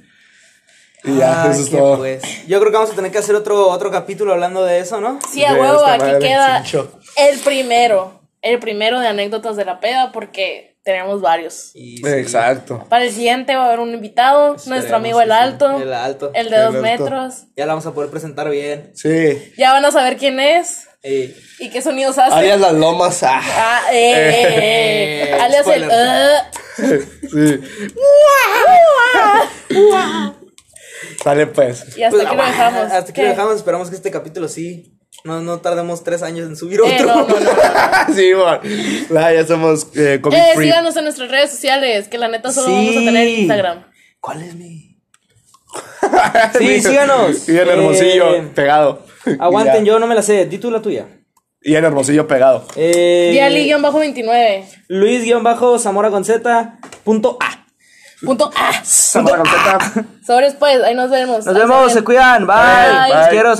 Y 1.05 1.17
ya, 1.19 1.49
eso 1.51 1.63
es 1.63 1.71
todo. 1.71 1.99
pues. 1.99 2.23
Yo 2.47 2.59
creo 2.61 2.71
que 2.71 2.77
vamos 2.79 2.93
a 2.93 2.95
tener 2.97 3.11
que 3.11 3.19
hacer 3.19 3.35
otro, 3.35 3.69
otro 3.69 3.91
capítulo 3.91 4.33
hablando 4.33 4.65
de 4.65 4.79
eso, 4.79 5.01
¿no? 5.01 5.19
Sí, 5.33 5.45
a 5.45 5.53
huevo, 5.55 5.85
aquí 5.85 6.05
madre, 6.05 6.19
queda 6.21 6.65
el 7.17 7.39
primero. 7.41 8.21
El 8.41 8.59
primero 8.59 8.99
de 9.01 9.07
anécdotas 9.09 9.57
de 9.57 9.65
la 9.65 9.79
peda, 9.81 10.11
porque 10.13 10.77
tenemos 10.85 11.21
varios. 11.21 11.71
Y 11.75 11.99
sí, 11.99 12.03
Exacto. 12.09 12.85
Para 12.89 13.05
el 13.05 13.13
siguiente 13.13 13.55
va 13.55 13.63
a 13.63 13.67
haber 13.69 13.79
un 13.81 13.95
invitado, 13.95 14.57
nuestro 14.67 14.97
amigo 14.97 15.21
el 15.21 15.31
alto. 15.31 15.77
El 15.81 15.93
alto. 15.93 16.33
El 16.35 16.51
de 16.51 16.57
El 16.57 16.63
dos 16.63 16.75
alto. 16.75 16.83
metros. 16.83 17.35
Ya 17.57 17.67
la 17.67 17.73
vamos 17.75 17.87
a 17.87 17.93
poder 17.95 18.11
presentar 18.11 18.51
bien. 18.51 18.91
Sí. 18.95 19.53
Ya 19.57 19.73
van 19.73 19.85
a 19.85 19.93
saber 19.93 20.17
quién 20.17 20.41
es 20.41 20.89
Y 21.05 21.33
y 21.61 21.71
qué 21.71 21.83
sonidos 21.83 22.19
hace. 22.19 22.35
Arias 22.35 22.59
las 22.61 22.73
lomas. 22.73 23.23
Ah. 23.23 23.41
Ah, 23.45 23.81
eh, 23.93 25.29
Eh, 25.29 25.33
alias 25.41 25.67
el. 25.69 25.85
spoiler. 25.85 26.43
uh, 26.79 27.03
Sí. 27.31 27.61
Sale 31.23 31.47
pues. 31.47 31.97
y 31.97 32.03
hasta 32.03 32.17
Pues, 32.17 32.27
aquí 32.27 32.37
lo 32.37 32.43
ah, 32.43 32.47
dejamos. 32.47 32.83
Hasta 32.85 32.99
aquí 32.99 33.13
¿Qué? 33.13 33.23
lo 33.23 33.29
dejamos. 33.29 33.57
Esperamos 33.57 33.91
que 33.91 33.97
este 33.97 34.11
capítulo 34.11 34.49
sí. 34.49 34.99
No, 35.25 35.41
no 35.41 35.61
tardemos 35.61 36.03
tres 36.05 36.23
años 36.23 36.49
en 36.49 36.57
subir 36.57 36.81
Eh, 36.81 36.95
otro. 36.95 37.07
no, 37.07 37.29
no, 37.29 37.41
no. 37.41 37.51
sí. 38.15 38.33
Nah, 39.11 39.31
ya 39.33 39.47
somos 39.47 39.87
eh, 39.95 40.19
COVID 40.23 40.37
Eh, 40.37 40.53
free. 40.55 40.67
síganos 40.67 40.97
en 40.97 41.05
nuestras 41.05 41.31
redes 41.31 41.51
sociales, 41.51 42.09
que 42.09 42.19
la 42.19 42.29
neta 42.29 42.51
solo 42.51 42.67
Sí. 42.69 42.73
vamos 42.73 42.97
a 42.97 43.05
tener 43.07 43.29
Instagram. 43.29 43.85
¿Cuál 44.21 44.43
es 44.43 44.55
mi? 44.55 44.99
Sí, 46.59 46.81
síganos. 46.81 47.49
Y 47.49 47.59
en 47.59 47.69
Hermosillo, 47.69 48.35
Eh, 48.35 48.43
pegado. 48.55 49.07
Aguanten, 49.39 49.85
yo 49.85 49.99
no 49.99 50.07
me 50.07 50.15
la 50.15 50.23
sé. 50.23 50.47
Di 50.47 50.59
tú 50.59 50.71
la 50.71 50.83
tuya. 50.83 51.07
Y 51.63 51.77
en 51.77 51.85
Hermosillo, 51.85 52.27
pegado. 52.27 52.67
Eh, 52.75 53.31
Diali-29. 53.33 54.65
Luis-Zamora 54.89 56.11
con 56.11 56.25
Z. 56.25 56.79
Punto 57.05 57.39
A. 57.41 57.62
Punto 58.25 58.51
A. 58.57 58.73
Samara 58.85 59.39
Conceta. 59.39 60.05
Sobres 60.25 60.55
pues, 60.55 60.83
ahí 60.83 60.95
nos 60.95 61.11
vemos. 61.11 61.45
Nos 61.45 61.55
Ahí 61.55 61.62
vemos, 61.62 61.93
se 61.93 62.03
cuidan. 62.05 62.47
Bye. 62.47 62.57
Bye. 62.57 63.09
Los 63.09 63.20
Bye. 63.20 63.29
quiero. 63.31 63.57